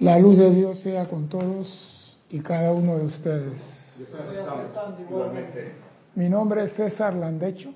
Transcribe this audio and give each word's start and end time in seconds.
La 0.00 0.18
luz 0.18 0.36
de 0.36 0.50
Dios 0.50 0.80
sea 0.80 1.06
con 1.06 1.28
todos 1.28 2.18
y 2.30 2.40
cada 2.40 2.72
uno 2.72 2.98
de 2.98 3.04
ustedes. 3.04 3.58
Mi 6.14 6.28
nombre 6.28 6.64
es 6.64 6.72
César 6.72 7.14
Landecho 7.14 7.72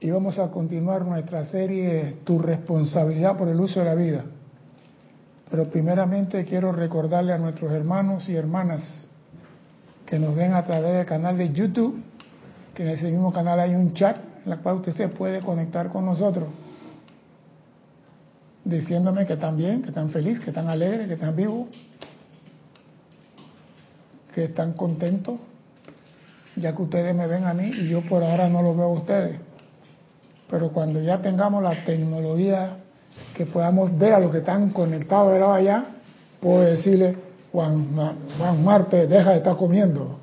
y 0.00 0.10
vamos 0.10 0.38
a 0.38 0.50
continuar 0.50 1.06
nuestra 1.06 1.44
serie 1.46 2.16
Tu 2.24 2.38
responsabilidad 2.38 3.38
por 3.38 3.48
el 3.48 3.58
uso 3.58 3.80
de 3.80 3.86
la 3.86 3.94
vida. 3.94 4.24
Pero 5.50 5.70
primeramente 5.70 6.44
quiero 6.44 6.72
recordarle 6.72 7.32
a 7.32 7.38
nuestros 7.38 7.72
hermanos 7.72 8.28
y 8.28 8.36
hermanas 8.36 9.06
que 10.04 10.18
nos 10.18 10.34
ven 10.34 10.52
a 10.52 10.64
través 10.64 10.92
del 10.92 11.06
canal 11.06 11.38
de 11.38 11.52
YouTube, 11.52 12.02
que 12.74 12.82
en 12.82 12.90
ese 12.90 13.10
mismo 13.10 13.32
canal 13.32 13.60
hay 13.60 13.74
un 13.74 13.94
chat 13.94 14.16
en 14.44 14.52
el 14.52 14.58
cual 14.58 14.76
usted 14.76 14.92
se 14.92 15.08
puede 15.08 15.40
conectar 15.40 15.88
con 15.88 16.04
nosotros 16.04 16.48
diciéndome 18.64 19.26
que 19.26 19.34
están 19.34 19.56
bien, 19.56 19.82
que 19.82 19.88
están 19.88 20.10
felices, 20.10 20.40
que 20.44 20.50
están 20.50 20.68
alegres, 20.68 21.08
que 21.08 21.14
están 21.14 21.34
vivos, 21.34 21.68
que 24.34 24.44
están 24.44 24.72
contentos, 24.72 25.38
ya 26.56 26.74
que 26.74 26.82
ustedes 26.82 27.14
me 27.14 27.26
ven 27.26 27.44
a 27.44 27.54
mí 27.54 27.70
y 27.72 27.88
yo 27.88 28.02
por 28.02 28.22
ahora 28.22 28.48
no 28.48 28.62
lo 28.62 28.74
veo 28.74 28.86
a 28.86 28.92
ustedes. 28.92 29.40
Pero 30.48 30.70
cuando 30.70 31.00
ya 31.00 31.20
tengamos 31.20 31.62
la 31.62 31.84
tecnología 31.84 32.76
que 33.34 33.46
podamos 33.46 33.96
ver 33.98 34.12
a 34.12 34.20
los 34.20 34.30
que 34.30 34.38
están 34.38 34.70
conectados 34.70 35.32
de 35.32 35.40
lado 35.40 35.54
allá, 35.54 35.84
puedo 36.40 36.60
decirle, 36.60 37.16
Juan, 37.50 37.94
Juan 38.38 38.64
Marte, 38.64 39.06
deja 39.06 39.30
de 39.30 39.36
estar 39.38 39.56
comiendo. 39.56 40.18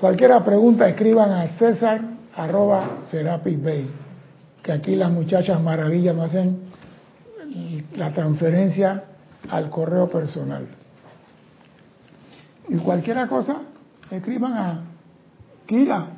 Cualquiera 0.00 0.42
pregunta, 0.44 0.88
escriban 0.88 1.30
a 1.30 1.46
César 1.58 2.14
arroba 2.36 2.98
Serapis 3.10 3.62
Bay, 3.62 3.90
que 4.62 4.72
aquí 4.72 4.96
las 4.96 5.10
muchachas 5.10 5.60
maravillas 5.60 6.14
me 6.14 6.22
hacen 6.22 6.58
la 7.96 8.12
transferencia 8.12 9.04
al 9.50 9.70
correo 9.70 10.08
personal. 10.08 10.66
Y 12.68 12.76
cualquier 12.78 13.28
cosa, 13.28 13.58
escriban 14.10 14.52
a 14.54 14.80
Kira, 15.66 16.08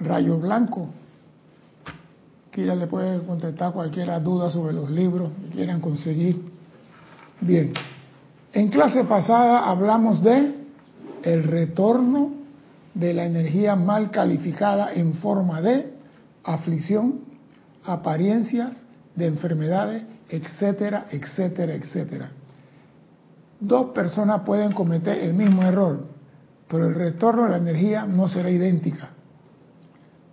Rayo 0.00 0.38
Blanco. 0.38 0.90
Kira 2.50 2.74
le 2.74 2.86
puede 2.86 3.20
contestar 3.24 3.72
cualquier 3.72 4.22
duda 4.22 4.50
sobre 4.50 4.74
los 4.74 4.90
libros 4.90 5.30
que 5.40 5.56
quieran 5.56 5.80
conseguir. 5.80 6.52
Bien, 7.40 7.72
en 8.52 8.68
clase 8.68 9.04
pasada 9.04 9.68
hablamos 9.68 10.22
de 10.22 10.54
el 11.22 11.42
retorno 11.42 12.43
de 12.94 13.12
la 13.12 13.24
energía 13.24 13.76
mal 13.76 14.10
calificada 14.10 14.92
en 14.92 15.14
forma 15.14 15.60
de 15.60 15.92
aflicción, 16.44 17.20
apariencias 17.84 18.84
de 19.16 19.26
enfermedades, 19.26 20.04
etcétera, 20.28 21.06
etcétera, 21.10 21.74
etcétera. 21.74 22.30
Dos 23.60 23.86
personas 23.90 24.42
pueden 24.42 24.72
cometer 24.72 25.18
el 25.18 25.34
mismo 25.34 25.62
error, 25.62 26.06
pero 26.68 26.86
el 26.86 26.94
retorno 26.94 27.44
de 27.44 27.50
la 27.50 27.56
energía 27.58 28.04
no 28.04 28.28
será 28.28 28.50
idéntica. 28.50 29.10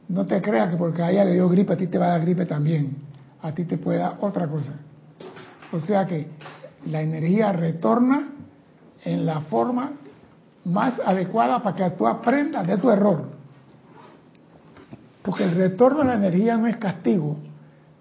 No 0.08 0.26
te 0.26 0.42
creas 0.42 0.70
que 0.70 0.78
porque 0.78 1.02
a 1.02 1.12
ella 1.12 1.26
le 1.26 1.34
dio 1.34 1.48
gripe, 1.48 1.74
a 1.74 1.78
ti 1.78 1.88
te 1.88 1.98
va 1.98 2.08
a 2.08 2.10
dar 2.10 2.22
gripe 2.22 2.46
también. 2.46 2.98
A 3.42 3.54
ti 3.54 3.64
te 3.64 3.78
puede 3.78 4.00
dar 4.00 4.18
otra 4.20 4.48
cosa. 4.48 4.74
O 5.72 5.80
sea 5.80 6.06
que 6.06 6.28
la 6.86 7.02
energía 7.02 7.54
retorna 7.54 8.28
en 9.04 9.26
la 9.26 9.42
forma 9.42 9.94
más 10.66 11.00
adecuada 11.06 11.62
para 11.62 11.76
que 11.76 11.90
tú 11.96 12.08
aprendas 12.08 12.66
de 12.68 12.78
tu 12.78 12.90
error. 12.90 13.24
Porque 15.22 15.44
el 15.44 15.56
retorno 15.56 16.00
de 16.00 16.06
la 16.06 16.14
energía 16.16 16.58
no 16.58 16.68
es 16.68 16.78
castigo. 16.78 17.38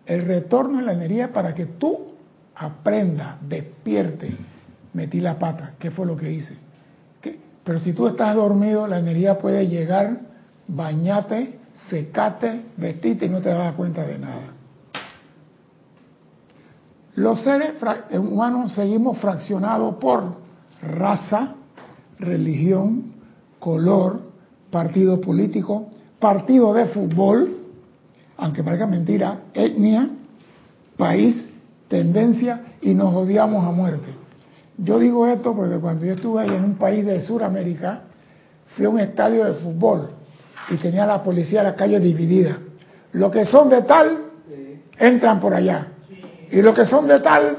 El 0.06 0.25
retorno 0.25 0.78
de 0.78 0.84
la 0.84 0.92
energía 0.92 1.27
es 1.27 1.30
para 1.30 1.55
que 1.55 1.67
tú 1.67 2.14
aprendas, 2.55 3.36
despierte. 3.48 4.36
Metí 4.92 5.20
la 5.20 5.39
pata, 5.39 5.73
¿qué 5.79 5.90
fue 5.90 6.07
lo 6.07 6.17
que 6.17 6.30
hice? 6.30 6.70
Pero 7.64 7.79
si 7.79 7.92
tú 7.92 8.08
estás 8.08 8.35
dormido, 8.35 8.86
la 8.86 8.98
energía 8.98 9.39
puede 9.39 9.68
llegar, 9.68 10.20
bañate, 10.67 11.58
secate, 11.89 12.64
vestirte 12.77 13.27
y 13.27 13.29
no 13.29 13.40
te 13.40 13.51
das 13.51 13.74
cuenta 13.74 14.02
de 14.02 14.18
nada. 14.18 14.55
Los 17.14 17.42
seres 17.42 17.74
humanos 18.12 18.73
seguimos 18.73 19.18
fraccionados 19.18 19.96
por 19.96 20.36
raza, 20.83 21.55
religión, 22.20 23.13
color, 23.58 24.20
partido 24.70 25.20
político, 25.20 25.89
partido 26.19 26.73
de 26.75 26.86
fútbol, 26.86 27.57
aunque 28.36 28.63
parezca 28.63 28.86
mentira, 28.86 29.41
etnia, 29.55 30.08
país, 30.97 31.47
tendencia 31.89 32.63
y 32.80 32.95
nos 32.95 33.14
odiamos 33.14 33.64
a 33.64 33.70
muerte. 33.73 34.09
Yo 34.79 34.98
digo 34.98 35.27
esto 35.27 35.55
porque 35.55 35.77
cuando 35.77 36.07
yo 36.07 36.13
estuve 36.14 36.42
ahí 36.42 36.51
en 36.51 36.64
un 36.64 36.75
país 36.75 37.05
de 37.05 37.20
Sudamérica, 37.20 38.03
fui 38.69 38.86
a 38.86 38.89
un 38.89 39.01
estadio 39.01 39.45
de 39.45 39.55
fútbol 39.55 40.11
y 40.70 40.77
tenía 40.77 41.05
la 41.07 41.23
policía 41.23 41.63
la 41.63 41.75
calle 41.75 41.98
dividida. 42.01 42.59
Los 43.13 43.33
que 43.33 43.45
son 43.45 43.69
de 43.69 43.83
tal, 43.83 44.19
entran 44.98 45.41
por 45.41 45.53
allá. 45.53 45.89
Y 46.51 46.63
los 46.63 46.75
que 46.75 46.85
son 46.85 47.09
de 47.09 47.20
tal, 47.20 47.59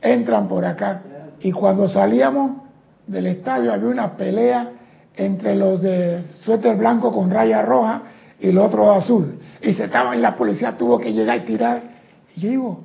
entran 0.00 0.48
por 0.48 0.64
acá. 0.64 1.02
Y 1.40 1.52
cuando 1.52 1.88
salíamos, 1.88 2.63
del 3.06 3.26
estadio 3.26 3.72
había 3.72 3.88
una 3.88 4.16
pelea 4.16 4.70
entre 5.16 5.56
los 5.56 5.80
de 5.80 6.24
suéter 6.42 6.76
blanco 6.76 7.12
con 7.12 7.30
raya 7.30 7.62
roja 7.62 8.02
y 8.40 8.50
los 8.52 8.66
otros 8.66 9.04
azul. 9.04 9.38
Y 9.60 9.72
se 9.74 9.84
estaban 9.84 10.18
y 10.18 10.20
la 10.20 10.36
policía 10.36 10.76
tuvo 10.76 10.98
que 10.98 11.12
llegar 11.12 11.38
y 11.38 11.40
tirar. 11.40 11.82
Y 12.36 12.40
yo 12.40 12.50
digo, 12.50 12.80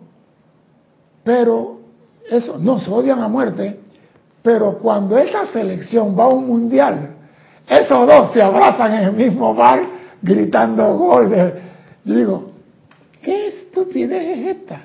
pero 1.24 1.79
eso, 2.29 2.58
no 2.59 2.79
se 2.79 2.90
odian 2.90 3.22
a 3.22 3.28
muerte, 3.28 3.79
pero 4.41 4.78
cuando 4.79 5.18
esa 5.18 5.46
selección 5.47 6.18
va 6.18 6.25
a 6.25 6.29
un 6.29 6.47
mundial, 6.47 7.16
esos 7.68 8.08
dos 8.08 8.31
se 8.34 8.41
abrazan 8.41 8.94
en 8.94 9.03
el 9.06 9.13
mismo 9.13 9.53
bar 9.53 9.81
gritando 10.22 10.97
gol. 10.97 11.29
Yo 12.03 12.16
digo, 12.16 12.52
¿qué 13.22 13.47
estupidez 13.47 14.38
es 14.38 14.58
esta? 14.58 14.81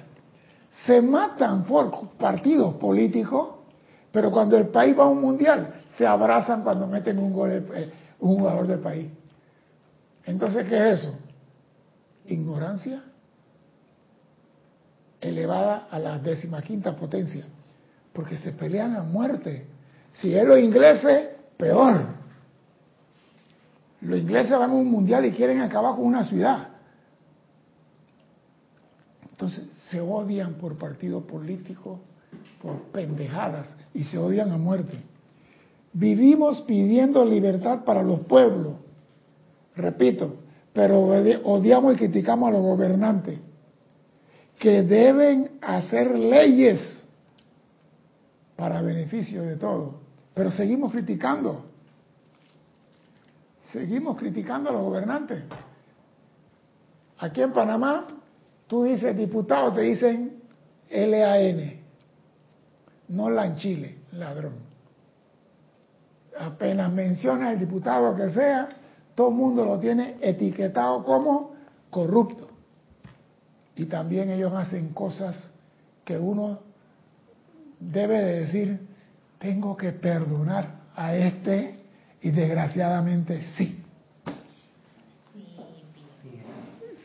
Se 0.87 1.00
matan 1.00 1.65
por 1.65 1.91
partidos 2.19 2.75
políticos 2.75 3.53
pero 4.14 4.30
cuando 4.30 4.56
el 4.56 4.69
país 4.69 4.97
va 4.97 5.06
a 5.06 5.08
un 5.08 5.20
mundial, 5.20 5.75
se 5.98 6.06
abrazan 6.06 6.62
cuando 6.62 6.86
meten 6.86 7.19
un 7.19 7.32
gol 7.32 7.50
eh, 7.50 7.91
un 8.20 8.36
jugador 8.36 8.69
del 8.69 8.78
país. 8.78 9.10
Entonces, 10.25 10.69
¿qué 10.69 10.76
es 10.76 11.00
eso? 11.00 11.19
Ignorancia 12.26 13.02
elevada 15.20 15.88
a 15.91 15.98
la 15.98 16.20
décima 16.20 16.62
quinta 16.62 16.94
potencia, 16.94 17.44
porque 18.12 18.38
se 18.38 18.52
pelean 18.52 18.94
a 18.94 19.02
muerte. 19.02 19.66
Si 20.12 20.32
es 20.32 20.46
los 20.46 20.60
ingleses, 20.60 21.31
peor. 21.56 22.06
Los 24.00 24.20
ingleses 24.20 24.56
van 24.56 24.70
a 24.70 24.75
un 24.75 24.92
mundial 24.92 25.25
y 25.25 25.32
quieren 25.32 25.60
acabar 25.60 25.96
con 25.96 26.04
una 26.04 26.22
ciudad. 26.22 26.69
Entonces 29.32 29.64
se 29.91 30.00
odian 30.00 30.54
por 30.54 30.78
partido 30.78 31.26
político, 31.26 31.98
por 32.64 32.80
pendejadas 32.92 33.69
y 33.92 34.04
se 34.04 34.16
odian 34.16 34.50
a 34.50 34.56
muerte. 34.56 34.97
Vivimos 35.92 36.62
pidiendo 36.62 37.22
libertad 37.26 37.84
para 37.84 38.02
los 38.02 38.20
pueblos, 38.20 38.72
repito, 39.76 40.36
pero 40.72 41.02
odiamos 41.44 41.94
y 41.94 41.98
criticamos 41.98 42.48
a 42.48 42.52
los 42.52 42.62
gobernantes 42.62 43.38
que 44.58 44.82
deben 44.82 45.58
hacer 45.60 46.19
leyes 46.19 47.06
para 48.56 48.81
beneficio 48.81 49.42
de 49.42 49.56
todos, 49.56 49.96
pero 50.32 50.50
seguimos 50.50 50.91
criticando, 50.91 51.66
seguimos 53.72 54.16
criticando 54.16 54.70
a 54.70 54.72
los 54.72 54.82
gobernantes. 54.82 55.44
Aquí 57.19 57.42
en 57.42 57.52
Panamá, 57.52 58.06
tú 58.67 58.84
dices 58.84 59.14
diputado, 59.17 59.72
te 59.75 59.82
dicen 59.82 60.40
LAN, 60.90 61.83
no 63.09 63.31
la 63.31 63.47
en 63.47 63.56
Chile, 63.56 63.99
ladrón. 64.12 64.55
Apenas 66.39 66.93
menciona 66.93 67.53
el 67.53 67.61
diputado 67.61 68.15
que 68.17 68.31
sea, 68.31 68.69
todo 69.15 69.29
el 69.29 69.35
mundo 69.35 69.65
lo 69.65 69.79
tiene 69.79 70.17
etiquetado 70.21 71.05
como 71.05 71.55
corrupto. 71.91 72.49
Y 73.77 73.87
también 73.87 74.31
ellos 74.31 74.53
hacen 74.53 74.93
cosas 74.93 75.51
que 76.05 76.19
uno 76.19 76.61
debe 77.79 78.19
de 78.19 78.41
decir, 78.41 78.81
tengo 79.39 79.77
que 79.77 79.93
perdonar 79.93 80.83
a 80.97 81.15
este 81.15 81.81
y 82.23 82.31
desgraciadamente 82.31 83.43
sí. 83.56 83.81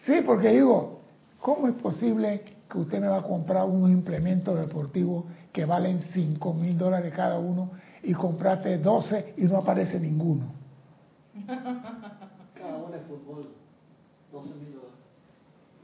Sí, 0.05 0.21
porque 0.25 0.49
digo, 0.49 1.01
¿cómo 1.39 1.67
es 1.67 1.75
posible 1.75 2.43
que 2.69 2.77
usted 2.77 2.99
me 2.99 3.07
va 3.07 3.19
a 3.19 3.23
comprar 3.23 3.65
un 3.65 3.91
implemento 3.91 4.55
deportivo 4.55 5.25
que 5.51 5.65
valen 5.65 6.01
5 6.13 6.53
mil 6.53 6.77
dólares 6.77 7.13
cada 7.15 7.39
uno 7.39 7.71
y 8.03 8.13
compraste 8.13 8.77
12 8.77 9.33
y 9.37 9.43
no 9.43 9.57
aparece 9.57 9.99
ninguno. 9.99 10.53
Cada 12.55 12.75
uno 12.75 12.93
es 12.93 13.01
fútbol, 13.07 13.47
12 14.31 14.49
mil 14.55 14.73
dólares. 14.73 14.99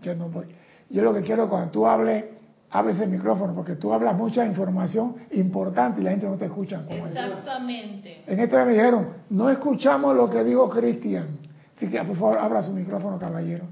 Que 0.01 0.15
no 0.15 0.29
voy. 0.29 0.45
Yo 0.89 1.03
lo 1.03 1.13
que 1.13 1.21
quiero 1.21 1.49
cuando 1.49 1.71
tú 1.71 1.87
hables, 1.87 2.25
hables 2.69 2.99
el 2.99 3.09
micrófono, 3.09 3.55
porque 3.55 3.75
tú 3.75 3.93
hablas 3.93 4.15
mucha 4.15 4.45
información 4.45 5.15
importante 5.31 6.01
y 6.01 6.03
la 6.03 6.11
gente 6.11 6.27
no 6.27 6.35
te 6.35 6.45
escucha. 6.45 6.83
Exactamente. 6.89 8.23
En 8.27 8.39
este 8.39 8.65
me 8.65 8.71
dijeron, 8.71 9.07
no 9.29 9.49
escuchamos 9.49 10.15
lo 10.15 10.29
que 10.29 10.43
dijo 10.43 10.69
Cristian. 10.69 11.39
Así 11.75 11.87
que 11.87 12.01
por 12.03 12.15
favor 12.15 12.37
abra 12.37 12.61
su 12.61 12.71
micrófono, 12.71 13.17
caballero. 13.17 13.65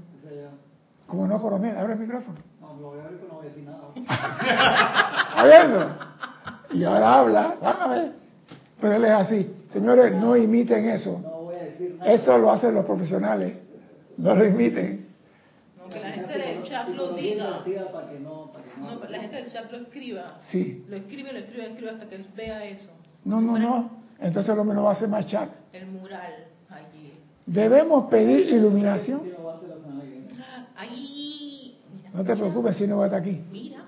Como 1.06 1.28
no, 1.28 1.40
coronel, 1.40 1.76
abre 1.76 1.92
el 1.92 1.98
micrófono. 1.98 2.38
No, 2.80 2.94
lo 2.94 2.94
no 2.94 3.34
voy 3.34 3.46
a 3.46 3.48
decir 3.48 3.64
nada. 3.64 3.80
Y 6.72 6.82
ahora 6.82 7.18
habla, 7.20 7.56
van 7.62 7.76
a 7.80 7.86
ver. 7.88 8.12
Pero 8.80 8.94
él 8.94 9.04
es 9.04 9.10
así. 9.12 9.54
Señores, 9.72 10.12
no 10.12 10.36
imiten 10.36 10.88
eso. 10.88 11.20
No 11.22 11.42
voy 11.42 11.54
a 11.54 11.64
decir 11.64 11.94
nada. 11.98 12.12
Eso 12.12 12.36
lo 12.36 12.50
hacen 12.50 12.74
los 12.74 12.84
profesionales. 12.84 13.58
No 14.16 14.34
lo 14.34 14.44
imiten. 14.44 15.06
No, 15.78 15.88
que 15.88 16.00
la 16.00 16.10
gente 16.10 16.36
del 16.36 16.62
chat 16.64 16.88
lo 16.88 17.12
diga. 17.12 17.62
No, 18.20 18.50
la 19.08 19.20
gente 19.20 19.36
del 19.36 19.52
chat 19.52 19.70
lo 19.70 19.78
escriba. 19.78 20.38
Sí. 20.42 20.84
Lo 20.88 20.96
escribe, 20.96 21.32
lo 21.32 21.38
escribe, 21.38 21.62
lo 21.62 21.68
escribe 21.70 21.90
hasta 21.92 22.08
que 22.08 22.16
él 22.16 22.26
vea 22.34 22.64
eso. 22.64 22.90
No, 23.24 23.40
no, 23.40 23.56
no. 23.56 23.90
Entonces 24.18 24.52
el 24.52 24.58
hombre 24.58 24.74
no 24.74 24.82
va 24.82 24.90
a 24.90 24.94
hacer 24.94 25.08
más 25.08 25.26
chat. 25.26 25.48
El 25.72 25.86
mural 25.86 26.46
allí. 26.70 27.14
Debemos 27.46 28.10
pedir 28.10 28.48
iluminación. 28.48 29.22
Ahí. 30.76 31.13
No 32.14 32.24
te 32.24 32.36
preocupes 32.36 32.76
si 32.76 32.86
no 32.86 32.98
va 32.98 33.04
a 33.04 33.06
estar 33.08 33.20
aquí. 33.20 33.40
Mira. 33.50 33.84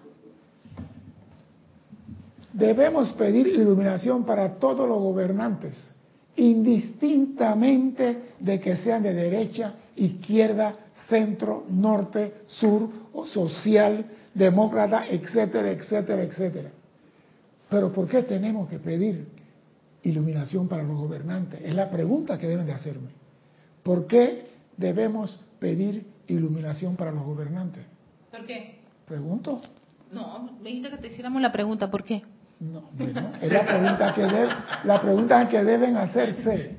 Debemos 2.52 3.12
pedir 3.12 3.46
iluminación 3.46 4.24
para 4.24 4.54
todos 4.54 4.88
los 4.88 4.98
gobernantes, 4.98 5.80
indistintamente 6.34 8.30
de 8.40 8.58
que 8.60 8.76
sean 8.76 9.02
de 9.04 9.14
derecha, 9.14 9.74
izquierda, 9.94 10.74
centro, 11.08 11.64
norte, 11.70 12.42
sur, 12.46 12.88
o 13.12 13.26
social, 13.26 14.04
demócrata, 14.34 15.06
etcétera, 15.06 15.70
etcétera, 15.70 16.22
etcétera. 16.22 16.70
Pero 17.68 17.92
¿por 17.92 18.08
qué 18.08 18.22
tenemos 18.22 18.68
que 18.68 18.78
pedir 18.78 19.28
iluminación 20.02 20.66
para 20.66 20.82
los 20.82 20.98
gobernantes? 20.98 21.60
Es 21.62 21.74
la 21.74 21.90
pregunta 21.90 22.38
que 22.38 22.48
deben 22.48 22.66
de 22.66 22.72
hacerme. 22.72 23.10
¿Por 23.82 24.06
qué 24.06 24.46
debemos 24.76 25.38
pedir 25.60 26.06
iluminación 26.26 26.96
para 26.96 27.12
los 27.12 27.24
gobernantes? 27.24 27.95
¿Por 28.36 28.46
qué? 28.46 28.78
Pregunto. 29.06 29.62
No, 30.12 30.50
me 30.60 30.68
dijiste 30.68 30.90
que 30.90 30.98
te 30.98 31.06
hiciéramos 31.08 31.40
la 31.40 31.50
pregunta, 31.50 31.90
¿por 31.90 32.04
qué? 32.04 32.22
No, 32.60 32.82
bueno, 32.92 33.32
es 33.40 33.50
la 33.50 33.64
pregunta 33.64 34.14
que, 34.14 34.48
la 34.84 35.00
pregunta 35.00 35.48
que 35.48 35.64
deben 35.64 35.96
hacerse. 35.96 36.76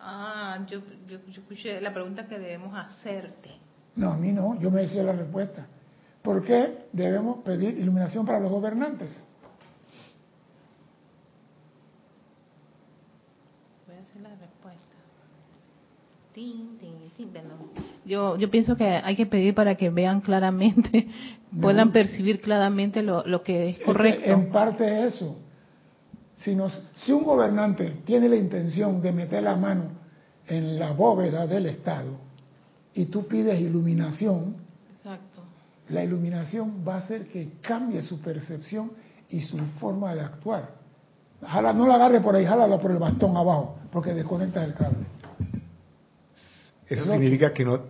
Ah, 0.00 0.58
yo, 0.68 0.80
yo, 1.08 1.18
escuché 1.30 1.80
la 1.80 1.94
pregunta 1.94 2.26
que 2.26 2.38
debemos 2.38 2.76
hacerte. 2.76 3.50
No, 3.94 4.12
a 4.12 4.16
mí 4.16 4.32
no, 4.32 4.58
yo 4.60 4.70
me 4.70 4.82
decía 4.82 5.04
la 5.04 5.12
respuesta. 5.12 5.66
¿Por 6.22 6.44
qué 6.44 6.86
debemos 6.92 7.38
pedir 7.44 7.78
iluminación 7.78 8.26
para 8.26 8.40
los 8.40 8.50
gobernantes? 8.50 9.22
Voy 13.86 13.96
a 13.96 14.00
hacer 14.00 14.22
la 14.22 14.30
respuesta. 14.30 14.96
Yo, 18.06 18.36
yo 18.36 18.50
pienso 18.50 18.76
que 18.76 18.84
hay 18.84 19.16
que 19.16 19.26
pedir 19.26 19.54
para 19.54 19.74
que 19.74 19.90
vean 19.90 20.20
claramente 20.20 21.08
puedan 21.60 21.92
percibir 21.92 22.40
claramente 22.40 23.02
lo, 23.02 23.26
lo 23.26 23.42
que 23.42 23.70
es 23.70 23.80
correcto. 23.80 24.30
en 24.30 24.50
parte 24.50 25.06
eso. 25.06 25.36
Si, 26.36 26.54
nos, 26.54 26.78
si 26.96 27.12
un 27.12 27.24
gobernante 27.24 28.02
tiene 28.04 28.28
la 28.28 28.36
intención 28.36 29.00
de 29.00 29.12
meter 29.12 29.42
la 29.42 29.56
mano 29.56 29.90
en 30.46 30.78
la 30.78 30.92
bóveda 30.92 31.46
del 31.46 31.66
Estado 31.66 32.18
y 32.94 33.06
tú 33.06 33.26
pides 33.26 33.58
iluminación, 33.60 34.56
Exacto. 34.96 35.42
la 35.88 36.04
iluminación 36.04 36.84
va 36.86 36.96
a 36.96 36.98
hacer 36.98 37.26
que 37.28 37.52
cambie 37.62 38.02
su 38.02 38.20
percepción 38.20 38.92
y 39.30 39.40
su 39.40 39.58
forma 39.80 40.14
de 40.14 40.20
actuar. 40.20 40.70
Jala, 41.44 41.72
no 41.72 41.86
la 41.86 41.94
agarre 41.94 42.20
por 42.20 42.34
ahí, 42.34 42.44
jálala 42.44 42.78
por 42.78 42.90
el 42.90 42.98
bastón 42.98 43.36
abajo, 43.36 43.78
porque 43.90 44.12
desconecta 44.14 44.64
el 44.64 44.74
cable. 44.74 45.06
Eso 46.88 47.04
significa 47.04 47.52
que 47.52 47.64
no, 47.64 47.80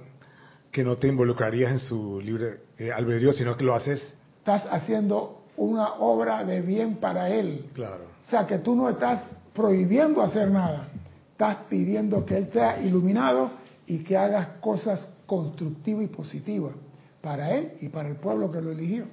que 0.76 0.84
no 0.84 0.96
te 0.96 1.08
involucrarías 1.08 1.72
en 1.72 1.78
su 1.78 2.20
libre 2.20 2.58
eh, 2.76 2.92
albedrío, 2.92 3.32
sino 3.32 3.56
que 3.56 3.64
lo 3.64 3.74
haces. 3.74 4.14
Estás 4.40 4.66
haciendo 4.70 5.44
una 5.56 5.94
obra 5.94 6.44
de 6.44 6.60
bien 6.60 6.96
para 6.96 7.30
él. 7.30 7.70
Claro. 7.72 8.04
O 8.22 8.28
sea, 8.28 8.46
que 8.46 8.58
tú 8.58 8.76
no 8.76 8.90
estás 8.90 9.24
prohibiendo 9.54 10.20
hacer 10.20 10.50
nada, 10.50 10.88
estás 11.32 11.56
pidiendo 11.70 12.26
que 12.26 12.36
él 12.36 12.50
sea 12.52 12.78
iluminado 12.78 13.52
y 13.86 14.00
que 14.00 14.18
hagas 14.18 14.48
cosas 14.60 15.08
constructivas 15.24 16.04
y 16.04 16.08
positivas 16.08 16.74
para 17.22 17.52
él 17.52 17.72
y 17.80 17.88
para 17.88 18.10
el 18.10 18.16
pueblo 18.16 18.52
que 18.52 18.60
lo 18.60 18.70
eligió. 18.70 19.06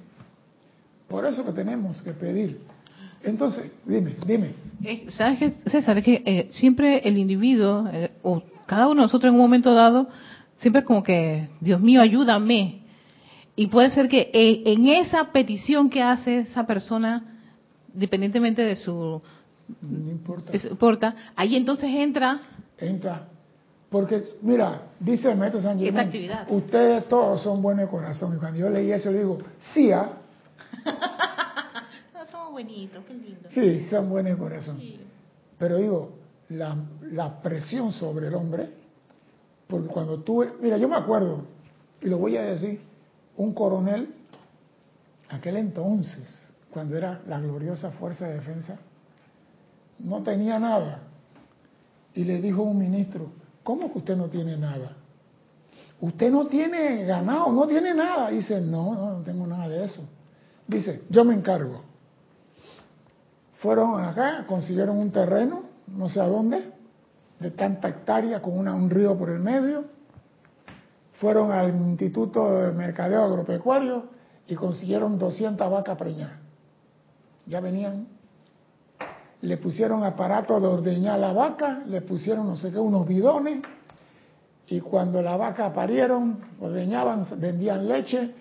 Por 1.08 1.24
eso 1.24 1.46
que 1.46 1.52
tenemos 1.52 2.02
que 2.02 2.12
pedir. 2.12 2.60
Entonces, 3.22 3.70
dime, 3.86 4.16
dime. 4.26 4.52
Eh, 4.84 5.06
¿Sabes 5.16 5.38
qué, 5.38 5.54
César? 5.70 6.02
que 6.02 6.22
eh, 6.26 6.50
siempre 6.52 7.08
el 7.08 7.16
individuo, 7.16 7.88
o 8.22 8.42
cada 8.66 8.84
uno 8.84 8.96
de 8.96 9.06
nosotros 9.06 9.30
en 9.30 9.36
un 9.36 9.40
momento 9.40 9.72
dado, 9.72 10.08
siempre 10.58 10.84
como 10.84 11.02
que, 11.02 11.48
Dios 11.60 11.80
mío, 11.80 12.00
ayúdame. 12.00 12.82
Y 13.56 13.68
puede 13.68 13.90
ser 13.90 14.08
que 14.08 14.30
en 14.32 14.88
esa 14.88 15.32
petición 15.32 15.88
que 15.88 16.02
hace 16.02 16.40
esa 16.40 16.66
persona, 16.66 17.40
independientemente 17.94 18.62
de 18.62 18.76
su... 18.76 19.22
No 19.80 20.10
importa. 20.10 20.52
importa 20.56 21.16
ahí 21.36 21.56
entonces 21.56 21.88
entra... 21.90 22.40
Entra. 22.78 23.28
Porque, 23.88 24.38
mira, 24.42 24.88
dice 24.98 25.30
el 25.30 25.38
maestro 25.38 25.62
San 25.62 25.78
Germán, 25.78 26.06
actividad. 26.06 26.50
ustedes 26.50 27.08
todos 27.08 27.42
son 27.42 27.62
buenos 27.62 27.84
de 27.84 27.90
corazón. 27.90 28.34
Y 28.34 28.40
cuando 28.40 28.58
yo 28.58 28.68
leí 28.68 28.90
eso, 28.90 29.12
le 29.12 29.18
digo, 29.18 29.38
sí, 29.72 29.92
¿ah? 29.92 30.14
no, 32.12 32.26
son 32.26 32.50
buenitos, 32.50 33.04
qué 33.06 33.14
lindo. 33.14 33.48
Sí, 33.54 33.86
son 33.88 34.10
buenos 34.10 34.32
de 34.32 34.38
corazón. 34.38 34.82
Pero 35.58 35.76
digo, 35.76 36.18
la, 36.48 36.76
la 37.02 37.40
presión 37.40 37.92
sobre 37.92 38.26
el 38.26 38.34
hombre 38.34 38.68
cuando 39.82 40.20
tú, 40.20 40.44
mira, 40.60 40.76
yo 40.76 40.88
me 40.88 40.96
acuerdo, 40.96 41.42
y 42.00 42.06
lo 42.08 42.18
voy 42.18 42.36
a 42.36 42.42
decir, 42.42 42.80
un 43.36 43.54
coronel, 43.54 44.14
aquel 45.30 45.56
entonces, 45.56 46.52
cuando 46.70 46.96
era 46.96 47.22
la 47.26 47.40
gloriosa 47.40 47.90
Fuerza 47.92 48.26
de 48.26 48.34
Defensa, 48.34 48.78
no 50.00 50.22
tenía 50.22 50.58
nada. 50.58 51.02
Y 52.14 52.24
le 52.24 52.40
dijo 52.40 52.62
un 52.62 52.78
ministro, 52.78 53.30
¿cómo 53.62 53.92
que 53.92 53.98
usted 53.98 54.16
no 54.16 54.28
tiene 54.28 54.56
nada? 54.56 54.96
Usted 56.00 56.30
no 56.30 56.46
tiene 56.46 57.04
ganado, 57.04 57.50
no 57.52 57.66
tiene 57.66 57.94
nada. 57.94 58.30
Dice, 58.30 58.60
no, 58.60 58.94
no, 58.94 59.18
no 59.18 59.20
tengo 59.22 59.46
nada 59.46 59.68
de 59.68 59.84
eso. 59.84 60.02
Dice, 60.66 61.02
yo 61.08 61.24
me 61.24 61.34
encargo. 61.34 61.82
Fueron 63.58 64.00
acá, 64.02 64.44
consiguieron 64.46 64.98
un 64.98 65.10
terreno, 65.10 65.62
no 65.86 66.08
sé 66.08 66.20
a 66.20 66.26
dónde, 66.26 66.73
de 67.38 67.50
tanta 67.50 67.88
hectárea 67.88 68.40
con 68.40 68.66
un 68.66 68.90
río 68.90 69.16
por 69.16 69.30
el 69.30 69.40
medio. 69.40 69.84
Fueron 71.14 71.52
al 71.52 71.70
Instituto 71.70 72.60
de 72.60 72.72
Mercadeo 72.72 73.22
Agropecuario 73.22 74.04
y 74.46 74.54
consiguieron 74.54 75.18
200 75.18 75.70
vacas 75.70 75.96
preñadas. 75.96 76.38
Ya 77.46 77.60
venían. 77.60 78.08
Le 79.42 79.56
pusieron 79.58 80.02
aparato 80.04 80.58
de 80.58 80.66
ordeñar 80.66 81.18
la 81.18 81.32
vaca, 81.32 81.82
le 81.86 82.00
pusieron 82.00 82.46
no 82.46 82.56
sé 82.56 82.70
qué, 82.70 82.78
unos 82.78 83.06
bidones, 83.06 83.62
y 84.66 84.80
cuando 84.80 85.20
la 85.20 85.36
vaca 85.36 85.72
parieron, 85.74 86.38
ordeñaban, 86.60 87.26
vendían 87.36 87.86
leche, 87.86 88.34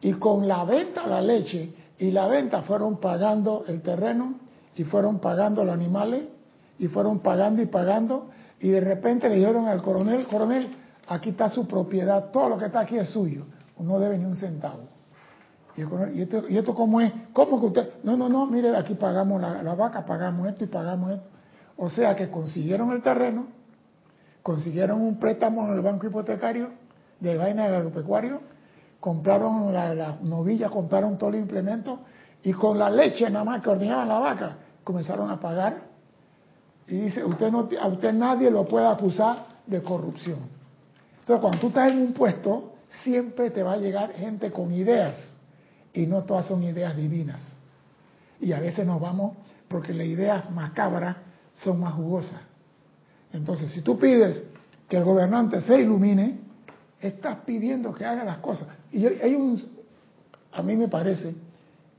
y 0.00 0.12
con 0.14 0.48
la 0.48 0.64
venta 0.64 1.06
la 1.06 1.20
leche 1.20 1.72
y 1.98 2.10
la 2.10 2.26
venta 2.26 2.62
fueron 2.62 2.96
pagando 2.96 3.64
el 3.68 3.82
terreno 3.82 4.34
y 4.74 4.84
fueron 4.84 5.18
pagando 5.18 5.64
los 5.64 5.74
animales 5.74 6.24
y 6.80 6.88
fueron 6.88 7.20
pagando 7.20 7.60
y 7.60 7.66
pagando 7.66 8.30
y 8.58 8.70
de 8.70 8.80
repente 8.80 9.28
le 9.28 9.36
dijeron 9.36 9.68
al 9.68 9.82
coronel, 9.82 10.26
coronel, 10.26 10.68
aquí 11.06 11.28
está 11.30 11.50
su 11.50 11.68
propiedad, 11.68 12.30
todo 12.30 12.48
lo 12.48 12.58
que 12.58 12.66
está 12.66 12.80
aquí 12.80 12.96
es 12.96 13.10
suyo, 13.10 13.44
no 13.78 13.98
debe 13.98 14.16
ni 14.16 14.24
un 14.24 14.34
centavo. 14.34 14.80
Y, 15.76 15.82
¿y, 16.18 16.22
esto, 16.22 16.44
¿y 16.48 16.56
esto 16.56 16.74
cómo 16.74 17.00
es? 17.00 17.12
¿Cómo 17.34 17.60
que 17.60 17.66
usted? 17.66 17.90
No, 18.02 18.16
no, 18.16 18.30
no, 18.30 18.46
mire, 18.46 18.74
aquí 18.76 18.94
pagamos 18.94 19.40
la, 19.40 19.74
vaca, 19.74 20.06
pagamos 20.06 20.48
esto 20.48 20.64
y 20.64 20.66
pagamos 20.68 21.12
esto. 21.12 21.26
O 21.76 21.90
sea 21.90 22.16
que 22.16 22.30
consiguieron 22.30 22.90
el 22.92 23.02
terreno, 23.02 23.46
consiguieron 24.42 25.02
un 25.02 25.18
préstamo 25.18 25.66
en 25.66 25.74
el 25.74 25.80
banco 25.82 26.06
hipotecario 26.06 26.70
de 27.20 27.36
vaina 27.36 27.64
del 27.64 27.74
agropecuario, 27.74 28.40
compraron 29.00 29.72
la, 29.72 29.94
la 29.94 30.16
novilla, 30.22 30.70
compraron 30.70 31.18
todo 31.18 31.30
el 31.30 31.36
implemento 31.36 32.00
y 32.42 32.52
con 32.52 32.78
la 32.78 32.88
leche 32.88 33.28
nada 33.28 33.44
más 33.44 33.60
que 33.60 33.68
ordenaban 33.68 34.08
la 34.08 34.18
vaca, 34.18 34.56
comenzaron 34.82 35.30
a 35.30 35.38
pagar 35.38 35.89
y 36.90 37.02
dice, 37.02 37.24
usted 37.24 37.52
no, 37.52 37.68
a 37.80 37.86
usted 37.86 38.12
nadie 38.12 38.50
lo 38.50 38.66
puede 38.66 38.86
acusar 38.88 39.46
de 39.64 39.80
corrupción. 39.80 40.40
Entonces, 41.20 41.40
cuando 41.40 41.60
tú 41.60 41.68
estás 41.68 41.92
en 41.92 41.98
un 42.00 42.12
puesto, 42.12 42.72
siempre 43.04 43.50
te 43.50 43.62
va 43.62 43.74
a 43.74 43.76
llegar 43.76 44.12
gente 44.12 44.50
con 44.50 44.72
ideas 44.72 45.16
y 45.94 46.06
no 46.06 46.24
todas 46.24 46.46
son 46.46 46.64
ideas 46.64 46.96
divinas. 46.96 47.40
Y 48.40 48.52
a 48.52 48.58
veces 48.58 48.84
nos 48.84 49.00
vamos 49.00 49.36
porque 49.68 49.94
las 49.94 50.06
ideas 50.06 50.50
macabras 50.50 51.16
son 51.54 51.78
más 51.78 51.94
jugosas. 51.94 52.40
Entonces, 53.32 53.70
si 53.70 53.82
tú 53.82 53.96
pides 53.96 54.42
que 54.88 54.96
el 54.96 55.04
gobernante 55.04 55.60
se 55.60 55.80
ilumine, 55.80 56.40
estás 57.00 57.36
pidiendo 57.46 57.94
que 57.94 58.04
haga 58.04 58.24
las 58.24 58.38
cosas. 58.38 58.66
Y 58.90 59.06
hay 59.06 59.36
un, 59.36 59.62
a 60.50 60.60
mí 60.62 60.74
me 60.74 60.88
parece 60.88 61.36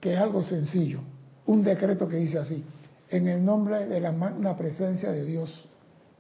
que 0.02 0.14
es 0.14 0.20
algo 0.20 0.44
sencillo, 0.44 1.00
un 1.46 1.64
decreto 1.64 2.10
que 2.10 2.18
dice 2.18 2.40
así, 2.40 2.62
en 3.12 3.28
el 3.28 3.44
nombre 3.44 3.86
de 3.86 4.00
la 4.00 4.14
magna 4.14 4.56
presencia 4.56 5.12
de 5.12 5.26
Dios, 5.26 5.70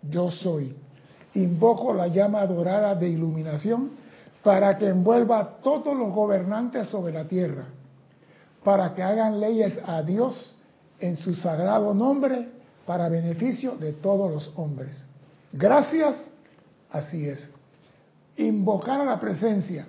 yo 0.03 0.29
soy. 0.29 0.75
Invoco 1.33 1.93
la 1.93 2.07
llama 2.07 2.45
dorada 2.45 2.93
de 2.95 3.07
iluminación 3.07 3.91
para 4.43 4.77
que 4.77 4.89
envuelva 4.89 5.39
a 5.39 5.49
todos 5.61 5.95
los 5.95 6.13
gobernantes 6.13 6.89
sobre 6.89 7.13
la 7.13 7.23
tierra, 7.23 7.65
para 8.63 8.93
que 8.93 9.01
hagan 9.01 9.39
leyes 9.39 9.79
a 9.85 10.03
Dios 10.03 10.55
en 10.99 11.15
su 11.15 11.33
sagrado 11.35 11.93
nombre 11.93 12.49
para 12.85 13.07
beneficio 13.07 13.77
de 13.77 13.93
todos 13.93 14.29
los 14.29 14.51
hombres. 14.57 14.91
Gracias, 15.53 16.15
así 16.91 17.27
es. 17.27 17.49
Invocar 18.35 18.99
a 18.99 19.05
la 19.05 19.19
presencia 19.19 19.85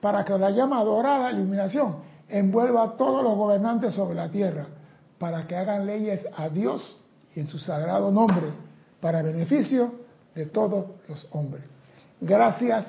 para 0.00 0.24
que 0.24 0.38
la 0.38 0.50
llama 0.50 0.82
dorada, 0.82 1.30
iluminación, 1.32 1.96
envuelva 2.28 2.84
a 2.84 2.96
todos 2.96 3.22
los 3.22 3.36
gobernantes 3.36 3.92
sobre 3.92 4.14
la 4.14 4.30
tierra, 4.30 4.66
para 5.20 5.46
que 5.46 5.54
hagan 5.54 5.84
leyes 5.84 6.26
a 6.34 6.48
Dios 6.48 6.96
y 7.36 7.40
en 7.40 7.46
su 7.46 7.58
sagrado 7.58 8.10
nombre 8.10 8.46
para 9.02 9.20
beneficio 9.20 9.92
de 10.34 10.46
todos 10.46 10.86
los 11.06 11.28
hombres. 11.32 11.62
Gracias, 12.22 12.86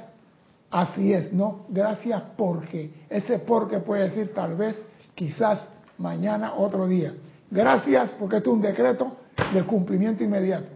así 0.69 1.11
es, 1.11 1.33
no, 1.33 1.65
gracias 1.67 2.23
porque, 2.37 2.89
ese 3.09 3.39
porque 3.39 3.79
puede 3.79 4.03
decir 4.03 4.33
tal 4.33 4.55
vez, 4.55 4.81
quizás, 5.13 5.67
mañana, 5.97 6.53
otro 6.55 6.87
día. 6.87 7.13
Gracias 7.49 8.15
porque 8.17 8.37
esto 8.37 8.51
es 8.51 8.55
un 8.55 8.61
decreto 8.61 9.17
de 9.53 9.63
cumplimiento 9.63 10.23
inmediato. 10.23 10.69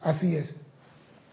Así 0.00 0.34
es. 0.34 0.52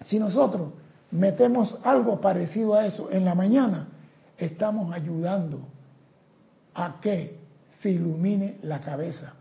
Si 0.05 0.19
nosotros 0.19 0.73
metemos 1.09 1.75
algo 1.83 2.21
parecido 2.21 2.75
a 2.75 2.85
eso 2.85 3.09
en 3.11 3.25
la 3.25 3.33
mañana, 3.33 3.87
estamos 4.37 4.93
ayudando 4.93 5.59
a 6.75 7.01
que 7.01 7.39
se 7.81 7.89
ilumine 7.89 8.57
la 8.61 8.79
cabeza. 8.79 9.38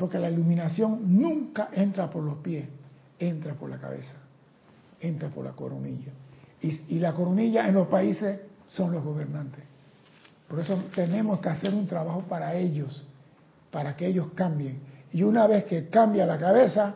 Porque 0.00 0.18
la 0.18 0.30
iluminación 0.30 1.20
nunca 1.20 1.68
entra 1.74 2.08
por 2.08 2.24
los 2.24 2.38
pies, 2.38 2.64
entra 3.18 3.52
por 3.52 3.68
la 3.68 3.76
cabeza, 3.76 4.14
entra 4.98 5.28
por 5.28 5.44
la 5.44 5.52
coronilla. 5.52 6.10
Y, 6.62 6.98
la 6.98 7.12
coronilla 7.12 7.68
en 7.68 7.74
los 7.74 7.86
países 7.86 8.40
son 8.70 8.92
los 8.92 9.04
gobernantes. 9.04 9.62
Por 10.48 10.58
eso 10.58 10.84
tenemos 10.94 11.40
que 11.40 11.50
hacer 11.50 11.74
un 11.74 11.86
trabajo 11.86 12.22
para 12.22 12.54
ellos, 12.54 13.04
para 13.70 13.94
que 13.94 14.06
ellos 14.06 14.28
cambien. 14.34 14.78
Y 15.12 15.22
una 15.22 15.46
vez 15.46 15.64
que 15.66 15.90
cambia 15.90 16.24
la 16.24 16.38
cabeza, 16.38 16.94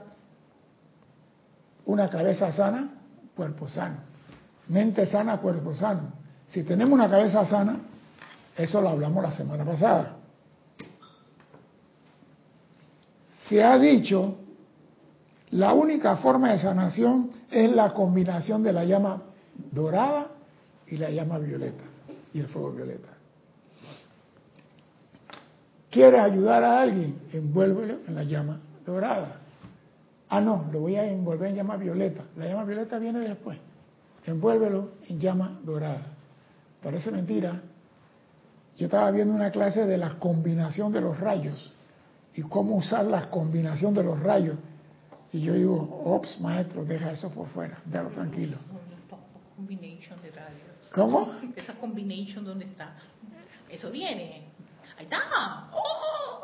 una 1.85 2.09
cabeza 2.09 2.53
sana, 2.53 2.89
cuerpo 3.37 3.69
sano. 3.69 3.97
Mente 4.69 5.05
sana, 5.05 5.37
cuerpo 5.37 5.75
sano. 5.75 6.11
Si 6.49 6.63
tenemos 6.63 6.95
una 6.95 7.11
cabeza 7.11 7.45
sana, 7.45 7.81
eso 8.57 8.81
lo 8.81 8.89
hablamos 8.89 9.23
la 9.23 9.33
semana 9.33 9.63
pasada. 9.63 10.24
Se 13.49 13.63
ha 13.63 13.79
dicho, 13.79 14.37
la 15.51 15.75
única 15.75 16.17
forma 16.17 16.53
de 16.53 16.59
sanación 16.59 17.31
es 17.51 17.71
la 17.75 17.93
combinación 17.93 18.63
de 18.63 18.73
la 18.73 18.85
llama 18.85 19.23
dorada 19.71 20.29
y 20.87 20.97
la 20.97 21.11
llama 21.11 21.39
violeta 21.39 21.85
y 22.33 22.41
el 22.41 22.49
fuego 22.49 22.73
violeta. 22.73 23.09
¿Quieres 25.91 26.21
ayudar 26.21 26.65
a 26.65 26.81
alguien? 26.81 27.21
Envuélvelo 27.33 27.99
en 28.09 28.15
la 28.15 28.25
llama 28.25 28.61
dorada. 28.85 29.37
Ah, 30.29 30.41
no, 30.41 30.69
lo 30.73 30.81
voy 30.81 30.97
a 30.97 31.07
envolver 31.07 31.51
en 31.51 31.57
llama 31.57 31.77
violeta. 31.77 32.23
La 32.37 32.47
llama 32.47 32.65
violeta 32.65 32.99
viene 32.99 33.21
después. 33.21 33.59
Envuélvelo 34.27 34.91
en 35.09 35.21
llama 35.21 35.61
dorada. 35.63 36.07
Parece 36.83 37.11
mentira. 37.13 37.61
Yo 38.77 38.87
estaba 38.87 39.11
viendo 39.13 39.35
una 39.35 39.53
clase 39.53 39.87
de 39.87 39.99
la 39.99 40.19
combinación 40.19 40.93
de 40.93 41.01
los 41.03 41.21
rayos 41.21 41.74
y 42.35 42.43
cómo 42.43 42.77
usar 42.77 43.05
la 43.05 43.31
combinación 43.31 43.95
de 43.95 44.03
los 44.03 44.21
rayos. 44.21 44.57
Y 45.33 45.41
yo 45.41 45.55
digo, 45.55 46.03
ops, 46.05 46.41
maestro, 46.41 46.85
deja 46.85 47.13
eso 47.13 47.31
por 47.31 47.49
fuera, 47.49 47.81
déjalo 47.85 48.11
tranquilo. 48.11 48.57
¿Cómo? 50.93 51.33
Esa 51.57 51.75
combinación, 51.75 52.45
¿dónde 52.45 52.67
está? 52.67 52.95
Eso 53.69 53.91
viene. 53.91 54.45
Ahí 54.97 55.05
está. 55.05 55.71
¡Oh! 55.73 56.35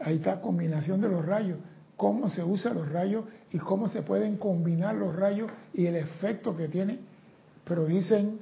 Ahí 0.00 0.16
está, 0.16 0.40
combinación 0.40 1.00
de 1.00 1.08
los 1.08 1.24
rayos. 1.24 1.58
Cómo 1.96 2.28
se 2.28 2.42
usan 2.42 2.74
los 2.74 2.90
rayos 2.90 3.24
y 3.52 3.58
cómo 3.58 3.88
se 3.88 4.02
pueden 4.02 4.36
combinar 4.36 4.94
los 4.94 5.14
rayos 5.14 5.50
y 5.74 5.86
el 5.86 5.96
efecto 5.96 6.56
que 6.56 6.66
tiene. 6.68 6.98
Pero 7.64 7.84
dicen 7.84 8.40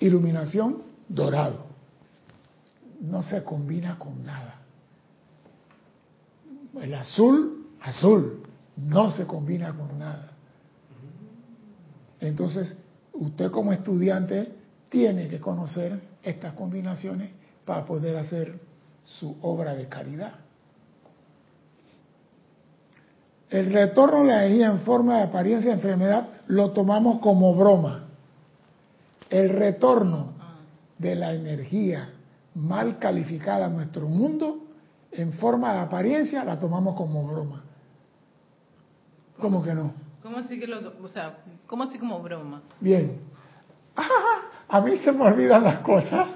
iluminación 0.00 0.82
dorado. 1.08 1.66
No 3.00 3.22
se 3.22 3.44
combina 3.44 3.98
con 3.98 4.24
nada. 4.24 4.63
El 6.80 6.94
azul, 6.94 7.66
azul. 7.80 8.42
No 8.76 9.12
se 9.12 9.26
combina 9.26 9.72
con 9.72 9.98
nada. 9.98 10.32
Entonces, 12.20 12.76
usted 13.12 13.50
como 13.50 13.72
estudiante 13.72 14.52
tiene 14.88 15.28
que 15.28 15.40
conocer 15.40 16.00
estas 16.22 16.54
combinaciones 16.54 17.30
para 17.64 17.84
poder 17.84 18.16
hacer 18.16 18.58
su 19.04 19.36
obra 19.42 19.74
de 19.74 19.88
caridad. 19.88 20.34
El 23.50 23.72
retorno 23.72 24.20
de 24.20 24.26
la 24.26 24.44
energía 24.46 24.66
en 24.66 24.80
forma 24.80 25.18
de 25.18 25.22
apariencia 25.24 25.70
de 25.70 25.76
enfermedad 25.76 26.28
lo 26.48 26.72
tomamos 26.72 27.20
como 27.20 27.54
broma. 27.54 28.06
El 29.30 29.50
retorno 29.50 30.32
de 30.98 31.14
la 31.14 31.34
energía 31.34 32.10
mal 32.54 32.98
calificada 32.98 33.66
a 33.66 33.70
nuestro 33.70 34.08
mundo 34.08 34.63
en 35.16 35.32
forma 35.34 35.74
de 35.74 35.78
apariencia 35.80 36.44
la 36.44 36.58
tomamos 36.58 36.96
como 36.96 37.26
broma. 37.26 37.64
¿Cómo 39.38 39.62
que 39.62 39.74
no? 39.74 39.92
¿Cómo 40.22 40.38
así 40.38 40.58
que 40.58 40.66
lo, 40.66 40.92
o 41.02 41.08
sea, 41.08 41.38
cómo 41.66 41.84
así 41.84 41.98
como 41.98 42.20
broma? 42.20 42.62
Bien. 42.80 43.20
a 44.68 44.80
mí 44.80 44.96
se 44.98 45.12
me 45.12 45.22
olvidan 45.22 45.64
las 45.64 45.80
cosas. 45.80 46.28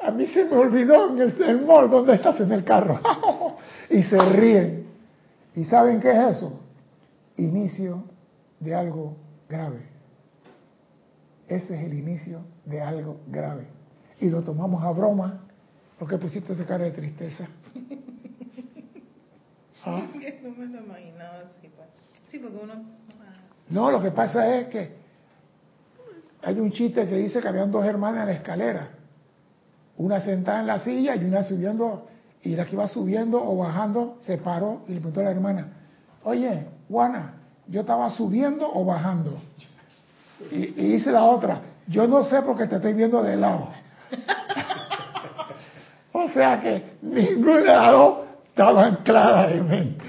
A 0.00 0.10
mí 0.10 0.26
se 0.26 0.44
me 0.44 0.56
olvidó 0.56 1.10
en 1.10 1.20
el, 1.20 1.66
mall 1.66 1.90
donde 1.90 2.14
estás 2.14 2.40
en 2.40 2.52
el 2.52 2.64
carro. 2.64 3.00
y 3.90 4.02
se 4.02 4.18
ríen. 4.18 4.86
¿Y 5.54 5.64
saben 5.64 6.00
qué 6.00 6.10
es 6.10 6.36
eso? 6.36 6.60
Inicio 7.36 8.04
de 8.60 8.74
algo 8.74 9.16
grave. 9.48 9.86
Ese 11.48 11.76
es 11.76 11.84
el 11.84 11.94
inicio 11.94 12.40
de 12.64 12.82
algo 12.82 13.20
grave. 13.28 13.66
Y 14.20 14.28
lo 14.28 14.42
tomamos 14.42 14.82
a 14.82 14.90
broma 14.90 15.45
porque 15.98 16.18
pusiste 16.18 16.52
esa 16.52 16.64
cara 16.64 16.84
de 16.84 16.90
tristeza. 16.90 17.46
¿Ah? 19.84 20.02
No 20.42 20.50
me 20.50 20.66
lo 20.66 20.80
imaginaba 20.80 21.38
así. 21.38 21.68
Pues. 21.68 21.88
Sí, 22.28 22.38
porque 22.38 22.56
uno... 22.56 22.74
Ah. 23.20 23.36
No, 23.68 23.90
lo 23.90 24.02
que 24.02 24.10
pasa 24.10 24.56
es 24.56 24.68
que 24.68 24.96
hay 26.42 26.58
un 26.58 26.72
chiste 26.72 27.06
que 27.08 27.16
dice 27.16 27.40
que 27.40 27.48
habían 27.48 27.70
dos 27.70 27.84
hermanas 27.84 28.22
en 28.22 28.26
la 28.26 28.32
escalera 28.32 28.90
una 29.98 30.20
sentada 30.20 30.60
en 30.60 30.66
la 30.66 30.78
silla 30.78 31.16
y 31.16 31.24
una 31.24 31.42
subiendo, 31.42 32.06
y 32.42 32.54
la 32.54 32.64
que 32.64 32.74
iba 32.74 32.88
subiendo 32.88 33.42
o 33.42 33.56
bajando 33.56 34.18
se 34.20 34.38
paró 34.38 34.82
y 34.86 34.92
le 34.92 34.96
preguntó 34.96 35.20
a 35.20 35.24
la 35.24 35.30
hermana, 35.30 35.68
oye, 36.24 36.66
Juana, 36.88 37.34
¿yo 37.66 37.80
estaba 37.80 38.10
subiendo 38.10 38.70
o 38.72 38.84
bajando? 38.84 39.38
Y, 40.50 40.56
y 40.56 40.92
dice 40.92 41.10
la 41.10 41.24
otra, 41.24 41.60
yo 41.86 42.06
no 42.06 42.24
sé 42.24 42.42
porque 42.42 42.66
te 42.66 42.76
estoy 42.76 42.92
viendo 42.92 43.22
de 43.22 43.36
lado. 43.36 43.70
o 46.26 46.32
sea 46.32 46.60
que 46.60 46.96
ningún 47.02 47.64
lado 47.64 48.26
estaba 48.48 48.96
claramente. 49.02 50.04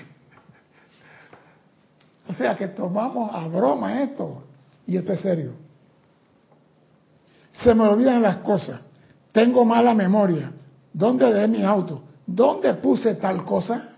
O 2.27 2.33
sea 2.33 2.55
que 2.55 2.67
tomamos 2.67 3.33
a 3.33 3.47
broma 3.47 4.01
esto, 4.01 4.43
y 4.85 4.97
esto 4.97 5.13
es 5.13 5.21
serio. 5.21 5.53
Se 7.53 7.73
me 7.73 7.83
olvidan 7.83 8.21
las 8.21 8.37
cosas. 8.37 8.81
Tengo 9.31 9.63
mala 9.63 9.93
memoria. 9.93 10.51
¿Dónde 10.91 11.31
dejé 11.31 11.47
mi 11.47 11.63
auto? 11.63 12.01
¿Dónde 12.25 12.73
puse 12.75 13.15
tal 13.15 13.43
cosa? 13.45 13.89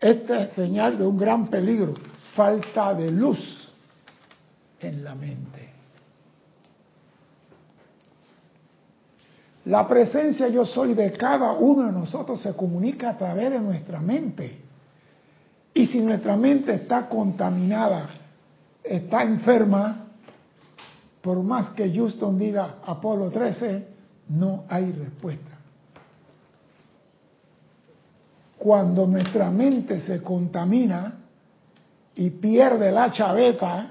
Esta 0.00 0.44
es 0.44 0.52
señal 0.52 0.98
de 0.98 1.06
un 1.06 1.16
gran 1.16 1.48
peligro, 1.48 1.94
falta 2.34 2.94
de 2.94 3.10
luz 3.10 3.72
en 4.80 5.04
la 5.04 5.14
mente. 5.14 5.75
La 9.66 9.88
presencia 9.88 10.46
yo 10.48 10.64
soy 10.64 10.94
de 10.94 11.12
cada 11.12 11.52
uno 11.52 11.86
de 11.86 11.92
nosotros 11.92 12.40
se 12.40 12.54
comunica 12.54 13.10
a 13.10 13.18
través 13.18 13.50
de 13.50 13.58
nuestra 13.58 14.00
mente. 14.00 14.60
Y 15.74 15.86
si 15.86 16.00
nuestra 16.00 16.36
mente 16.36 16.72
está 16.74 17.08
contaminada, 17.08 18.08
está 18.82 19.22
enferma, 19.22 20.06
por 21.20 21.42
más 21.42 21.70
que 21.70 21.92
Houston 21.92 22.38
diga 22.38 22.76
Apolo 22.86 23.28
13, 23.30 23.88
no 24.28 24.64
hay 24.68 24.92
respuesta. 24.92 25.50
Cuando 28.58 29.06
nuestra 29.06 29.50
mente 29.50 30.00
se 30.00 30.22
contamina 30.22 31.14
y 32.14 32.30
pierde 32.30 32.92
la 32.92 33.10
chaveta, 33.10 33.90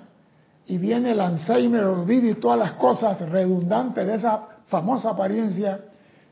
y 0.67 0.77
viene 0.77 1.11
el 1.11 1.19
Alzheimer, 1.19 1.83
olvido 1.83 2.27
y 2.29 2.35
todas 2.35 2.57
las 2.57 2.71
cosas 2.73 3.19
redundantes 3.29 4.07
de 4.07 4.15
esa 4.15 4.54
famosa 4.67 5.11
apariencia, 5.11 5.79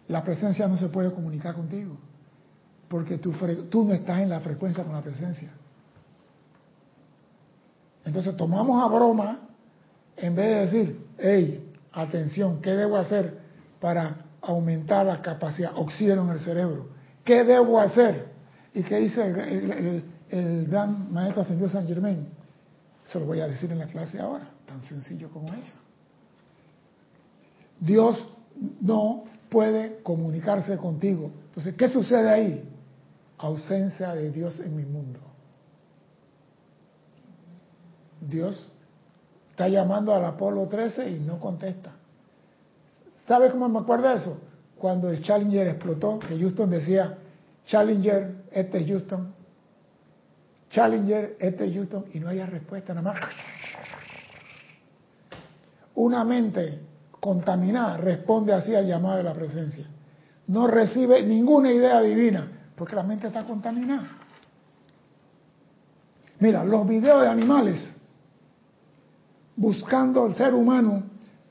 la 0.07 0.23
presencia 0.23 0.67
no 0.67 0.77
se 0.77 0.89
puede 0.89 1.11
comunicar 1.11 1.55
contigo, 1.55 1.97
porque 2.87 3.17
tú, 3.17 3.33
tú 3.69 3.83
no 3.85 3.93
estás 3.93 4.19
en 4.19 4.29
la 4.29 4.39
frecuencia 4.39 4.83
con 4.83 4.93
la 4.93 5.01
presencia. 5.01 5.51
Entonces 8.05 8.35
tomamos 8.35 8.83
a 8.83 8.87
broma 8.93 9.39
en 10.17 10.35
vez 10.35 10.47
de 10.47 10.55
decir, 10.55 11.05
hey, 11.17 11.71
atención, 11.91 12.61
¿qué 12.61 12.71
debo 12.71 12.97
hacer 12.97 13.39
para 13.79 14.25
aumentar 14.41 15.05
la 15.05 15.21
capacidad, 15.21 15.71
oxígeno 15.75 16.23
en 16.23 16.29
el 16.31 16.39
cerebro? 16.39 16.89
¿Qué 17.23 17.43
debo 17.43 17.79
hacer? 17.79 18.27
¿Y 18.73 18.83
qué 18.83 18.97
dice 18.97 20.03
el, 20.29 20.67
gran 20.67 21.13
maestro 21.13 21.43
ascendido 21.43 21.69
San 21.69 21.87
Germain? 21.87 22.27
Se 23.05 23.19
lo 23.19 23.25
voy 23.25 23.39
a 23.39 23.47
decir 23.47 23.71
en 23.71 23.79
la 23.79 23.87
clase 23.87 24.19
ahora, 24.19 24.49
tan 24.65 24.81
sencillo 24.81 25.29
como 25.29 25.47
eso. 25.53 25.73
Dios 27.79 28.27
no 28.81 29.25
puede 29.49 30.01
comunicarse 30.03 30.77
contigo. 30.77 31.31
Entonces, 31.47 31.75
¿qué 31.75 31.89
sucede 31.89 32.29
ahí? 32.29 32.69
Ausencia 33.37 34.15
de 34.15 34.31
Dios 34.31 34.59
en 34.59 34.75
mi 34.75 34.83
mundo. 34.83 35.19
Dios 38.21 38.71
está 39.51 39.67
llamando 39.67 40.13
al 40.15 40.25
Apolo 40.25 40.67
13 40.67 41.09
y 41.09 41.19
no 41.19 41.39
contesta. 41.39 41.91
¿Sabe 43.27 43.51
cómo 43.51 43.69
me 43.69 43.79
acuerdo 43.79 44.09
de 44.09 44.15
eso? 44.15 44.37
Cuando 44.77 45.09
el 45.09 45.21
Challenger 45.21 45.67
explotó, 45.67 46.19
que 46.19 46.37
Houston 46.37 46.69
decía, 46.69 47.17
Challenger, 47.67 48.43
este 48.51 48.79
es 48.79 48.87
Houston, 48.87 49.33
Challenger, 50.71 51.37
este 51.39 51.65
es 51.65 51.73
Houston, 51.73 52.05
y 52.13 52.19
no 52.19 52.27
haya 52.29 52.45
respuesta, 52.45 52.93
nada 52.93 53.13
más. 53.13 53.21
Una 55.95 56.23
mente 56.23 56.79
contaminada 57.23 57.95
responde 57.95 58.51
así 58.51 58.75
al 58.75 58.85
llamado 58.85 59.15
de 59.15 59.23
la 59.23 59.33
presencia. 59.33 59.85
No 60.47 60.67
recibe 60.67 61.23
ninguna 61.23 61.71
idea 61.71 62.01
divina, 62.01 62.45
porque 62.75 62.97
la 62.97 63.03
mente 63.03 63.27
está 63.27 63.45
contaminada. 63.45 64.09
Mira, 66.39 66.65
los 66.65 66.85
videos 66.85 67.21
de 67.21 67.29
animales 67.29 67.95
buscando 69.55 70.25
al 70.25 70.35
ser 70.35 70.53
humano 70.53 71.03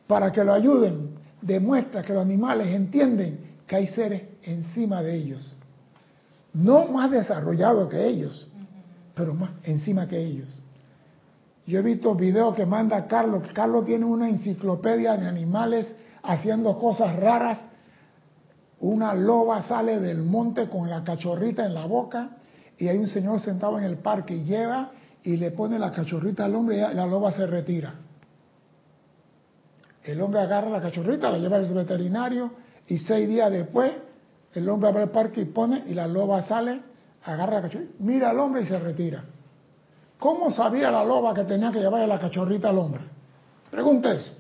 para 0.06 0.30
que 0.30 0.44
lo 0.44 0.52
ayuden, 0.52 1.14
demuestra 1.40 2.02
que 2.02 2.12
los 2.12 2.20
animales 2.20 2.68
entienden 2.68 3.40
que 3.66 3.76
hay 3.76 3.86
seres 3.86 4.24
encima 4.42 5.02
de 5.02 5.14
ellos. 5.14 5.56
No 6.52 6.86
más 6.88 7.10
desarrollados 7.10 7.88
que 7.88 8.06
ellos, 8.06 8.46
pero 9.14 9.32
más 9.32 9.52
encima 9.62 10.06
que 10.06 10.18
ellos. 10.18 10.62
Yo 11.66 11.78
he 11.78 11.82
visto 11.82 12.14
videos 12.14 12.54
que 12.54 12.66
manda 12.66 13.06
Carlos, 13.06 13.44
Carlos 13.52 13.86
tiene 13.86 14.04
una 14.04 14.28
enciclopedia 14.28 15.16
de 15.16 15.28
animales 15.28 15.94
haciendo 16.22 16.76
cosas 16.78 17.14
raras. 17.16 17.60
Una 18.80 19.14
loba 19.14 19.62
sale 19.62 20.00
del 20.00 20.22
monte 20.22 20.68
con 20.68 20.90
la 20.90 21.04
cachorrita 21.04 21.64
en 21.64 21.74
la 21.74 21.86
boca 21.86 22.30
y 22.78 22.88
hay 22.88 22.98
un 22.98 23.08
señor 23.08 23.40
sentado 23.40 23.78
en 23.78 23.84
el 23.84 23.98
parque 23.98 24.34
y 24.34 24.44
lleva 24.44 24.90
y 25.22 25.36
le 25.36 25.52
pone 25.52 25.78
la 25.78 25.92
cachorrita 25.92 26.44
al 26.44 26.54
hombre 26.56 26.78
y 26.78 26.80
la 26.80 27.06
loba 27.06 27.30
se 27.30 27.46
retira. 27.46 27.94
El 30.02 30.20
hombre 30.20 30.40
agarra 30.40 30.68
la 30.68 30.80
cachorrita, 30.80 31.30
la 31.30 31.38
lleva 31.38 31.58
al 31.58 31.72
veterinario 31.72 32.50
y 32.88 32.98
seis 32.98 33.28
días 33.28 33.52
después 33.52 33.92
el 34.52 34.68
hombre 34.68 34.90
va 34.90 35.02
al 35.02 35.10
parque 35.10 35.42
y 35.42 35.44
pone 35.44 35.84
y 35.86 35.94
la 35.94 36.08
loba 36.08 36.42
sale, 36.42 36.80
agarra 37.22 37.56
la 37.56 37.62
cachorrita, 37.62 37.92
mira 38.00 38.30
al 38.30 38.40
hombre 38.40 38.62
y 38.62 38.66
se 38.66 38.80
retira. 38.80 39.24
¿Cómo 40.22 40.52
sabía 40.52 40.88
la 40.88 41.04
loba 41.04 41.34
que 41.34 41.42
tenía 41.42 41.72
que 41.72 41.80
llevarle 41.80 42.06
la 42.06 42.16
cachorrita 42.16 42.68
al 42.68 42.78
hombre? 42.78 43.00
Pregunta 43.68 44.12
eso. 44.12 44.30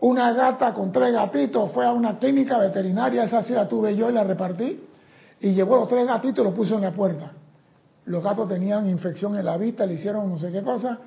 Una 0.00 0.34
gata 0.34 0.74
con 0.74 0.92
tres 0.92 1.14
gatitos 1.14 1.72
fue 1.72 1.86
a 1.86 1.92
una 1.92 2.18
clínica 2.18 2.58
veterinaria, 2.58 3.24
esa 3.24 3.42
sí 3.42 3.54
la 3.54 3.66
tuve 3.66 3.96
yo 3.96 4.10
y 4.10 4.12
la 4.12 4.24
repartí, 4.24 4.78
y 5.40 5.54
llevó 5.54 5.76
los 5.76 5.88
tres 5.88 6.06
gatitos 6.06 6.44
y 6.44 6.48
los 6.48 6.54
puso 6.54 6.74
en 6.74 6.82
la 6.82 6.90
puerta. 6.90 7.32
Los 8.04 8.22
gatos 8.22 8.46
tenían 8.46 8.90
infección 8.90 9.38
en 9.38 9.46
la 9.46 9.56
vista, 9.56 9.86
le 9.86 9.94
hicieron 9.94 10.28
no 10.28 10.38
sé 10.38 10.52
qué 10.52 10.60
cosa. 10.60 10.98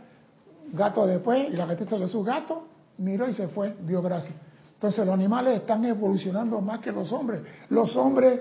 Gato 0.74 1.06
después, 1.06 1.48
y 1.54 1.56
la 1.56 1.68
gatita 1.68 1.98
le 2.00 2.08
su 2.08 2.24
gato, 2.24 2.64
miró 2.98 3.30
y 3.30 3.36
se 3.36 3.48
fue, 3.50 3.76
dio 3.82 4.02
gracias. 4.02 4.34
Entonces 4.74 5.06
los 5.06 5.14
animales 5.14 5.58
están 5.58 5.86
evolucionando 5.86 6.60
más 6.62 6.80
que 6.80 6.92
los 6.92 7.12
hombres. 7.12 7.42
Los 7.70 7.96
hombres 7.96 8.40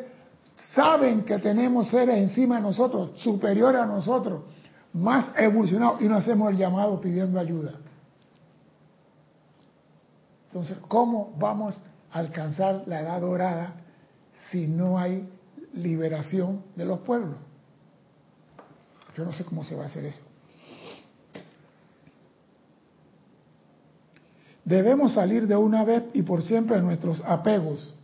saben 0.57 1.25
que 1.25 1.39
tenemos 1.39 1.89
seres 1.89 2.17
encima 2.17 2.57
de 2.57 2.63
nosotros, 2.63 3.21
superiores 3.21 3.81
a 3.81 3.87
nosotros, 3.87 4.43
más 4.93 5.33
evolucionados, 5.37 6.01
y 6.01 6.05
no 6.05 6.17
hacemos 6.17 6.51
el 6.51 6.57
llamado 6.57 7.01
pidiendo 7.01 7.39
ayuda. 7.39 7.75
Entonces, 10.49 10.79
¿cómo 10.87 11.35
vamos 11.39 11.77
a 12.13 12.19
alcanzar 12.19 12.85
la 12.87 13.01
edad 13.01 13.21
dorada 13.21 13.75
si 14.51 14.69
no 14.69 14.99
hay 14.99 15.29
liberación 15.73 16.63
de 16.77 16.85
los 16.85 17.01
pueblos? 17.01 17.37
Yo 19.17 19.25
no 19.25 19.33
sé 19.33 19.45
cómo 19.45 19.65
se 19.65 19.75
va 19.75 19.85
a 19.85 19.87
hacer 19.87 20.05
eso. 20.05 20.23
Debemos 24.65 25.15
salir 25.15 25.47
de 25.47 25.57
una 25.57 25.85
vez 25.85 26.05
y 26.15 26.23
por 26.23 26.43
siempre 26.43 26.77
de 26.77 26.83
nuestros 26.83 27.23
apegos, 27.25 27.95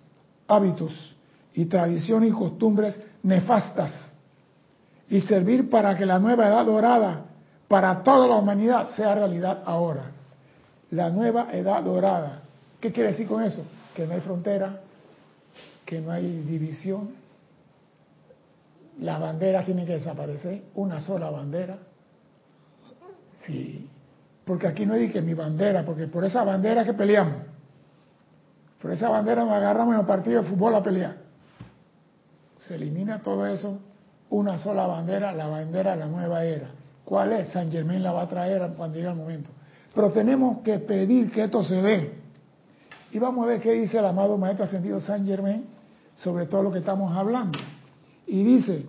hábitos 0.46 1.16
y 1.54 1.66
tradiciones 1.66 2.30
y 2.30 2.32
costumbres 2.32 3.00
nefastas 3.22 4.12
y 5.08 5.20
servir 5.20 5.68
para 5.68 5.96
que 5.96 6.06
la 6.06 6.18
nueva 6.18 6.46
edad 6.46 6.64
dorada 6.64 7.24
para 7.68 8.02
toda 8.02 8.26
la 8.26 8.36
humanidad 8.36 8.90
sea 8.96 9.14
realidad 9.14 9.62
ahora. 9.64 10.10
La 10.90 11.10
nueva 11.10 11.48
edad 11.52 11.82
dorada. 11.82 12.42
¿Qué 12.80 12.92
quiere 12.92 13.10
decir 13.10 13.28
con 13.28 13.42
eso? 13.42 13.64
Que 13.94 14.06
no 14.06 14.14
hay 14.14 14.20
frontera, 14.20 14.80
que 15.84 16.00
no 16.00 16.10
hay 16.10 16.42
división, 16.42 17.10
las 19.00 19.20
banderas 19.20 19.64
tienen 19.64 19.86
que 19.86 19.94
desaparecer, 19.94 20.62
una 20.74 21.00
sola 21.00 21.30
bandera. 21.30 21.78
Sí, 23.46 23.88
porque 24.44 24.66
aquí 24.66 24.84
no 24.84 24.94
que 24.94 25.22
mi 25.22 25.34
bandera, 25.34 25.84
porque 25.84 26.06
por 26.06 26.24
esa 26.24 26.44
bandera 26.44 26.84
que 26.84 26.92
peleamos. 26.92 27.42
Por 28.82 28.92
esa 28.92 29.08
bandera 29.08 29.44
nos 29.44 29.52
agarramos 29.52 29.92
en 29.92 29.98
los 29.98 30.06
partidos 30.06 30.44
de 30.44 30.50
fútbol 30.50 30.74
a 30.74 30.82
pelear. 30.82 31.16
Se 32.70 32.76
elimina 32.76 33.18
todo 33.18 33.44
eso, 33.48 33.80
una 34.28 34.56
sola 34.58 34.86
bandera, 34.86 35.32
la 35.32 35.48
bandera 35.48 35.90
de 35.90 35.96
la 35.96 36.06
nueva 36.06 36.44
era. 36.44 36.70
¿Cuál 37.04 37.32
es? 37.32 37.48
San 37.48 37.68
Germán 37.68 38.00
la 38.00 38.12
va 38.12 38.22
a 38.22 38.28
traer 38.28 38.62
cuando 38.76 38.94
llegue 38.94 39.10
el 39.10 39.16
momento. 39.16 39.50
Pero 39.92 40.12
tenemos 40.12 40.58
que 40.60 40.78
pedir 40.78 41.32
que 41.32 41.42
esto 41.42 41.64
se 41.64 41.82
dé. 41.82 42.14
Y 43.10 43.18
vamos 43.18 43.44
a 43.44 43.48
ver 43.48 43.60
qué 43.60 43.72
dice 43.72 43.98
el 43.98 44.04
amado 44.06 44.38
Maestro 44.38 44.66
Ascendido 44.66 45.00
San 45.00 45.26
Germán 45.26 45.64
sobre 46.14 46.46
todo 46.46 46.62
lo 46.62 46.70
que 46.70 46.78
estamos 46.78 47.12
hablando. 47.12 47.58
Y 48.28 48.44
dice, 48.44 48.86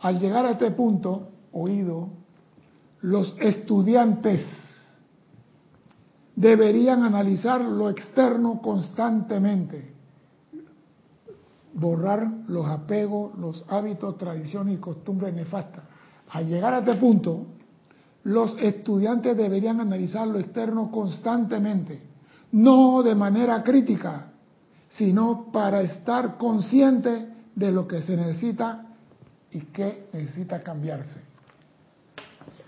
al 0.00 0.18
llegar 0.18 0.44
a 0.44 0.50
este 0.50 0.72
punto, 0.72 1.28
oído, 1.52 2.08
los 3.00 3.36
estudiantes 3.38 4.44
deberían 6.34 7.04
analizar 7.04 7.60
lo 7.60 7.88
externo 7.90 8.60
constantemente, 8.60 9.94
borrar 11.74 12.28
los 12.48 12.66
apegos, 12.66 13.38
los 13.38 13.64
hábitos, 13.68 14.18
tradiciones 14.18 14.74
y 14.74 14.80
costumbres 14.80 15.34
nefastas. 15.34 15.84
Al 16.30 16.46
llegar 16.46 16.74
a 16.74 16.78
este 16.78 16.94
punto, 16.96 17.46
los 18.24 18.56
estudiantes 18.58 19.36
deberían 19.36 19.80
analizar 19.80 20.26
lo 20.26 20.38
externo 20.38 20.90
constantemente, 20.90 22.00
no 22.52 23.02
de 23.02 23.14
manera 23.14 23.62
crítica, 23.62 24.32
sino 24.90 25.50
para 25.50 25.80
estar 25.80 26.36
consciente 26.36 27.28
de 27.54 27.72
lo 27.72 27.86
que 27.86 28.02
se 28.02 28.16
necesita 28.16 28.86
y 29.50 29.60
qué 29.60 30.08
necesita 30.12 30.62
cambiarse. 30.62 31.20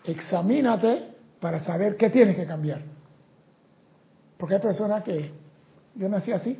Examínate 0.05 1.15
para 1.41 1.61
saber 1.61 1.97
qué 1.97 2.11
tienes 2.11 2.37
que 2.37 2.47
cambiar. 2.47 2.83
Porque 4.39 4.57
hay 4.57 4.61
personas 4.61 5.03
que 5.03 5.31
yo 5.95 6.09
nací 6.09 6.33
así 6.33 6.59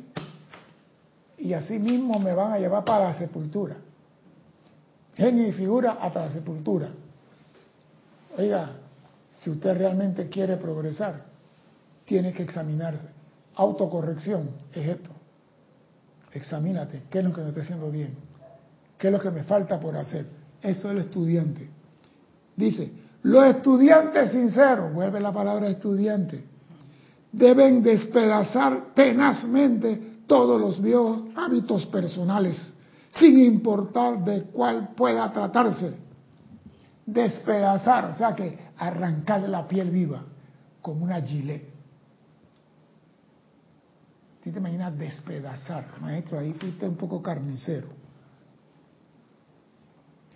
y 1.37 1.53
así 1.53 1.79
mismo 1.79 2.19
me 2.19 2.33
van 2.33 2.53
a 2.53 2.59
llevar 2.59 2.83
para 2.85 3.05
la 3.05 3.17
sepultura. 3.17 3.75
Genio 5.15 5.47
y 5.47 5.51
figura 5.53 5.97
hasta 6.01 6.25
la 6.25 6.31
sepultura. 6.31 6.89
Oiga, 8.37 8.69
si 9.33 9.49
usted 9.49 9.77
realmente 9.77 10.27
quiere 10.29 10.57
progresar, 10.57 11.23
tiene 12.05 12.33
que 12.33 12.43
examinarse. 12.43 13.07
Autocorrección 13.55 14.49
es 14.73 14.87
esto. 14.87 15.11
Examínate, 16.33 17.03
¿qué 17.09 17.19
es 17.19 17.25
lo 17.25 17.33
que 17.33 17.41
no 17.41 17.47
está 17.47 17.61
haciendo 17.61 17.89
bien? 17.89 18.15
¿Qué 18.97 19.07
es 19.07 19.13
lo 19.13 19.19
que 19.19 19.31
me 19.31 19.43
falta 19.43 19.79
por 19.79 19.95
hacer? 19.95 20.25
Eso 20.61 20.87
es 20.89 20.95
el 20.95 20.97
estudiante. 20.97 21.69
Dice, 22.55 22.91
los 23.23 23.45
estudiantes 23.45 24.31
sinceros, 24.31 24.93
vuelve 24.93 25.19
la 25.19 25.31
palabra 25.31 25.67
estudiante, 25.67 26.43
deben 27.31 27.81
despedazar 27.81 28.93
tenazmente 28.93 30.14
todos 30.27 30.59
los 30.59 30.81
viejos 30.81 31.23
hábitos 31.35 31.85
personales, 31.87 32.73
sin 33.11 33.39
importar 33.39 34.23
de 34.23 34.43
cuál 34.43 34.89
pueda 34.95 35.31
tratarse. 35.31 35.97
Despedazar, 37.05 38.11
o 38.11 38.17
sea 38.17 38.35
que 38.35 38.57
arrancarle 38.77 39.47
la 39.47 39.67
piel 39.67 39.89
viva 39.91 40.23
como 40.81 41.03
una 41.03 41.21
gilet. 41.21 41.75
¿Tú 44.43 44.51
te 44.51 44.59
imaginas 44.59 44.97
despedazar? 44.97 45.85
Maestro, 46.01 46.37
ahí 46.37 46.53
fuiste 46.53 46.87
un 46.87 46.95
poco 46.95 47.21
carnicero. 47.21 47.87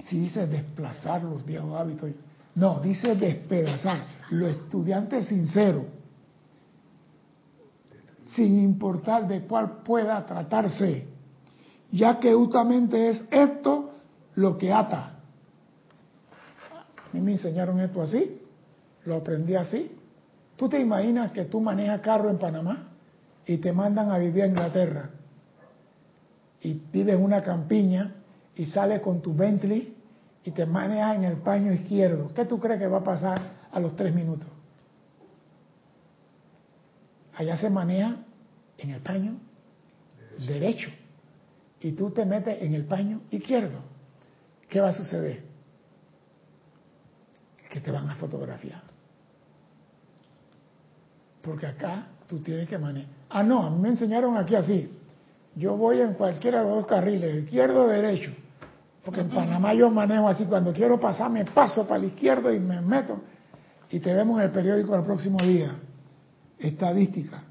Si 0.06 0.20
dice 0.20 0.48
desplazar 0.48 1.24
los 1.24 1.46
viejos 1.46 1.80
hábitos, 1.80 2.10
no, 2.56 2.80
dice 2.80 3.16
despedazar. 3.16 4.02
Los 4.32 4.52
estudiantes 4.52 5.28
sinceros, 5.28 5.86
sin 8.36 8.60
importar 8.60 9.28
de 9.28 9.42
cuál 9.42 9.82
pueda 9.84 10.26
tratarse, 10.26 11.08
ya 11.92 12.20
que 12.20 12.34
justamente 12.34 13.10
es 13.10 13.24
esto 13.32 13.92
lo 14.36 14.58
que 14.58 14.72
ata. 14.72 15.16
A 16.72 17.14
mí 17.14 17.22
me 17.22 17.34
enseñaron 17.34 17.80
esto 17.80 18.02
así, 18.02 18.42
lo 19.06 19.16
aprendí 19.16 19.56
así. 19.56 19.92
¿Tú 20.56 20.70
te 20.70 20.80
imaginas 20.80 21.32
que 21.32 21.46
tú 21.46 21.60
manejas 21.60 22.02
carro 22.02 22.30
en 22.30 22.38
Panamá 22.38 22.90
y 23.46 23.58
te 23.58 23.72
mandan 23.72 24.12
a 24.12 24.18
vivir 24.18 24.44
a 24.44 24.48
Inglaterra 24.48 25.10
y 26.62 26.74
vives 26.92 27.18
una 27.20 27.42
campiña 27.42 28.16
y 28.56 28.66
sales 28.66 29.02
con 29.02 29.22
tu 29.22 29.34
Bentley 29.34 29.96
y 30.44 30.52
te 30.52 30.66
manejas 30.66 31.16
en 31.16 31.24
el 31.24 31.38
paño 31.38 31.72
izquierdo? 31.72 32.32
¿Qué 32.34 32.46
tú 32.46 32.60
crees 32.60 32.80
que 32.80 32.88
va 32.88 33.00
a 33.00 33.04
pasar 33.04 33.40
a 33.72 33.80
los 33.80 33.96
tres 33.96 34.14
minutos? 34.14 34.50
Allá 37.40 37.56
se 37.56 37.70
maneja 37.70 38.18
en 38.78 38.90
el 38.90 39.00
paño 39.00 39.38
derecho 40.46 40.90
y 41.80 41.94
tú 41.94 42.12
te 42.12 42.26
metes 42.26 42.62
en 42.62 42.74
el 42.74 42.84
paño 42.84 43.22
izquierdo. 43.32 43.80
¿Qué 44.68 44.82
va 44.82 44.90
a 44.90 44.94
suceder? 44.94 45.42
Que 47.70 47.80
te 47.80 47.92
van 47.92 48.10
a 48.10 48.16
fotografiar. 48.16 48.82
Porque 51.42 51.66
acá 51.66 52.08
tú 52.28 52.40
tienes 52.40 52.68
que 52.68 52.78
manejar. 52.78 53.10
Ah, 53.30 53.42
no, 53.42 53.66
a 53.66 53.70
mí 53.70 53.80
me 53.80 53.88
enseñaron 53.88 54.36
aquí 54.36 54.56
así. 54.56 54.92
Yo 55.56 55.78
voy 55.78 56.02
en 56.02 56.16
cualquiera 56.16 56.60
de 56.60 56.66
los 56.66 56.76
dos 56.76 56.88
carriles, 56.88 57.46
izquierdo 57.46 57.86
o 57.86 57.88
derecho. 57.88 58.32
Porque 59.06 59.22
en 59.22 59.30
Panamá 59.30 59.74
yo 59.74 59.90
manejo 59.90 60.28
así. 60.28 60.44
Cuando 60.44 60.74
quiero 60.74 61.00
pasar, 61.00 61.32
me 61.32 61.46
paso 61.46 61.88
para 61.88 62.02
la 62.02 62.08
izquierda 62.08 62.54
y 62.54 62.60
me 62.60 62.82
meto. 62.82 63.22
Y 63.90 64.02
te 64.02 64.14
vemos 64.14 64.40
en 64.40 64.48
el 64.48 64.52
periódico 64.52 64.94
el 64.94 65.06
próximo 65.06 65.38
día. 65.42 65.74
Estadística. 66.60 67.44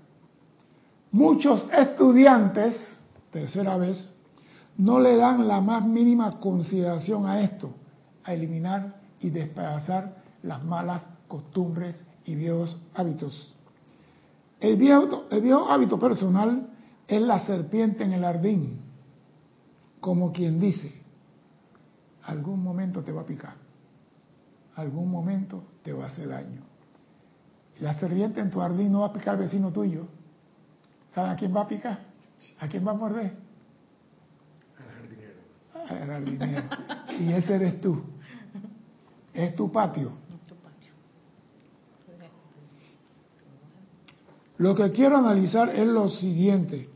Muchos 1.11 1.67
estudiantes, 1.73 2.77
tercera 3.31 3.79
vez, 3.79 4.15
no 4.77 5.01
le 5.01 5.17
dan 5.17 5.49
la 5.49 5.61
más 5.61 5.85
mínima 5.85 6.39
consideración 6.39 7.27
a 7.27 7.41
esto, 7.41 7.71
a 8.25 8.35
eliminar 8.35 9.01
y 9.21 9.31
despedazar 9.31 10.23
las 10.43 10.63
malas 10.63 11.03
costumbres 11.27 11.97
y 12.25 12.35
viejos 12.35 12.79
hábitos. 12.95 13.55
El 14.61 14.77
viejo, 14.77 15.25
el 15.31 15.41
viejo 15.41 15.71
hábito 15.71 15.99
personal 15.99 16.69
es 17.07 17.23
la 17.23 17.41
serpiente 17.47 18.05
en 18.05 18.13
el 18.13 18.23
jardín, 18.23 18.81
como 20.01 20.33
quien 20.33 20.61
dice, 20.61 20.93
algún 22.25 22.63
momento 22.63 23.03
te 23.03 23.13
va 23.13 23.23
a 23.23 23.27
picar, 23.27 23.55
algún 24.77 25.11
momento 25.11 25.63
te 25.83 25.93
va 25.93 26.05
a 26.05 26.09
hacer 26.09 26.29
daño. 26.29 26.68
La 27.81 27.95
serpiente 27.95 28.41
en 28.41 28.51
tu 28.51 28.59
jardín 28.61 28.93
no 28.93 29.01
va 29.01 29.07
a 29.07 29.13
picar 29.13 29.35
al 29.35 29.41
vecino 29.41 29.73
tuyo. 29.73 30.07
¿Sabes 31.15 31.33
a 31.33 31.37
quién 31.37 31.55
va 31.55 31.63
a 31.63 31.69
picar? 31.69 31.99
¿A 32.61 32.69
quién 32.69 32.87
va 32.87 32.93
a 32.93 32.95
morder? 32.95 33.33
Al 35.89 36.07
jardinero. 36.07 36.69
Y 37.21 37.33
ese 37.33 37.55
eres 37.55 37.81
tú. 37.81 38.03
Es 39.33 39.55
tu 39.55 39.71
patio. 39.71 40.13
Lo 44.59 44.75
que 44.75 44.91
quiero 44.91 45.17
analizar 45.17 45.69
es 45.69 45.87
lo 45.87 46.09
siguiente. 46.09 46.89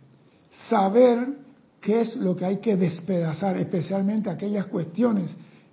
Saber 0.68 1.38
qué 1.80 2.00
es 2.00 2.16
lo 2.16 2.36
que 2.36 2.44
hay 2.44 2.56
que 2.58 2.76
despedazar, 2.76 3.56
especialmente 3.56 4.28
aquellas 4.30 4.66
cuestiones 4.66 5.30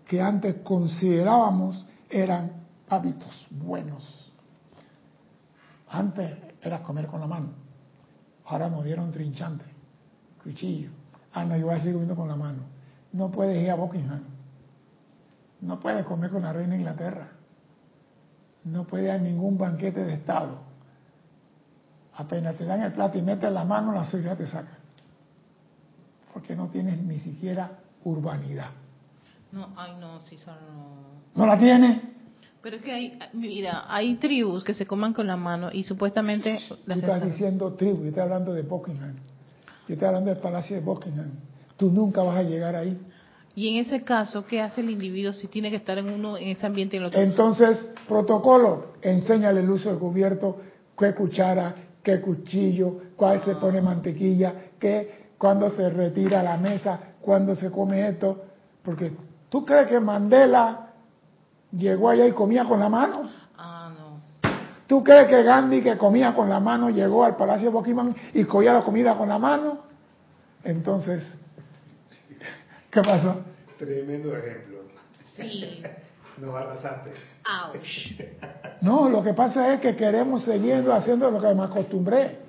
que 0.08 0.22
antes 0.22 0.58
considerábamos 0.63 1.84
eran 2.10 2.52
hábitos 2.89 3.48
buenos. 3.50 4.18
Antes 5.89 6.38
era 6.62 6.84
comer 6.84 7.08
con 7.08 7.19
la 7.19 7.28
mano. 7.28 7.49
Ahora 8.45 8.69
nos 8.69 8.84
dieron 8.84 9.12
trinchante, 9.12 9.65
cuchillo. 10.43 10.89
Ah, 11.34 11.45
no, 11.45 11.56
yo 11.56 11.67
voy 11.67 11.75
a 11.75 11.80
seguir 11.80 11.93
comiendo 11.93 12.15
con 12.15 12.28
la 12.28 12.36
mano. 12.36 12.63
No 13.13 13.30
puedes 13.32 13.62
ir 13.62 13.71
a 13.71 13.75
Buckingham. 13.75 14.23
No 15.62 15.80
puedes 15.80 16.06
comer 16.06 16.32
con 16.32 16.41
la 16.41 16.54
reina 16.54 16.71
de 16.71 16.80
Inglaterra. 16.80 17.28
No 18.63 18.86
puedes 18.86 19.06
ir 19.06 19.12
a 19.12 19.17
ningún 19.17 19.58
banquete 19.58 20.04
de 20.04 20.13
Estado. 20.13 20.58
Apenas 22.15 22.56
te 22.56 22.65
dan 22.65 22.82
el 22.82 22.91
plato 22.91 23.17
y 23.17 23.21
metes 23.21 23.52
la 23.52 23.63
mano, 23.63 23.93
la 23.93 24.06
seguridad 24.06 24.38
te 24.38 24.47
saca. 24.47 24.78
Porque 26.34 26.56
no 26.56 26.67
tienes 26.67 26.97
ni 26.99 27.19
siquiera 27.19 27.71
urbanidad. 28.04 28.71
No, 29.52 29.69
ay 29.75 29.95
no, 29.99 30.19
son 30.21 30.56
no. 30.56 30.95
¿No 31.36 31.45
la 31.45 31.58
tienes? 31.58 32.09
Pero 32.62 32.76
es 32.76 32.82
que 32.82 32.91
hay, 32.91 33.19
mira, 33.34 33.86
hay 33.88 34.15
tribus 34.15 34.63
que 34.63 34.74
se 34.74 34.86
coman 34.86 35.13
con 35.13 35.28
la 35.28 35.38
mano 35.38 35.69
y 35.72 35.84
supuestamente... 35.84 36.60
Tú 36.67 36.91
estás 36.91 37.24
diciendo 37.24 37.74
tribu, 37.74 38.02
yo 38.02 38.10
estoy 38.10 38.24
hablando 38.24 38.54
de 38.54 38.63
Buckingham. 38.63 39.15
Yo 39.88 39.93
estoy 39.93 40.08
hablando 40.08 40.30
del 40.30 40.39
palacio 40.39 40.76
de 40.76 40.82
Buckingham. 40.82 41.32
Tú 41.78 41.89
nunca 41.89 42.22
vas 42.22 42.38
a 42.38 42.43
llegar 42.43 42.76
ahí. 42.76 43.00
Y 43.56 43.69
en 43.69 43.78
ese 43.78 44.04
caso, 44.04 44.45
¿qué 44.45 44.62
hace 44.62 44.82
el 44.82 44.89
individuo 44.89 45.32
si 45.32 45.48
tiene 45.48 45.69
que 45.69 45.78
estar 45.78 45.98
en 45.98 46.10
uno 46.10 46.38
en 46.38 46.50
ese 46.50 46.65
ambiente 46.65 46.95
y 46.95 46.98
en 46.98 47.04
el 47.04 47.08
otro? 47.08 47.22
Entonces, 47.22 47.89
protocolo, 48.08 48.93
enséñale 49.02 49.62
el 49.62 49.69
uso 49.69 49.89
del 49.89 49.98
cubierto, 49.98 50.60
qué 50.98 51.13
cuchara, 51.13 51.76
qué 52.04 52.19
cuchillo, 52.19 53.00
cuál 53.15 53.41
se 53.43 53.56
pone 53.56 53.82
mantequilla, 53.82 54.54
qué, 54.78 55.30
cuándo 55.38 55.69
se 55.69 55.89
retira 55.89 56.43
la 56.43 56.58
mesa, 56.58 57.00
cuándo 57.22 57.56
se 57.56 57.72
come 57.72 58.08
esto. 58.08 58.43
Porque 58.84 59.12
tú 59.50 59.65
crees 59.65 59.88
que 59.88 60.00
Mandela 60.00 60.88
llegó 61.71 62.10
allá 62.10 62.25
y 62.25 62.32
comía 62.32 62.65
con 62.65 62.79
la 62.79 62.89
mano. 62.89 63.29
Ah, 63.58 63.91
no. 63.97 64.19
¿Tú 64.88 65.03
crees 65.03 65.27
que 65.27 65.43
Gandhi, 65.43 65.82
que 65.82 65.97
comía 65.97 66.34
con 66.34 66.49
la 66.49 66.60
mano, 66.60 66.89
llegó 66.89 67.23
al 67.23 67.36
Palacio 67.36 67.69
de 67.69 67.73
Buckingham 67.73 68.13
y 68.34 68.43
cogía 68.45 68.73
la 68.73 68.84
comida 68.84 69.15
con 69.15 69.29
la 69.29 69.38
mano? 69.38 69.79
Entonces, 70.63 71.38
¿qué 72.91 73.01
pasó? 73.01 73.41
Tremendo 73.77 74.36
ejemplo. 74.36 74.79
Sí. 75.36 75.84
Nos 76.38 76.55
arrasaste. 76.55 77.12
Ouch. 77.45 78.21
No, 78.82 79.10
lo 79.10 79.21
que 79.21 79.34
pasa 79.34 79.73
es 79.73 79.82
que 79.82 79.95
queremos 79.95 80.43
seguir 80.43 80.89
haciendo 80.89 81.29
lo 81.29 81.41
que 81.41 81.53
me 81.53 81.63
acostumbré. 81.63 82.48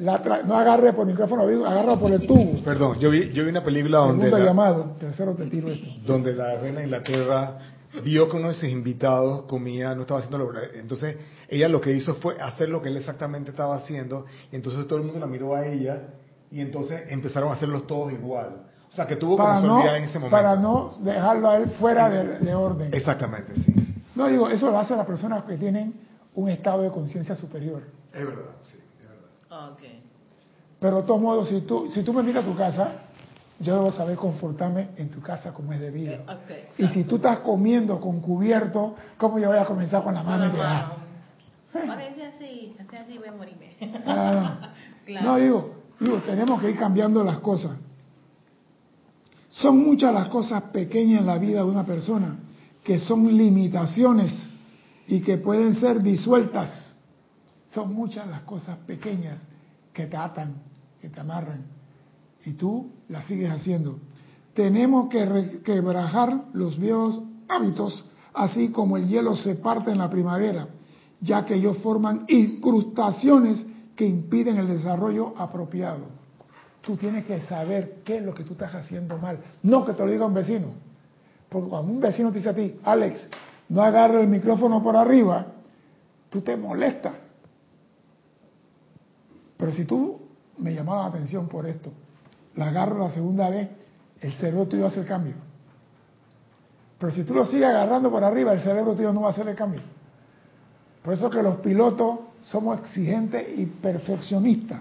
La 0.00 0.22
tra- 0.22 0.42
no 0.44 0.54
agarre 0.56 0.92
por 0.92 1.06
el 1.06 1.12
micrófono, 1.12 1.42
agarra 1.66 1.96
por 1.98 2.12
el 2.12 2.26
tubo. 2.26 2.62
Perdón, 2.64 2.98
yo 2.98 3.10
vi, 3.10 3.30
yo 3.32 3.44
vi 3.44 3.50
una 3.50 3.62
película 3.64 3.98
donde 3.98 4.24
Segundo 4.26 4.38
la, 4.38 4.44
llamado, 4.44 4.96
tercero 5.00 5.34
te 5.34 5.46
tiro 5.46 5.68
esto. 5.68 5.86
donde 6.06 6.34
la 6.34 6.56
reina 6.58 6.78
de 6.80 6.84
Inglaterra 6.84 7.58
vio 8.04 8.28
que 8.28 8.36
uno 8.36 8.48
de 8.48 8.54
sus 8.54 8.68
invitados 8.68 9.42
comía, 9.46 9.94
no 9.94 10.02
estaba 10.02 10.20
haciendo 10.20 10.38
lo 10.38 10.50
Entonces, 10.74 11.16
ella 11.48 11.68
lo 11.68 11.80
que 11.80 11.92
hizo 11.92 12.14
fue 12.16 12.38
hacer 12.40 12.68
lo 12.68 12.82
que 12.82 12.90
él 12.90 12.96
exactamente 12.98 13.50
estaba 13.50 13.76
haciendo, 13.76 14.26
y 14.52 14.56
entonces 14.56 14.86
todo 14.86 14.98
el 14.98 15.04
mundo 15.04 15.18
la 15.20 15.26
miró 15.26 15.54
a 15.54 15.66
ella, 15.66 16.02
y 16.50 16.60
entonces 16.60 17.02
empezaron 17.08 17.48
a 17.50 17.54
hacerlos 17.54 17.86
todos 17.86 18.12
igual. 18.12 18.62
O 18.90 18.92
sea, 18.94 19.06
que 19.06 19.16
tuvo 19.16 19.36
Para 19.36 19.60
como 19.60 19.78
no, 19.82 19.94
en 19.94 20.04
ese 20.04 20.18
momento. 20.18 20.36
para 20.36 20.56
no 20.56 20.92
dejarlo 21.00 21.48
a 21.50 21.56
él 21.56 21.70
fuera 21.78 22.08
de, 22.10 22.38
de 22.38 22.54
orden. 22.54 22.92
Exactamente, 22.92 23.54
sí. 23.56 23.74
No 24.14 24.28
digo, 24.28 24.48
eso 24.48 24.70
lo 24.70 24.78
hacen 24.78 24.96
las 24.96 25.06
personas 25.06 25.44
que 25.44 25.56
tienen 25.56 25.94
un 26.34 26.48
estado 26.50 26.82
de 26.82 26.90
conciencia 26.90 27.34
superior. 27.34 27.82
Es 28.12 28.24
verdad, 28.24 28.44
sí, 28.62 28.76
es 29.46 29.50
verdad. 29.50 29.72
Ok. 29.72 29.80
Pero 30.78 30.96
de 30.98 31.02
todos 31.04 31.20
modos, 31.20 31.48
si 31.48 31.60
tú, 31.62 31.90
si 31.92 32.02
tú 32.02 32.12
me 32.12 32.20
invitas 32.20 32.44
a 32.44 32.46
tu 32.46 32.54
casa, 32.56 32.92
yo 33.58 33.74
debo 33.74 33.90
saber 33.90 34.16
comportarme 34.16 34.88
en 34.98 35.08
tu 35.08 35.20
casa 35.22 35.52
como 35.54 35.72
es 35.72 35.80
debido. 35.80 36.16
Ok. 36.24 36.78
Y 36.78 36.88
si 36.88 37.04
tú 37.04 37.16
estás 37.16 37.38
comiendo 37.38 37.98
con 38.00 38.20
cubierto, 38.20 38.94
¿cómo 39.16 39.38
yo 39.38 39.48
voy 39.48 39.58
a 39.58 39.64
comenzar 39.64 40.02
con 40.02 40.12
la 40.14 40.22
mano? 40.22 40.46
y 40.46 40.50
te- 40.50 40.56
mano. 40.58 41.06
Parece 41.72 42.26
así, 42.26 42.74
así, 42.78 42.96
así 42.96 43.18
voy 43.18 43.28
a 43.28 43.32
morirme. 43.32 43.76
Ah, 44.06 44.72
Claro. 45.06 45.26
No, 45.28 45.36
digo, 45.36 45.70
digo, 46.00 46.16
tenemos 46.26 46.60
que 46.60 46.70
ir 46.70 46.76
cambiando 46.78 47.22
las 47.22 47.38
cosas. 47.38 47.72
Son 49.50 49.78
muchas 49.78 50.12
las 50.12 50.28
cosas 50.28 50.64
pequeñas 50.64 51.20
en 51.20 51.26
la 51.26 51.38
vida 51.38 51.58
de 51.60 51.64
una 51.64 51.84
persona 51.86 52.36
que 52.82 52.98
son 52.98 53.24
limitaciones 53.36 54.32
y 55.06 55.20
que 55.20 55.38
pueden 55.38 55.74
ser 55.76 56.02
disueltas. 56.02 56.95
Son 57.76 57.92
muchas 57.92 58.26
las 58.26 58.40
cosas 58.44 58.78
pequeñas 58.86 59.38
que 59.92 60.06
te 60.06 60.16
atan, 60.16 60.54
que 60.98 61.10
te 61.10 61.20
amarran. 61.20 61.66
Y 62.46 62.52
tú 62.52 62.90
las 63.10 63.26
sigues 63.26 63.50
haciendo. 63.50 63.98
Tenemos 64.54 65.10
que 65.10 65.60
quebrajar 65.62 66.44
los 66.54 66.78
viejos 66.78 67.20
hábitos, 67.46 68.02
así 68.32 68.70
como 68.70 68.96
el 68.96 69.06
hielo 69.06 69.36
se 69.36 69.56
parte 69.56 69.90
en 69.90 69.98
la 69.98 70.08
primavera, 70.08 70.68
ya 71.20 71.44
que 71.44 71.56
ellos 71.56 71.76
forman 71.82 72.24
incrustaciones 72.28 73.62
que 73.94 74.06
impiden 74.06 74.56
el 74.56 74.68
desarrollo 74.68 75.34
apropiado. 75.36 76.06
Tú 76.80 76.96
tienes 76.96 77.26
que 77.26 77.42
saber 77.42 77.98
qué 78.06 78.16
es 78.16 78.24
lo 78.24 78.32
que 78.32 78.44
tú 78.44 78.54
estás 78.54 78.74
haciendo 78.74 79.18
mal, 79.18 79.38
no 79.62 79.84
que 79.84 79.92
te 79.92 80.02
lo 80.02 80.10
diga 80.10 80.24
un 80.24 80.32
vecino. 80.32 80.68
Porque 81.50 81.68
cuando 81.68 81.92
un 81.92 82.00
vecino 82.00 82.30
te 82.30 82.38
dice 82.38 82.48
a 82.48 82.54
ti, 82.54 82.74
Alex, 82.84 83.28
no 83.68 83.82
agarro 83.82 84.22
el 84.22 84.28
micrófono 84.28 84.82
por 84.82 84.96
arriba, 84.96 85.48
tú 86.30 86.40
te 86.40 86.56
molestas. 86.56 87.25
Pero 89.56 89.72
si 89.72 89.84
tú 89.84 90.20
me 90.58 90.74
llamabas 90.74 91.04
la 91.04 91.18
atención 91.18 91.48
por 91.48 91.66
esto, 91.66 91.92
la 92.54 92.68
agarro 92.68 92.98
la 92.98 93.10
segunda 93.10 93.50
vez, 93.50 93.68
el 94.20 94.32
cerebro 94.34 94.66
tuyo 94.66 94.86
hace 94.86 95.00
el 95.00 95.06
cambio. 95.06 95.34
Pero 96.98 97.12
si 97.12 97.24
tú 97.24 97.34
lo 97.34 97.44
sigues 97.44 97.66
agarrando 97.66 98.10
por 98.10 98.24
arriba, 98.24 98.52
el 98.52 98.60
cerebro 98.60 98.94
tuyo 98.94 99.12
no 99.12 99.22
va 99.22 99.28
a 99.28 99.30
hacer 99.30 99.48
el 99.48 99.56
cambio. 99.56 99.80
Por 101.02 101.14
eso 101.14 101.30
que 101.30 101.42
los 101.42 101.58
pilotos 101.58 102.20
somos 102.42 102.80
exigentes 102.80 103.58
y 103.58 103.66
perfeccionistas. 103.66 104.80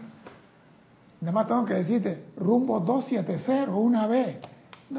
Nada 1.21 1.33
más 1.33 1.47
tengo 1.47 1.65
que 1.65 1.75
decirte, 1.75 2.25
rumbo 2.38 2.79
270 2.79 3.71
una 3.71 4.07
vez. 4.07 4.38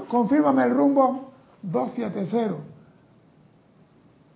confírmame 0.08 0.64
el 0.64 0.70
rumbo 0.70 1.32
270. 1.62 2.56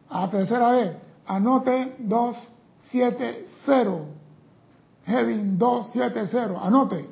A 0.09 0.31
tercera 0.31 0.73
vez, 0.73 0.97
anote 1.27 1.97
270. 1.99 4.20
Heading 5.11 5.59
270, 5.59 6.65
anote. 6.65 7.05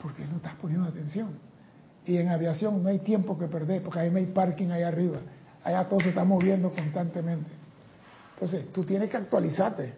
Porque 0.00 0.24
no 0.26 0.36
estás 0.36 0.54
poniendo 0.56 0.88
atención. 0.88 1.30
Y 2.04 2.16
en 2.16 2.28
aviación 2.28 2.82
no 2.82 2.88
hay 2.88 2.98
tiempo 2.98 3.38
que 3.38 3.46
perder, 3.46 3.82
porque 3.82 4.00
ahí 4.00 4.10
no 4.10 4.18
hay 4.18 4.26
parking 4.26 4.68
ahí 4.68 4.82
arriba. 4.82 5.18
Allá 5.64 5.88
todo 5.88 6.00
se 6.00 6.10
está 6.10 6.24
moviendo 6.24 6.70
constantemente. 6.70 7.50
Entonces, 8.34 8.72
tú 8.72 8.84
tienes 8.84 9.08
que 9.08 9.16
actualizarte. 9.16 9.94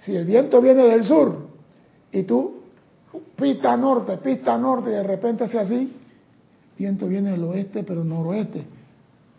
Si 0.00 0.14
el 0.16 0.24
viento 0.24 0.60
viene 0.60 0.84
del 0.84 1.04
sur 1.04 1.48
y 2.10 2.24
tú 2.24 2.60
pista 3.36 3.76
norte, 3.76 4.16
pista 4.18 4.58
norte, 4.58 4.90
y 4.90 4.94
de 4.94 5.02
repente 5.02 5.44
hace 5.44 5.58
así, 5.58 5.96
viento 6.76 7.06
viene 7.06 7.30
del 7.30 7.44
oeste, 7.44 7.84
pero 7.84 8.02
noroeste, 8.02 8.64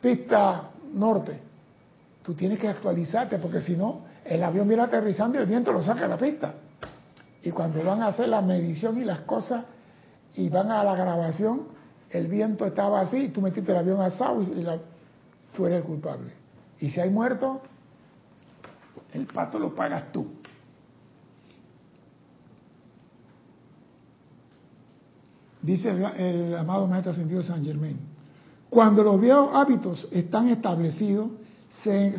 pista 0.01 0.69
norte. 0.93 1.39
Tú 2.23 2.33
tienes 2.33 2.59
que 2.59 2.67
actualizarte, 2.67 3.39
porque 3.39 3.61
si 3.61 3.75
no, 3.75 4.01
el 4.25 4.43
avión 4.43 4.67
viene 4.67 4.83
aterrizando 4.83 5.37
y 5.37 5.41
el 5.41 5.47
viento 5.47 5.71
lo 5.71 5.81
saca 5.81 6.01
de 6.01 6.07
la 6.07 6.17
pista. 6.17 6.53
Y 7.43 7.51
cuando 7.51 7.83
van 7.83 8.01
a 8.03 8.07
hacer 8.07 8.29
la 8.29 8.41
medición 8.41 8.97
y 8.97 9.03
las 9.03 9.21
cosas, 9.21 9.65
y 10.35 10.49
van 10.49 10.71
a 10.71 10.83
la 10.83 10.95
grabación, 10.95 11.63
el 12.09 12.27
viento 12.27 12.65
estaba 12.65 13.01
así, 13.01 13.29
tú 13.29 13.41
metiste 13.41 13.71
el 13.71 13.77
avión 13.77 14.01
asado 14.01 14.41
y 14.41 14.65
tú 15.55 15.65
eres 15.65 15.79
el 15.79 15.83
culpable. 15.83 16.31
Y 16.79 16.89
si 16.89 16.99
hay 16.99 17.09
muerto, 17.09 17.61
el 19.13 19.25
pato 19.25 19.59
lo 19.59 19.73
pagas 19.73 20.11
tú. 20.11 20.41
dice 25.61 25.89
el, 25.89 26.55
amado 26.55 26.87
Maestro 26.87 27.11
Ascendido 27.11 27.43
San 27.43 27.63
Germain. 27.63 27.97
Cuando 28.69 29.03
los 29.03 29.19
viejos 29.19 29.49
hábitos 29.53 30.07
están 30.11 30.47
establecidos, 30.49 31.29
se, 31.83 32.11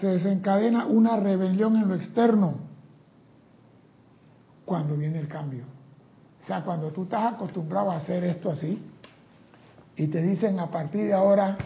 desencadena 0.00 0.86
una 0.86 1.16
rebelión 1.16 1.76
en 1.76 1.88
lo 1.88 1.94
externo 1.94 2.67
cuando 4.68 4.94
viene 4.94 5.18
el 5.18 5.26
cambio. 5.26 5.64
O 6.40 6.46
sea, 6.46 6.62
cuando 6.62 6.92
tú 6.92 7.04
estás 7.04 7.34
acostumbrado 7.34 7.90
a 7.90 7.96
hacer 7.96 8.22
esto 8.22 8.50
así 8.50 8.80
y 9.96 10.06
te 10.06 10.22
dicen 10.22 10.60
a 10.60 10.70
partir 10.70 11.06
de 11.06 11.14
ahora, 11.14 11.56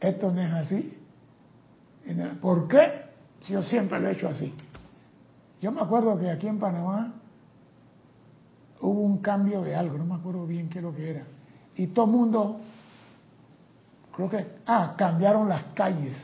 esto 0.00 0.32
no 0.32 0.40
es 0.40 0.52
así. 0.52 0.96
¿Por 2.40 2.68
qué? 2.68 3.02
Si 3.42 3.52
yo 3.52 3.62
siempre 3.62 4.00
lo 4.00 4.08
he 4.08 4.12
hecho 4.12 4.28
así. 4.28 4.54
Yo 5.60 5.72
me 5.72 5.80
acuerdo 5.80 6.18
que 6.18 6.30
aquí 6.30 6.46
en 6.46 6.58
Panamá 6.58 7.12
hubo 8.80 9.00
un 9.00 9.18
cambio 9.18 9.62
de 9.62 9.74
algo, 9.74 9.98
no 9.98 10.04
me 10.04 10.14
acuerdo 10.14 10.46
bien 10.46 10.68
qué 10.68 10.78
es 10.78 10.84
lo 10.84 10.94
que 10.94 11.10
era. 11.10 11.24
Y 11.74 11.88
todo 11.88 12.06
el 12.06 12.12
mundo, 12.12 12.60
creo 14.14 14.30
que, 14.30 14.46
ah, 14.66 14.94
cambiaron 14.96 15.48
las 15.48 15.62
calles. 15.74 16.16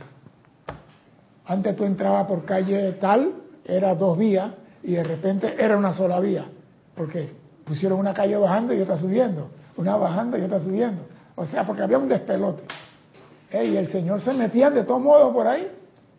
Antes 1.44 1.76
tú 1.76 1.84
entrabas 1.84 2.26
por 2.26 2.44
calle 2.44 2.92
tal, 2.92 3.34
era 3.64 3.94
dos 3.94 4.16
vías, 4.16 4.52
y 4.82 4.92
de 4.92 5.04
repente 5.04 5.54
era 5.58 5.76
una 5.76 5.92
sola 5.92 6.18
vía, 6.20 6.46
porque 6.94 7.30
pusieron 7.64 7.98
una 7.98 8.12
calle 8.12 8.36
bajando 8.36 8.74
y 8.74 8.80
otra 8.80 8.96
subiendo, 8.96 9.48
una 9.76 9.96
bajando 9.96 10.36
y 10.36 10.42
otra 10.42 10.60
subiendo. 10.60 11.02
O 11.34 11.46
sea, 11.46 11.66
porque 11.66 11.82
había 11.82 11.98
un 11.98 12.08
despelote. 12.08 12.62
y 13.52 13.76
el 13.76 13.88
señor 13.88 14.20
se 14.20 14.32
metía 14.32 14.70
de 14.70 14.84
todos 14.84 15.00
modos 15.00 15.32
por 15.32 15.46
ahí, 15.46 15.70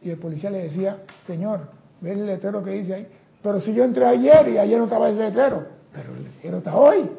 y 0.02 0.10
el 0.10 0.18
policía 0.18 0.50
le 0.50 0.64
decía, 0.64 0.98
señor, 1.28 1.70
ve 2.02 2.14
el 2.14 2.26
letrero 2.26 2.64
que 2.64 2.72
dice 2.72 2.94
ahí, 2.94 3.08
pero 3.42 3.60
si 3.60 3.74
yo 3.74 3.84
entré 3.84 4.06
ayer 4.06 4.50
y 4.50 4.58
ayer 4.58 4.78
no 4.78 4.86
estaba 4.86 5.10
el 5.10 5.18
letrero, 5.18 5.66
pero 5.92 6.16
el 6.16 6.24
letrero 6.24 6.58
está 6.58 6.76
hoy. 6.76 7.10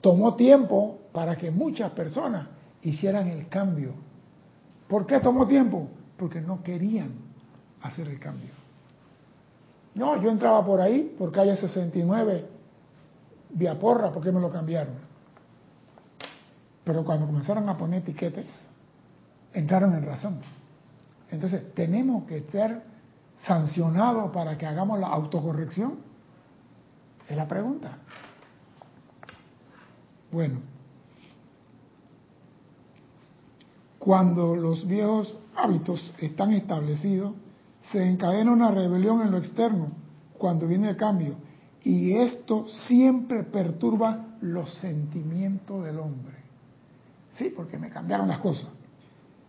Tomó 0.00 0.34
tiempo 0.36 0.98
para 1.12 1.36
que 1.36 1.50
muchas 1.50 1.90
personas 1.92 2.46
hicieran 2.82 3.28
el 3.28 3.48
cambio. 3.48 3.92
¿Por 4.88 5.06
qué 5.06 5.20
tomó 5.20 5.46
tiempo? 5.46 5.88
Porque 6.16 6.40
no 6.40 6.62
querían 6.62 7.10
hacer 7.82 8.08
el 8.08 8.18
cambio. 8.18 8.65
No, 9.96 10.20
yo 10.20 10.30
entraba 10.30 10.64
por 10.64 10.78
ahí, 10.78 11.14
por 11.18 11.32
calle 11.32 11.56
69, 11.56 12.46
vía 13.50 13.78
porra, 13.78 14.12
porque 14.12 14.30
me 14.30 14.40
lo 14.40 14.50
cambiaron. 14.50 14.94
Pero 16.84 17.02
cuando 17.02 17.26
comenzaron 17.26 17.66
a 17.70 17.78
poner 17.78 18.02
etiquetes, 18.02 18.46
entraron 19.54 19.94
en 19.94 20.04
razón. 20.04 20.40
Entonces, 21.30 21.72
tenemos 21.72 22.24
que 22.24 22.42
ser 22.52 22.82
sancionados 23.46 24.30
para 24.32 24.58
que 24.58 24.66
hagamos 24.66 25.00
la 25.00 25.06
autocorrección. 25.06 25.96
Es 27.26 27.34
la 27.34 27.48
pregunta. 27.48 27.96
Bueno, 30.30 30.60
cuando 33.98 34.54
los 34.56 34.86
viejos 34.86 35.38
hábitos 35.56 36.12
están 36.18 36.52
establecidos, 36.52 37.32
se 37.90 38.04
encadena 38.04 38.52
una 38.52 38.70
rebelión 38.70 39.22
en 39.22 39.30
lo 39.30 39.38
externo 39.38 39.88
cuando 40.38 40.66
viene 40.66 40.90
el 40.90 40.96
cambio. 40.96 41.36
Y 41.82 42.14
esto 42.14 42.66
siempre 42.86 43.44
perturba 43.44 44.26
los 44.40 44.72
sentimientos 44.74 45.84
del 45.84 45.98
hombre. 45.98 46.34
Sí, 47.30 47.52
porque 47.54 47.78
me 47.78 47.90
cambiaron 47.90 48.28
las 48.28 48.38
cosas. 48.38 48.68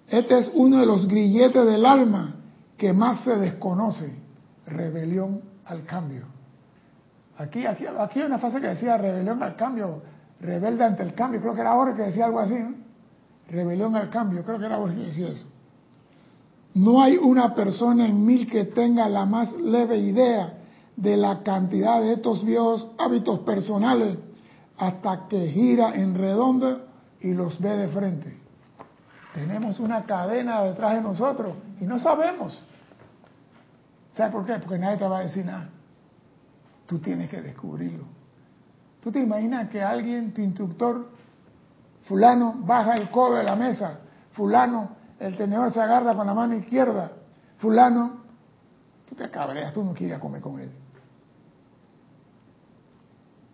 Este 0.08 0.40
es 0.40 0.52
uno 0.54 0.80
de 0.80 0.86
los 0.86 1.08
grilletes 1.08 1.66
del 1.66 1.86
alma 1.86 2.36
que 2.78 2.94
más 2.94 3.24
se 3.24 3.36
desconoce. 3.36 4.14
Rebelión 4.66 5.42
al 5.66 5.84
cambio. 5.86 6.26
Aquí, 7.38 7.66
aquí, 7.66 7.86
aquí 7.86 8.20
hay 8.20 8.26
una 8.26 8.40
frase 8.40 8.60
que 8.62 8.68
decía 8.68 8.98
rebelión 8.98 9.42
al 9.44 9.56
cambio, 9.56 10.02
rebelde 10.40 10.84
ante 10.84 11.04
el 11.04 11.14
cambio. 11.14 11.40
Creo 11.42 11.54
que 11.54 11.62
era 11.62 11.72
ahora 11.72 11.96
que 11.96 12.04
decía 12.04 12.26
algo 12.26 12.40
así. 12.40 12.56
Rebelión 13.50 13.96
al 13.96 14.10
cambio, 14.10 14.44
creo 14.44 14.60
que 14.60 14.66
era 14.66 14.76
ahora 14.76 14.94
que 14.94 15.02
decía 15.02 15.30
eso. 15.30 15.48
No 16.78 17.02
hay 17.02 17.18
una 17.18 17.56
persona 17.56 18.06
en 18.06 18.24
mil 18.24 18.48
que 18.48 18.66
tenga 18.66 19.10
la 19.10 19.26
más 19.26 19.52
leve 19.54 19.98
idea 19.98 20.54
de 20.96 21.18
la 21.18 21.42
cantidad 21.42 22.00
de 22.02 22.14
estos 22.14 22.46
viejos 22.46 22.92
hábitos 23.00 23.40
personales 23.40 24.20
hasta 24.78 25.28
que 25.28 25.48
gira 25.48 25.96
en 25.96 26.14
redondo 26.14 26.86
y 27.20 27.34
los 27.34 27.60
ve 27.60 27.76
de 27.78 27.88
frente. 27.88 28.38
Tenemos 29.34 29.80
una 29.80 30.06
cadena 30.06 30.62
detrás 30.62 30.94
de 30.94 31.02
nosotros 31.02 31.56
y 31.82 31.86
no 31.86 31.98
sabemos. 31.98 32.64
¿Sabes 34.14 34.32
por 34.32 34.46
qué? 34.46 34.60
Porque 34.60 34.78
nadie 34.78 34.98
te 34.98 35.08
va 35.08 35.18
a 35.18 35.22
decir 35.22 35.48
nada. 35.48 35.70
Tú 36.86 37.00
tienes 37.00 37.28
que 37.28 37.42
descubrirlo. 37.42 38.04
¿Tú 39.02 39.12
te 39.12 39.20
imaginas 39.20 39.70
que 39.70 39.82
alguien, 39.82 40.32
tu 40.32 40.42
instructor, 40.42 41.10
fulano, 42.04 42.54
baja 42.60 42.98
el 42.98 43.10
codo 43.10 43.38
de 43.38 43.44
la 43.44 43.56
mesa, 43.56 44.00
fulano, 44.34 44.97
el 45.20 45.36
tenedor 45.38 45.72
se 45.72 45.82
agarra 45.82 46.16
con 46.16 46.28
la 46.28 46.34
mano 46.34 46.56
izquierda, 46.56 47.12
fulano, 47.58 48.22
tú 49.08 49.16
te 49.16 49.30
cabreas, 49.30 49.74
tú 49.74 49.84
no 49.84 49.94
quieres 49.94 50.20
comer 50.20 50.42
con 50.42 50.60
él. 50.60 50.72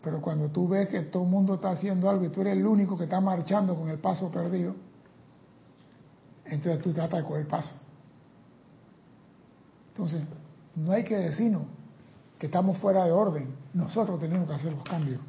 Pero 0.01 0.21
cuando 0.21 0.49
tú 0.49 0.67
ves 0.67 0.89
que 0.89 1.01
todo 1.03 1.23
el 1.23 1.29
mundo 1.29 1.55
está 1.55 1.71
haciendo 1.71 2.09
algo 2.09 2.25
y 2.25 2.29
tú 2.29 2.41
eres 2.41 2.57
el 2.57 2.65
único 2.65 2.97
que 2.97 3.05
está 3.05 3.21
marchando 3.21 3.75
con 3.75 3.89
el 3.89 3.99
paso 3.99 4.29
perdido, 4.29 4.75
entonces 6.45 6.81
tú 6.81 6.91
tratas 6.93 7.21
de 7.21 7.27
coger 7.27 7.47
paso. 7.47 7.73
Entonces, 9.89 10.21
no 10.75 10.91
hay 10.91 11.03
que 11.03 11.15
decirnos, 11.15 11.63
que 12.43 12.47
estamos 12.47 12.77
fuera 12.79 13.05
de 13.05 13.11
orden. 13.13 13.55
Nosotros 13.73 14.19
tenemos 14.19 14.49
que 14.49 14.55
hacer 14.55 14.73
los 14.73 14.83
cambios. 14.83 15.21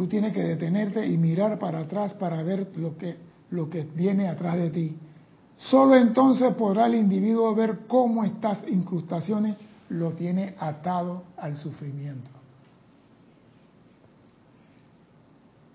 Tú 0.00 0.06
tienes 0.06 0.32
que 0.32 0.42
detenerte 0.42 1.06
y 1.06 1.18
mirar 1.18 1.58
para 1.58 1.80
atrás 1.80 2.14
para 2.14 2.42
ver 2.42 2.68
lo 2.78 2.96
que, 2.96 3.18
lo 3.50 3.68
que 3.68 3.82
viene 3.82 4.28
atrás 4.28 4.56
de 4.56 4.70
ti. 4.70 4.96
Solo 5.58 5.94
entonces 5.94 6.54
podrá 6.54 6.86
el 6.86 6.94
individuo 6.94 7.54
ver 7.54 7.80
cómo 7.86 8.24
estas 8.24 8.66
incrustaciones 8.66 9.56
lo 9.90 10.12
tiene 10.12 10.54
atado 10.58 11.24
al 11.36 11.54
sufrimiento. 11.58 12.30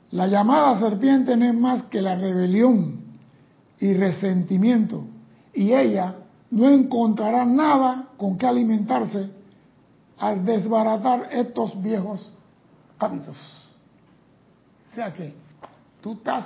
La 0.09 0.25
llamada 0.25 0.79
serpiente 0.79 1.37
no 1.37 1.45
es 1.45 1.53
más 1.53 1.83
que 1.83 2.01
la 2.01 2.15
rebelión 2.15 3.01
y 3.77 3.93
resentimiento, 3.93 5.03
y 5.53 5.71
ella 5.71 6.15
no 6.49 6.67
encontrará 6.67 7.45
nada 7.45 8.07
con 8.17 8.39
que 8.39 8.47
alimentarse 8.47 9.29
al 10.17 10.43
desbaratar 10.43 11.29
estos 11.31 11.79
viejos 11.79 12.27
hábitos. 12.97 13.64
O 14.95 14.97
sea 14.97 15.11
que 15.11 15.33
tú 15.99 16.13
estás 16.13 16.45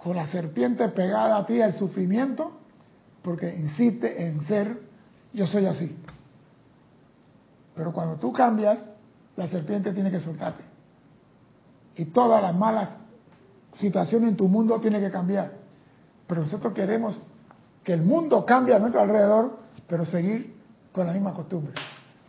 con 0.00 0.14
la 0.14 0.28
serpiente 0.28 0.88
pegada 0.90 1.38
a 1.38 1.44
ti 1.44 1.60
al 1.60 1.72
sufrimiento 1.72 2.52
porque 3.20 3.52
insiste 3.52 4.28
en 4.28 4.44
ser 4.44 4.80
yo 5.32 5.44
soy 5.48 5.66
así. 5.66 5.98
Pero 7.74 7.92
cuando 7.92 8.14
tú 8.14 8.32
cambias, 8.32 8.78
la 9.34 9.48
serpiente 9.48 9.92
tiene 9.92 10.08
que 10.08 10.20
soltarte. 10.20 10.62
Y 11.96 12.04
todas 12.04 12.40
las 12.40 12.54
malas 12.54 12.96
situaciones 13.80 14.30
en 14.30 14.36
tu 14.36 14.46
mundo 14.46 14.78
tienen 14.80 15.02
que 15.02 15.10
cambiar. 15.10 15.50
Pero 16.28 16.42
nosotros 16.42 16.72
queremos 16.72 17.20
que 17.82 17.92
el 17.92 18.02
mundo 18.02 18.46
cambie 18.46 18.72
a 18.72 18.78
nuestro 18.78 19.00
alrededor, 19.00 19.58
pero 19.88 20.04
seguir 20.04 20.54
con 20.92 21.08
la 21.08 21.12
misma 21.12 21.34
costumbre. 21.34 21.74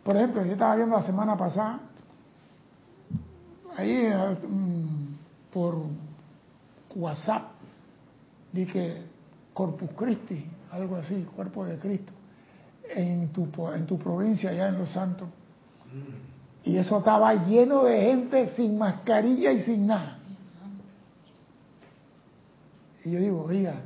Por 0.04 0.16
ejemplo, 0.18 0.44
yo 0.44 0.54
estaba 0.54 0.76
viendo 0.76 0.98
la 0.98 1.04
semana 1.04 1.38
pasada, 1.38 1.82
ahí 3.78 4.12
mm, 4.48 5.01
por 5.54 5.76
WhatsApp, 6.96 7.52
dije 8.52 9.04
Corpus 9.54 9.90
Christi, 9.96 10.46
algo 10.72 10.96
así, 10.96 11.28
cuerpo 11.36 11.66
de 11.66 11.78
Cristo, 11.78 12.12
en 12.90 13.30
tu, 13.30 13.48
en 13.74 13.86
tu 13.86 13.98
provincia, 13.98 14.50
allá 14.50 14.70
en 14.70 14.78
Los 14.78 14.90
Santos. 14.92 15.28
Y 16.64 16.78
eso 16.78 17.00
estaba 17.00 17.34
lleno 17.46 17.84
de 17.84 18.02
gente 18.02 18.54
sin 18.56 18.78
mascarilla 18.78 19.52
y 19.52 19.62
sin 19.62 19.88
nada. 19.88 20.18
Y 23.04 23.12
yo 23.12 23.20
digo, 23.20 23.44
oiga, 23.46 23.82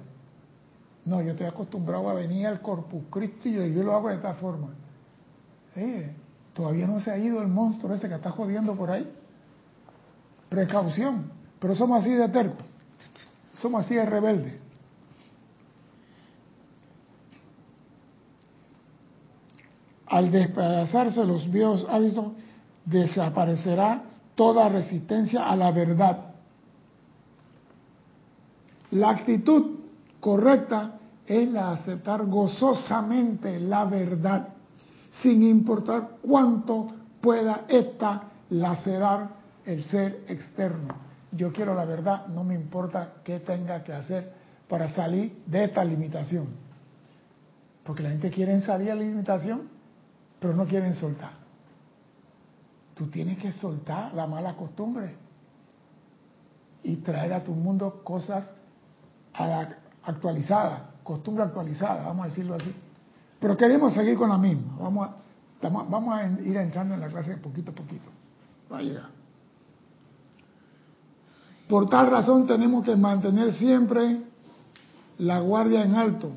no, 1.05 1.21
yo 1.21 1.31
estoy 1.31 1.47
acostumbrado 1.47 2.09
a 2.09 2.13
venir 2.13 2.47
al 2.47 2.61
Corpus 2.61 3.03
Christi 3.09 3.49
y 3.49 3.73
yo 3.73 3.83
lo 3.83 3.93
hago 3.95 4.09
de 4.09 4.15
esta 4.15 4.33
forma. 4.33 4.69
todavía 6.53 6.87
no 6.87 6.99
se 6.99 7.11
ha 7.11 7.17
ido 7.17 7.41
el 7.41 7.47
monstruo 7.47 7.93
ese 7.93 8.09
que 8.09 8.15
está 8.15 8.31
jodiendo 8.31 8.75
por 8.75 8.91
ahí. 8.91 9.09
Precaución. 10.49 11.34
Pero 11.65 11.73
somos 11.73 12.01
así 12.03 12.11
de 12.11 12.29
tercos. 12.29 12.63
Somos 13.55 13.83
así 13.85 13.95
de 13.95 14.05
rebeldes. 14.05 14.53
Al 20.05 20.29
despedazarse 20.29 21.25
los 21.25 21.49
viejos 21.49 21.87
hábitos, 21.89 22.33
desaparecerá 22.85 24.03
toda 24.35 24.69
resistencia 24.69 25.49
a 25.49 25.55
la 25.55 25.71
verdad. 25.71 26.35
La 28.91 29.09
actitud 29.09 29.79
correcta 30.19 30.99
es 31.25 31.49
la 31.49 31.69
de 31.69 31.75
aceptar 31.77 32.27
gozosamente 32.27 33.59
la 33.59 33.85
verdad, 33.85 34.49
sin 35.23 35.41
importar 35.41 36.17
cuánto 36.21 36.89
pueda 37.19 37.65
ésta 37.67 38.25
lacerar 38.51 39.29
el 39.65 39.83
ser 39.85 40.25
externo. 40.27 41.14
Yo 41.35 41.51
quiero 41.51 41.73
la 41.75 41.85
verdad, 41.85 42.27
no 42.27 42.43
me 42.43 42.55
importa 42.55 43.15
qué 43.23 43.39
tenga 43.39 43.83
que 43.83 43.93
hacer 43.93 44.33
para 44.67 44.87
salir 44.89 45.43
de 45.45 45.65
esta 45.65 45.83
limitación. 45.83 46.47
Porque 47.83 48.03
la 48.03 48.09
gente 48.09 48.31
quiere 48.31 48.59
salir 48.61 48.87
de 48.87 48.95
la 48.95 49.01
limitación 49.01 49.75
pero 50.45 50.55
no 50.55 50.67
quieren 50.67 50.93
soltar. 50.93 51.31
Tú 52.93 53.07
tienes 53.07 53.39
que 53.39 53.51
soltar 53.51 54.13
la 54.13 54.27
mala 54.27 54.55
costumbre 54.55 55.15
y 56.83 56.97
traer 56.97 57.33
a 57.33 57.43
tu 57.43 57.51
mundo 57.51 58.01
cosas 58.03 58.53
actualizadas, 60.03 60.81
costumbre 61.03 61.43
actualizada, 61.43 62.03
vamos 62.05 62.25
a 62.25 62.29
decirlo 62.29 62.53
así. 62.53 62.73
Pero 63.39 63.57
queremos 63.57 63.93
seguir 63.95 64.15
con 64.17 64.29
la 64.29 64.37
misma. 64.37 64.77
Vamos 64.79 65.09
a, 65.09 65.67
vamos 65.67 66.15
a 66.15 66.27
ir 66.27 66.55
entrando 66.57 66.93
en 66.93 67.01
la 67.01 67.07
clase 67.07 67.35
poquito 67.37 67.71
a 67.71 67.73
poquito. 67.73 68.09
Va 68.71 68.77
a 68.77 68.81
llegar. 68.81 69.14
Por 71.67 71.89
tal 71.89 72.11
razón 72.11 72.45
tenemos 72.45 72.85
que 72.85 72.95
mantener 72.95 73.53
siempre 73.55 74.21
la 75.17 75.39
guardia 75.39 75.83
en 75.83 75.95
alto, 75.95 76.31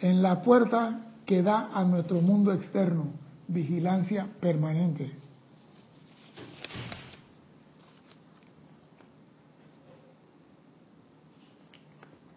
en 0.00 0.22
la 0.22 0.42
puerta 0.42 1.00
que 1.24 1.42
da 1.42 1.70
a 1.72 1.84
nuestro 1.84 2.20
mundo 2.20 2.52
externo, 2.52 3.06
vigilancia 3.48 4.26
permanente. 4.40 5.10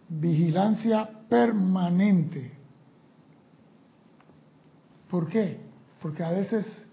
Vigilancia 0.08 1.10
permanente. 1.28 2.54
¿Por 5.10 5.28
qué? 5.28 5.60
Porque 6.02 6.24
a 6.24 6.30
veces, 6.30 6.88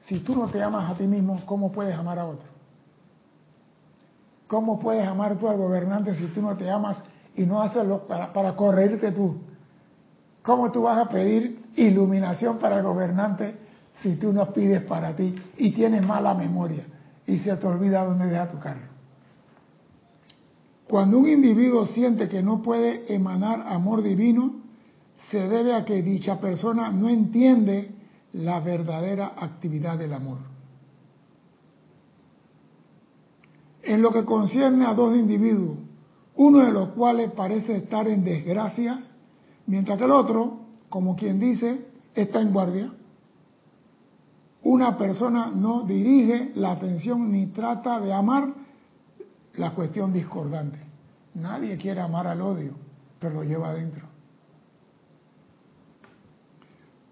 si 0.00 0.18
tú 0.20 0.34
no 0.34 0.48
te 0.48 0.62
amas 0.62 0.90
a 0.90 0.94
ti 0.94 1.06
mismo, 1.06 1.40
¿cómo 1.46 1.72
puedes 1.72 1.96
amar 1.96 2.18
a 2.18 2.26
otro? 2.26 2.55
¿Cómo 4.46 4.78
puedes 4.78 5.06
amar 5.06 5.38
tú 5.38 5.48
al 5.48 5.56
gobernante 5.56 6.14
si 6.14 6.26
tú 6.28 6.40
no 6.40 6.56
te 6.56 6.70
amas 6.70 7.02
y 7.34 7.42
no 7.42 7.60
haces 7.60 7.84
lo 7.86 8.06
para, 8.06 8.32
para 8.32 8.54
tú? 8.54 9.36
¿Cómo 10.42 10.70
tú 10.70 10.82
vas 10.82 10.98
a 10.98 11.08
pedir 11.08 11.64
iluminación 11.74 12.58
para 12.58 12.78
el 12.78 12.84
gobernante 12.84 13.56
si 14.02 14.14
tú 14.16 14.32
no 14.32 14.52
pides 14.52 14.82
para 14.82 15.16
ti 15.16 15.34
y 15.58 15.72
tienes 15.72 16.02
mala 16.06 16.34
memoria 16.34 16.84
y 17.26 17.38
se 17.38 17.56
te 17.56 17.66
olvida 17.66 18.04
dónde 18.04 18.26
deja 18.26 18.48
tu 18.48 18.58
carro? 18.58 18.86
Cuando 20.88 21.18
un 21.18 21.28
individuo 21.28 21.84
siente 21.86 22.28
que 22.28 22.42
no 22.42 22.62
puede 22.62 23.12
emanar 23.12 23.66
amor 23.66 24.02
divino, 24.02 24.54
se 25.30 25.48
debe 25.48 25.74
a 25.74 25.84
que 25.84 26.02
dicha 26.02 26.38
persona 26.38 26.90
no 26.90 27.08
entiende 27.08 27.90
la 28.32 28.60
verdadera 28.60 29.32
actividad 29.36 29.98
del 29.98 30.12
amor. 30.12 30.55
En 33.86 34.02
lo 34.02 34.12
que 34.12 34.24
concierne 34.24 34.84
a 34.84 34.94
dos 34.94 35.16
individuos, 35.16 35.78
uno 36.34 36.58
de 36.58 36.72
los 36.72 36.90
cuales 36.90 37.30
parece 37.32 37.76
estar 37.76 38.06
en 38.08 38.24
desgracias, 38.24 39.14
Mientras 39.66 39.98
que 39.98 40.04
el 40.04 40.12
otro, 40.12 40.60
como 40.88 41.16
quien 41.16 41.38
dice, 41.38 41.86
está 42.14 42.40
en 42.40 42.52
guardia. 42.52 42.92
Una 44.62 44.96
persona 44.96 45.50
no 45.54 45.82
dirige 45.82 46.52
la 46.54 46.72
atención 46.72 47.30
ni 47.30 47.46
trata 47.46 48.00
de 48.00 48.12
amar 48.12 48.54
la 49.54 49.74
cuestión 49.74 50.12
discordante. 50.12 50.78
Nadie 51.34 51.76
quiere 51.76 52.00
amar 52.00 52.26
al 52.26 52.40
odio, 52.40 52.72
pero 53.18 53.34
lo 53.34 53.44
lleva 53.44 53.70
adentro. 53.70 54.06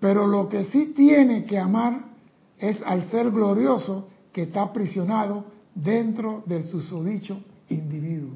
Pero 0.01 0.27
lo 0.27 0.49
que 0.49 0.67
sí 0.67 0.93
tiene 0.95 1.45
que 1.45 1.59
amar 1.59 2.05
es 2.59 2.83
al 2.83 3.09
ser 3.11 3.31
glorioso 3.31 4.09
que 4.33 4.43
está 4.43 4.63
aprisionado 4.63 5.47
dentro 5.75 6.43
del 6.47 6.65
susodicho 6.65 7.41
individuo. 7.69 8.33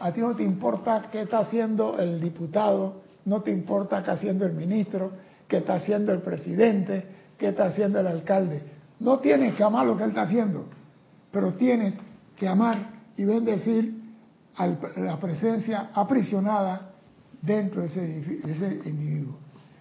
A 0.00 0.12
ti 0.12 0.20
no 0.20 0.34
te 0.34 0.42
importa 0.42 1.08
qué 1.10 1.22
está 1.22 1.40
haciendo 1.40 1.98
el 1.98 2.20
diputado 2.20 3.08
no 3.28 3.42
te 3.42 3.50
importa 3.50 3.96
qué 3.96 4.00
está 4.00 4.12
haciendo 4.12 4.46
el 4.46 4.54
ministro, 4.54 5.12
qué 5.46 5.58
está 5.58 5.74
haciendo 5.74 6.12
el 6.12 6.22
presidente, 6.22 7.04
qué 7.36 7.48
está 7.48 7.66
haciendo 7.66 8.00
el 8.00 8.06
alcalde. 8.06 8.62
No 9.00 9.18
tienes 9.18 9.54
que 9.54 9.62
amar 9.62 9.86
lo 9.86 9.98
que 9.98 10.04
él 10.04 10.10
está 10.10 10.22
haciendo, 10.22 10.64
pero 11.30 11.52
tienes 11.52 11.94
que 12.36 12.48
amar 12.48 13.02
y 13.18 13.24
bendecir 13.24 14.02
la 14.96 15.20
presencia 15.20 15.90
aprisionada 15.92 16.92
dentro 17.42 17.82
de 17.82 17.88
ese 17.88 18.80
individuo. 18.86 19.36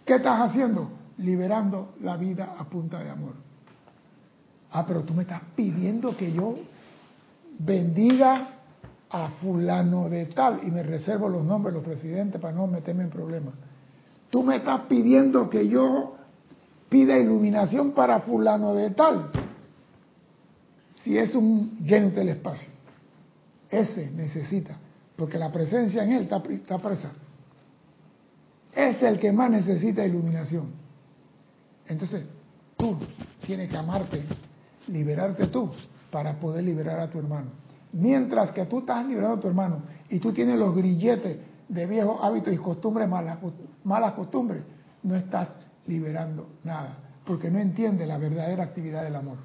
¿Qué 0.05 0.15
estás 0.15 0.49
haciendo? 0.49 0.91
Liberando 1.17 1.95
la 2.01 2.17
vida 2.17 2.53
a 2.59 2.65
punta 2.65 2.99
de 2.99 3.09
amor. 3.09 3.35
Ah, 4.71 4.85
pero 4.85 5.03
tú 5.03 5.13
me 5.13 5.21
estás 5.21 5.41
pidiendo 5.55 6.17
que 6.17 6.33
yo 6.33 6.57
bendiga 7.59 8.49
a 9.09 9.29
fulano 9.41 10.09
de 10.09 10.25
tal, 10.27 10.61
y 10.63 10.71
me 10.71 10.83
reservo 10.83 11.29
los 11.29 11.43
nombres 11.43 11.73
de 11.73 11.79
los 11.79 11.87
presidentes 11.87 12.41
para 12.41 12.53
no 12.53 12.67
meterme 12.67 13.03
en 13.03 13.09
problemas. 13.09 13.53
Tú 14.29 14.43
me 14.43 14.57
estás 14.57 14.81
pidiendo 14.89 15.49
que 15.49 15.67
yo 15.67 16.15
pida 16.89 17.17
iluminación 17.17 17.91
para 17.91 18.19
fulano 18.21 18.73
de 18.73 18.91
tal, 18.91 19.31
si 21.03 21.17
es 21.17 21.33
un 21.35 21.79
genio 21.85 22.11
del 22.11 22.29
espacio. 22.29 22.69
Ese 23.69 24.11
necesita, 24.11 24.77
porque 25.15 25.37
la 25.37 25.51
presencia 25.51 26.03
en 26.03 26.11
él 26.11 26.23
está, 26.23 26.41
está 26.49 26.77
presa. 26.77 27.11
Es 28.73 29.01
el 29.01 29.19
que 29.19 29.31
más 29.31 29.49
necesita 29.49 30.05
iluminación. 30.05 30.71
Entonces, 31.87 32.23
tú 32.75 32.97
tienes 33.45 33.69
que 33.69 33.77
amarte, 33.77 34.23
liberarte 34.87 35.47
tú, 35.47 35.71
para 36.11 36.39
poder 36.39 36.63
liberar 36.63 36.99
a 36.99 37.09
tu 37.09 37.19
hermano. 37.19 37.51
Mientras 37.93 38.51
que 38.51 38.65
tú 38.65 38.79
estás 38.79 39.05
liberando 39.05 39.37
a 39.37 39.41
tu 39.41 39.47
hermano 39.47 39.81
y 40.09 40.19
tú 40.19 40.33
tienes 40.33 40.57
los 40.57 40.75
grilletes 40.75 41.37
de 41.67 41.85
viejos 41.85 42.19
hábitos 42.21 42.53
y 42.53 42.57
costumbres, 42.57 43.09
malas, 43.09 43.39
malas 43.83 44.13
costumbres, 44.13 44.63
no 45.03 45.15
estás 45.15 45.55
liberando 45.85 46.47
nada, 46.63 46.97
porque 47.25 47.49
no 47.49 47.59
entiendes 47.59 48.07
la 48.07 48.17
verdadera 48.17 48.63
actividad 48.63 49.03
del 49.03 49.15
amor. 49.15 49.37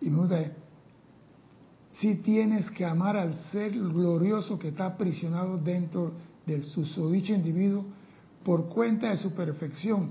Y 0.00 0.10
me 0.10 0.18
gusta, 0.18 0.36
sí 1.92 2.16
tienes 2.16 2.68
que 2.72 2.84
amar 2.84 3.16
al 3.16 3.34
ser 3.52 3.70
glorioso 3.70 4.58
que 4.58 4.68
está 4.68 4.86
aprisionado 4.86 5.58
dentro 5.58 6.12
del 6.46 6.64
susodicho 6.64 7.32
individuo 7.32 7.84
por 8.44 8.68
cuenta 8.68 9.10
de 9.10 9.16
su 9.16 9.32
perfección 9.34 10.10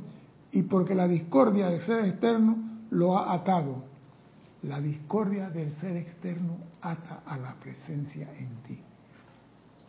y 0.52 0.64
porque 0.64 0.96
la 0.96 1.08
discordia 1.08 1.70
del 1.70 1.82
ser 1.82 2.06
externo 2.06 2.58
lo 2.92 3.18
ha 3.18 3.34
atado. 3.34 3.84
La 4.64 4.80
discordia 4.80 5.50
del 5.50 5.74
ser 5.78 5.98
externo 5.98 6.58
ata 6.82 7.24
a 7.26 7.38
la 7.38 7.56
presencia 7.56 8.30
en 8.38 8.50
ti. 8.68 8.80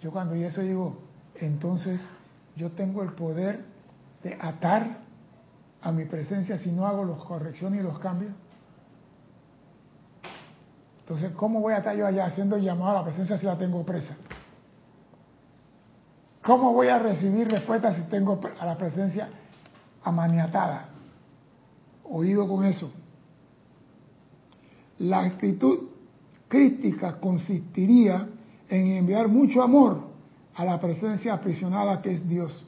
Yo 0.01 0.11
cuando 0.11 0.35
yo 0.35 0.47
eso 0.47 0.63
digo, 0.63 0.99
entonces 1.37 2.01
yo 2.57 2.73
tengo 2.73 3.03
el 3.03 3.13
poder 3.13 3.65
de 4.23 4.35
atar 4.41 5.03
a 5.83 5.93
mi 5.93 6.05
presencia 6.07 6.59
si 6.59 6.71
no 6.71 6.87
hago 6.87 7.05
las 7.05 7.23
correcciones 7.25 7.81
y 7.81 7.83
los 7.83 7.99
cambios. 7.99 8.33
Entonces, 11.01 11.33
¿cómo 11.33 11.61
voy 11.61 11.75
a 11.75 11.79
estar 11.79 11.97
yo 11.97 12.07
allá 12.07 12.27
haciendo 12.27 12.57
llamada 12.57 12.93
a 12.93 12.95
la 13.01 13.05
presencia 13.05 13.37
si 13.37 13.47
la 13.47 13.59
tengo 13.59 13.85
presa? 13.85 14.17
¿Cómo 16.43 16.73
voy 16.73 16.89
a 16.89 16.99
recibir 16.99 17.49
respuesta 17.49 17.95
si 17.95 18.03
tengo 18.03 18.41
a 18.59 18.67
la 18.67 18.77
presencia 18.77 19.29
amaniatada? 20.03 20.89
Oído 22.05 22.49
con 22.49 22.65
eso. 22.65 22.93
La 24.99 25.21
actitud 25.21 25.89
crítica 26.49 27.21
consistiría 27.21 28.29
en 28.69 28.87
enviar 28.89 29.29
mucho 29.29 29.63
amor 29.63 30.03
a 30.55 30.65
la 30.65 30.81
presencia 30.81 31.35
aprisionada 31.35 32.03
que 32.03 32.13
es 32.13 32.29
Dios. 32.29 32.67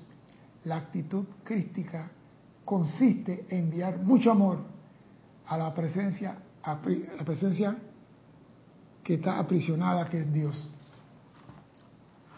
La 0.65 0.77
actitud 0.77 1.25
crítica 1.43 2.11
consiste 2.65 3.45
en 3.51 3.65
enviar 3.65 3.99
mucho 3.99 4.31
amor 4.31 4.59
a 5.47 5.59
la 5.59 5.75
presencia, 5.75 6.37
a 6.63 6.79
la 7.17 7.25
presencia 7.25 7.77
que 9.03 9.15
está 9.15 9.39
aprisionada, 9.39 10.05
que 10.07 10.21
es 10.21 10.33
Dios. 10.33 10.71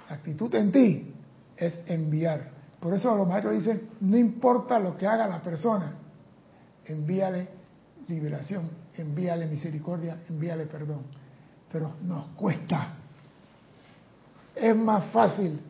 La 0.08 0.16
actitud 0.16 0.52
en 0.54 0.72
ti 0.72 1.12
es 1.56 1.78
enviar. 1.86 2.50
Por 2.80 2.94
eso 2.94 3.14
los 3.16 3.26
maestros 3.26 3.54
dicen, 3.54 3.88
no 4.00 4.16
importa 4.16 4.78
lo 4.78 4.96
que 4.96 5.06
haga 5.06 5.26
la 5.26 5.42
persona, 5.42 5.94
envíale 6.84 7.48
liberación, 8.08 8.70
envíale 8.96 9.46
misericordia, 9.46 10.18
envíale 10.28 10.66
perdón. 10.66 11.02
Pero 11.72 11.92
nos 12.02 12.26
cuesta. 12.36 12.94
Es 14.54 14.76
más 14.76 15.04
fácil 15.06 15.60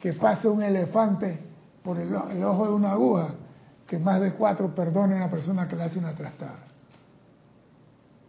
que 0.00 0.12
pase 0.12 0.48
un 0.48 0.62
elefante 0.62 1.38
por 1.82 1.98
el, 1.98 2.14
ojo 2.14 2.66
de 2.66 2.72
una 2.72 2.92
aguja 2.92 3.34
que 3.86 3.98
más 3.98 4.20
de 4.20 4.32
cuatro 4.32 4.74
perdonen 4.74 5.18
a 5.18 5.26
la 5.26 5.30
persona 5.30 5.68
que 5.68 5.76
le 5.76 5.84
hace 5.84 5.98
una 5.98 6.14
trastada. 6.14 6.58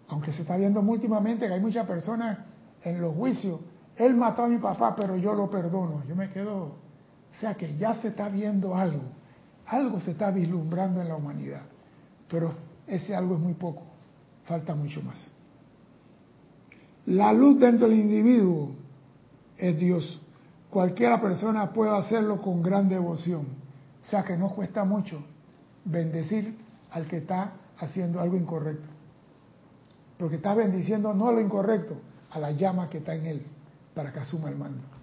Aunque 0.09 0.31
se 0.31 0.43
está 0.43 0.55
viendo 0.55 0.79
últimamente 0.79 1.47
que 1.47 1.53
hay 1.53 1.59
muchas 1.59 1.85
personas 1.85 2.37
en 2.83 3.01
los 3.01 3.15
juicios, 3.15 3.59
él 3.95 4.15
mató 4.15 4.43
a 4.43 4.47
mi 4.47 4.59
papá, 4.59 4.95
pero 4.95 5.17
yo 5.17 5.33
lo 5.33 5.49
perdono. 5.49 6.03
Yo 6.07 6.15
me 6.15 6.29
quedo, 6.29 6.75
o 7.37 7.39
sea 7.39 7.53
que 7.53 7.77
ya 7.77 7.93
se 8.01 8.07
está 8.07 8.29
viendo 8.29 8.75
algo, 8.75 9.03
algo 9.67 9.99
se 9.99 10.11
está 10.11 10.31
vislumbrando 10.31 11.01
en 11.01 11.07
la 11.07 11.15
humanidad, 11.15 11.61
pero 12.27 12.53
ese 12.87 13.15
algo 13.15 13.35
es 13.35 13.41
muy 13.41 13.53
poco, 13.53 13.83
falta 14.45 14.73
mucho 14.73 15.03
más. 15.03 15.29
La 17.05 17.31
luz 17.31 17.59
dentro 17.59 17.87
del 17.87 17.99
individuo 17.99 18.71
es 19.57 19.77
Dios. 19.77 20.19
Cualquiera 20.69 21.21
persona 21.21 21.71
puede 21.71 21.95
hacerlo 21.97 22.41
con 22.41 22.61
gran 22.61 22.89
devoción. 22.89 23.45
O 24.03 24.09
sea 24.09 24.23
que 24.23 24.35
no 24.35 24.49
cuesta 24.49 24.83
mucho 24.83 25.21
bendecir 25.85 26.57
al 26.91 27.07
que 27.07 27.17
está 27.17 27.53
haciendo 27.79 28.19
algo 28.19 28.35
incorrecto. 28.35 28.87
Porque 30.17 30.37
está 30.37 30.53
bendiciendo 30.55 31.13
no 31.13 31.31
lo 31.31 31.39
incorrecto, 31.39 31.95
a 32.31 32.39
la 32.39 32.51
llama 32.51 32.89
que 32.89 32.97
está 32.97 33.15
en 33.15 33.25
él, 33.25 33.45
para 33.93 34.11
que 34.11 34.19
asuma 34.19 34.49
el 34.49 34.57
mando. 34.57 34.96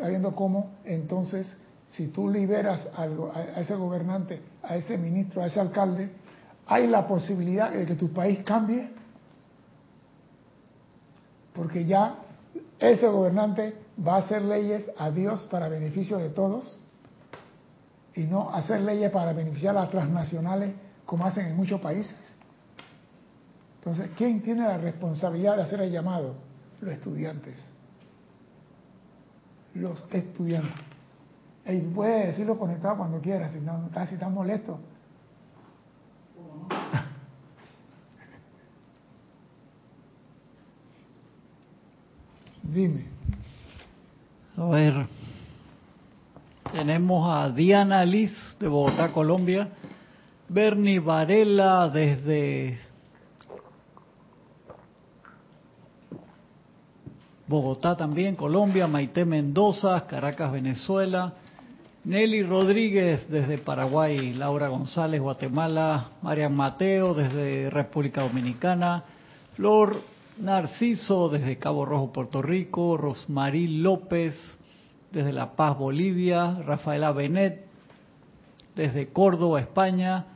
Está 0.00 0.08
viendo 0.08 0.34
cómo 0.34 0.70
entonces, 0.82 1.54
si 1.88 2.06
tú 2.06 2.26
liberas 2.26 2.88
a 2.96 3.60
ese 3.60 3.74
gobernante, 3.74 4.40
a 4.62 4.76
ese 4.76 4.96
ministro, 4.96 5.42
a 5.42 5.46
ese 5.46 5.60
alcalde, 5.60 6.10
hay 6.66 6.86
la 6.86 7.06
posibilidad 7.06 7.70
de 7.70 7.84
que 7.84 7.96
tu 7.96 8.10
país 8.10 8.38
cambie. 8.42 8.88
Porque 11.52 11.84
ya 11.84 12.14
ese 12.78 13.08
gobernante 13.08 13.74
va 14.02 14.14
a 14.14 14.18
hacer 14.20 14.40
leyes 14.40 14.90
a 14.96 15.10
Dios 15.10 15.46
para 15.50 15.68
beneficio 15.68 16.16
de 16.16 16.30
todos 16.30 16.78
y 18.14 18.22
no 18.22 18.54
hacer 18.54 18.80
leyes 18.80 19.10
para 19.10 19.34
beneficiar 19.34 19.76
a 19.76 19.82
las 19.82 19.90
transnacionales 19.90 20.72
como 21.04 21.26
hacen 21.26 21.44
en 21.44 21.56
muchos 21.56 21.78
países. 21.78 22.16
Entonces, 23.80 24.08
¿quién 24.16 24.40
tiene 24.40 24.62
la 24.62 24.78
responsabilidad 24.78 25.56
de 25.56 25.62
hacer 25.64 25.82
el 25.82 25.92
llamado? 25.92 26.36
Los 26.80 26.90
estudiantes. 26.90 27.62
Los 29.74 30.06
estudiantes. 30.12 30.72
Y 31.66 31.80
puede 31.80 32.28
decirlo 32.28 32.58
conectado 32.58 32.96
cuando 32.96 33.20
quiera, 33.20 33.50
si 33.52 33.60
no, 33.60 33.88
casi 33.92 34.14
está 34.14 34.28
molesto. 34.28 34.80
Dime. 42.62 43.04
A 44.56 44.64
ver, 44.66 45.06
tenemos 46.72 47.28
a 47.28 47.50
Diana 47.50 48.04
Liz 48.04 48.32
de 48.60 48.68
Bogotá, 48.68 49.12
Colombia. 49.12 49.68
Bernie 50.48 50.98
Varela 50.98 51.88
desde 51.88 52.78
Bogotá 57.50 57.96
también, 57.96 58.36
Colombia, 58.36 58.86
Maite 58.86 59.24
Mendoza, 59.24 60.06
Caracas, 60.06 60.52
Venezuela, 60.52 61.34
Nelly 62.04 62.44
Rodríguez 62.44 63.28
desde 63.28 63.58
Paraguay, 63.58 64.32
Laura 64.34 64.68
González, 64.68 65.20
Guatemala, 65.20 66.10
Marian 66.22 66.54
Mateo 66.54 67.12
desde 67.12 67.68
República 67.68 68.22
Dominicana, 68.22 69.02
Flor 69.56 70.00
Narciso 70.38 71.28
desde 71.28 71.58
Cabo 71.58 71.84
Rojo, 71.84 72.12
Puerto 72.12 72.40
Rico, 72.40 72.96
Rosmarí 72.96 73.78
López 73.78 74.36
desde 75.10 75.32
La 75.32 75.56
Paz, 75.56 75.76
Bolivia, 75.76 76.54
Rafaela 76.64 77.10
Benet 77.10 77.66
desde 78.76 79.08
Córdoba, 79.08 79.58
España, 79.58 80.26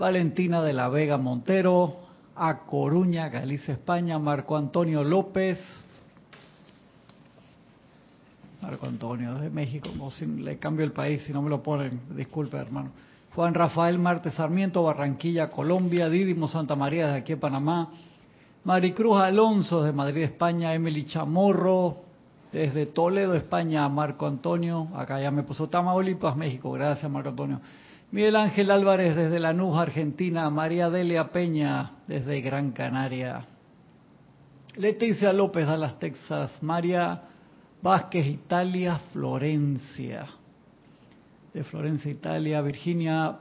Valentina 0.00 0.64
de 0.64 0.72
la 0.72 0.88
Vega 0.88 1.16
Montero, 1.16 1.98
a 2.34 2.66
Coruña, 2.66 3.28
Galicia, 3.28 3.74
España, 3.74 4.18
Marco 4.18 4.56
Antonio 4.56 5.04
López, 5.04 5.60
Marco 8.62 8.86
Antonio, 8.86 9.34
desde 9.34 9.50
México, 9.50 9.88
le 10.38 10.58
cambio 10.58 10.84
el 10.84 10.92
país, 10.92 11.22
si 11.22 11.32
no 11.32 11.42
me 11.42 11.50
lo 11.50 11.62
ponen, 11.62 12.00
disculpe 12.16 12.56
hermano. 12.56 12.90
Juan 13.34 13.52
Rafael 13.52 13.98
Marte 13.98 14.30
Sarmiento, 14.30 14.82
Barranquilla, 14.82 15.50
Colombia, 15.50 16.08
Didimo 16.08 16.48
Santa 16.48 16.74
María, 16.74 17.06
desde 17.06 17.18
aquí 17.18 17.36
Panamá, 17.36 17.90
Maricruz 18.64 19.20
Alonso, 19.20 19.82
de 19.82 19.92
Madrid, 19.92 20.22
España, 20.22 20.74
Emily 20.74 21.04
Chamorro, 21.04 21.98
desde 22.50 22.86
Toledo, 22.86 23.34
España, 23.34 23.86
Marco 23.88 24.26
Antonio, 24.26 24.88
acá 24.96 25.20
ya 25.20 25.30
me 25.30 25.42
puso 25.42 25.68
Tamaulipas, 25.68 26.34
México, 26.36 26.72
gracias 26.72 27.10
Marco 27.10 27.28
Antonio. 27.28 27.60
Miguel 28.10 28.36
Ángel 28.36 28.70
Álvarez 28.70 29.14
desde 29.14 29.38
Lanús, 29.38 29.76
Argentina, 29.76 30.48
María 30.48 30.88
Delia 30.88 31.32
Peña 31.32 31.92
desde 32.06 32.40
Gran 32.40 32.72
Canaria, 32.72 33.44
Leticia 34.76 35.32
López, 35.32 35.66
Dallas, 35.66 35.98
Texas, 35.98 36.56
María 36.62 37.22
Vázquez, 37.86 38.26
Italia, 38.26 38.98
Florencia. 39.12 40.26
De 41.54 41.62
Florencia, 41.62 42.10
Italia, 42.10 42.60
Virginia 42.60 43.38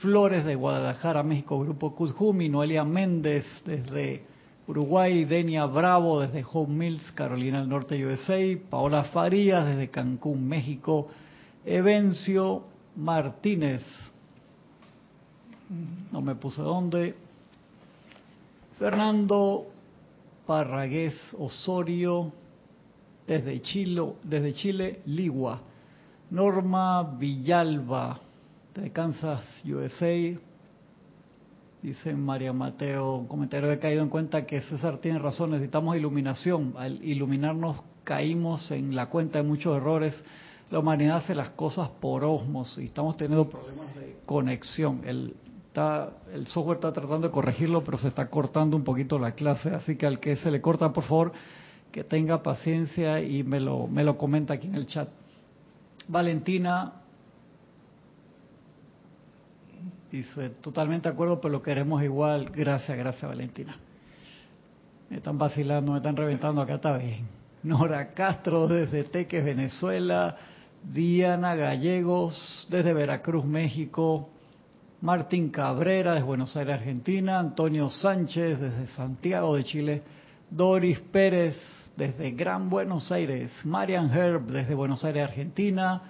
Flores 0.00 0.44
de 0.44 0.56
Guadalajara, 0.56 1.22
México, 1.22 1.60
Grupo 1.60 1.94
Kuzhumi, 1.94 2.48
Noelia 2.48 2.82
Méndez 2.82 3.46
desde 3.64 4.24
Uruguay, 4.66 5.24
Denia 5.24 5.66
Bravo 5.66 6.20
desde 6.20 6.44
Home 6.52 6.74
Mills, 6.74 7.12
Carolina 7.12 7.60
del 7.60 7.68
Norte, 7.68 8.04
USA, 8.04 8.58
Paola 8.68 9.04
Farías 9.04 9.64
desde 9.64 9.88
Cancún, 9.88 10.48
México, 10.48 11.06
Evencio 11.64 12.64
Martínez, 12.96 13.82
no 16.10 16.22
me 16.22 16.34
puse 16.34 16.60
dónde, 16.60 17.14
Fernando 18.80 19.68
Parragués 20.44 21.14
Osorio, 21.38 22.32
desde 23.26 23.60
Chile, 23.60 24.12
desde 24.22 24.52
Chile, 24.54 25.00
Ligua. 25.06 25.60
Norma 26.30 27.02
Villalba, 27.02 28.20
de 28.74 28.90
Kansas, 28.90 29.44
USA. 29.64 30.38
Dice 31.82 32.14
María 32.14 32.52
Mateo, 32.52 33.16
un 33.16 33.28
comentario 33.28 33.70
he 33.70 33.78
caído 33.78 34.02
en 34.02 34.08
cuenta 34.08 34.44
que 34.44 34.60
César 34.62 34.98
tiene 34.98 35.18
razón, 35.18 35.50
necesitamos 35.52 35.96
iluminación. 35.96 36.74
Al 36.76 37.02
iluminarnos 37.04 37.76
caímos 38.02 38.70
en 38.70 38.94
la 38.96 39.06
cuenta 39.06 39.38
de 39.38 39.44
muchos 39.44 39.76
errores. 39.76 40.24
La 40.70 40.80
humanidad 40.80 41.18
hace 41.18 41.34
las 41.34 41.50
cosas 41.50 41.88
por 42.00 42.24
osmos 42.24 42.76
y 42.78 42.86
estamos 42.86 43.16
teniendo 43.16 43.48
problemas 43.48 43.94
de 43.94 44.16
conexión. 44.26 45.02
El 45.04 45.36
está, 45.76 46.10
el 46.32 46.46
software 46.46 46.76
está 46.76 46.92
tratando 46.92 47.28
de 47.28 47.30
corregirlo, 47.30 47.84
pero 47.84 47.98
se 47.98 48.08
está 48.08 48.28
cortando 48.30 48.76
un 48.76 48.84
poquito 48.84 49.18
la 49.18 49.32
clase, 49.32 49.70
así 49.70 49.96
que 49.96 50.06
al 50.06 50.18
que 50.20 50.36
se 50.36 50.50
le 50.50 50.60
corta, 50.60 50.92
por 50.92 51.04
favor, 51.04 51.32
que 51.92 52.04
tenga 52.04 52.42
paciencia 52.42 53.20
y 53.20 53.42
me 53.42 53.60
lo, 53.60 53.86
me 53.86 54.04
lo 54.04 54.18
comenta 54.18 54.54
aquí 54.54 54.66
en 54.66 54.74
el 54.74 54.86
chat. 54.86 55.08
Valentina 56.08 56.92
dice, 60.10 60.50
totalmente 60.60 61.08
de 61.08 61.14
acuerdo, 61.14 61.40
pero 61.40 61.52
lo 61.52 61.62
queremos 61.62 62.02
igual. 62.02 62.50
Gracias, 62.50 62.96
gracias 62.96 63.28
Valentina. 63.28 63.76
Me 65.10 65.18
están 65.18 65.38
vacilando, 65.38 65.92
me 65.92 65.98
están 65.98 66.16
reventando, 66.16 66.60
acá 66.60 66.74
está 66.76 66.96
bien. 66.98 67.26
Nora 67.62 68.12
Castro 68.12 68.66
desde 68.66 69.04
Teques, 69.04 69.44
Venezuela. 69.44 70.36
Diana 70.82 71.56
Gallegos 71.56 72.66
desde 72.70 72.92
Veracruz, 72.92 73.44
México. 73.44 74.30
Martín 75.00 75.50
Cabrera 75.50 76.12
desde 76.12 76.26
Buenos 76.26 76.56
Aires, 76.56 76.74
Argentina. 76.74 77.38
Antonio 77.38 77.88
Sánchez 77.88 78.60
desde 78.60 78.86
Santiago 78.94 79.56
de 79.56 79.64
Chile. 79.64 80.02
Doris 80.50 81.00
Pérez 81.00 81.56
desde 81.96 82.30
Gran 82.30 82.70
Buenos 82.70 83.10
Aires. 83.10 83.50
Marian 83.64 84.10
Herb 84.10 84.46
desde 84.46 84.74
Buenos 84.74 85.04
Aires, 85.04 85.24
Argentina. 85.24 86.02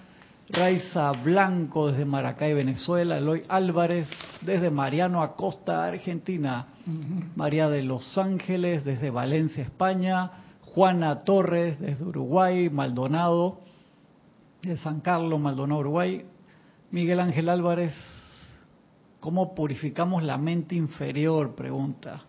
Raiza 0.49 1.11
Blanco 1.11 1.91
desde 1.91 2.05
Maracay, 2.05 2.53
Venezuela. 2.53 3.17
Eloy 3.17 3.43
Álvarez 3.49 4.07
desde 4.41 4.69
Mariano 4.69 5.21
Acosta, 5.21 5.85
Argentina. 5.85 6.67
María 7.35 7.69
de 7.69 7.83
Los 7.83 8.17
Ángeles 8.17 8.85
desde 8.85 9.09
Valencia, 9.09 9.63
España. 9.63 10.31
Juana 10.61 11.19
Torres 11.19 11.79
desde 11.79 12.05
Uruguay. 12.05 12.69
Maldonado 12.69 13.59
de 14.61 14.77
San 14.77 15.01
Carlos, 15.01 15.39
Maldonado, 15.39 15.79
Uruguay. 15.79 16.25
Miguel 16.91 17.19
Ángel 17.19 17.49
Álvarez, 17.49 17.93
¿cómo 19.19 19.53
purificamos 19.53 20.23
la 20.23 20.37
mente 20.37 20.75
inferior? 20.75 21.53
Pregunta. 21.55 22.23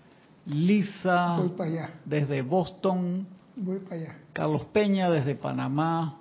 Lisa, 0.49 1.37
Voy 1.37 1.51
para 1.51 1.71
allá, 1.71 1.91
desde 2.07 2.41
Boston. 2.43 3.27
voy 3.55 3.81
para 3.81 3.97
allá. 3.97 4.17
Carlos 4.33 4.65
Peña, 4.73 5.11
desde 5.11 5.35
Panamá. 5.35 6.21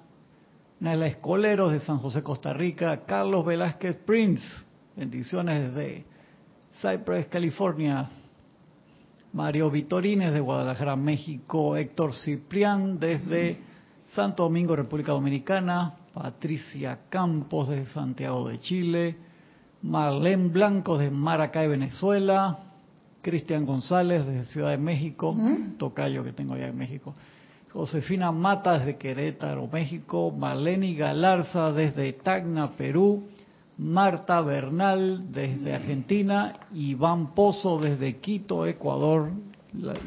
Naila 0.80 1.08
Escoleros, 1.08 1.72
de 1.72 1.80
San 1.80 1.98
José, 2.00 2.22
Costa 2.24 2.54
Rica. 2.54 3.06
Carlos 3.06 3.46
Velázquez 3.46 3.96
Prince, 3.96 4.46
bendiciones 4.96 5.74
desde 5.74 6.06
Cypress, 6.82 7.28
California. 7.28 8.10
Mario 9.32 9.72
Vitorines, 9.72 10.34
de 10.34 10.40
Guadalajara, 10.42 10.96
México. 10.98 11.78
Héctor 11.78 12.14
Ciprián, 12.14 13.00
desde 13.00 13.62
Santo 14.14 14.44
Domingo, 14.44 14.76
República 14.76 15.14
Dominicana. 15.14 15.94
Patricia 16.14 17.00
Campos, 17.10 17.70
desde 17.70 17.94
Santiago 17.94 18.50
de 18.50 18.60
Chile. 18.60 19.16
Marlene 19.84 20.50
Blanco, 20.50 20.98
de 20.98 21.10
Maracay, 21.10 21.70
Venezuela. 21.70 22.67
Cristian 23.28 23.66
González, 23.66 24.26
desde 24.26 24.46
Ciudad 24.46 24.70
de 24.70 24.78
México. 24.78 25.36
Tocayo 25.78 26.24
que 26.24 26.32
tengo 26.32 26.54
allá 26.54 26.70
en 26.70 26.78
México. 26.78 27.14
Josefina 27.74 28.32
Mata, 28.32 28.80
desde 28.80 28.96
Querétaro, 28.96 29.68
México. 29.68 30.32
Marlene 30.32 30.94
Galarza, 30.94 31.74
desde 31.74 32.14
Tacna, 32.14 32.72
Perú. 32.78 33.28
Marta 33.78 34.40
Bernal, 34.40 35.30
desde 35.30 35.76
Argentina. 35.76 36.54
Iván 36.74 37.36
Pozo, 37.36 37.78
desde 37.82 38.16
Quito, 38.16 38.66
Ecuador. 38.66 39.30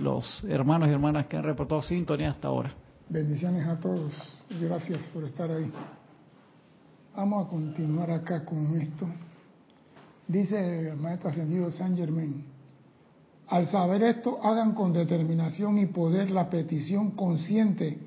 Los 0.01 0.43
hermanos 0.49 0.89
y 0.89 0.93
hermanas 0.93 1.27
que 1.27 1.37
han 1.37 1.45
reportado 1.45 1.83
sintonía 1.83 2.31
hasta 2.31 2.49
ahora. 2.49 2.73
Bendiciones 3.11 3.67
a 3.67 3.79
todos. 3.79 4.47
Gracias 4.59 5.07
por 5.11 5.25
estar 5.25 5.51
ahí. 5.51 5.71
Vamos 7.15 7.47
a 7.47 7.51
continuar 7.51 8.11
acá 8.13 8.47
con 8.47 8.81
esto. 8.81 9.07
Dice 10.27 10.89
el 10.89 10.97
maestro 10.97 11.29
ascendido 11.29 11.71
San 11.71 11.95
Germain. 11.95 12.50
Al 13.51 13.67
saber 13.67 14.03
esto, 14.05 14.39
hagan 14.45 14.75
con 14.75 14.93
determinación 14.93 15.77
y 15.79 15.87
poder 15.87 16.31
la 16.31 16.49
petición 16.49 17.11
consciente 17.11 17.99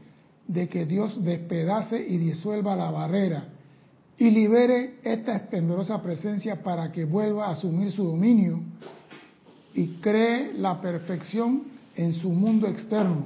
de 0.47 0.69
que 0.69 0.85
Dios 0.85 1.21
despedace 1.21 2.01
y 2.01 2.17
disuelva 2.17 2.77
la 2.77 2.89
barrera 2.91 3.49
y 4.17 4.29
libere 4.29 4.99
esta 5.03 5.35
esplendorosa 5.35 6.01
presencia 6.01 6.63
para 6.63 6.93
que 6.93 7.03
vuelva 7.03 7.47
a 7.47 7.51
asumir 7.51 7.91
su 7.91 8.05
dominio 8.05 8.61
y 9.73 9.87
cree 9.99 10.53
la 10.53 10.79
perfección 10.79 11.63
en 11.95 12.13
su 12.13 12.29
mundo 12.29 12.67
externo. 12.67 13.25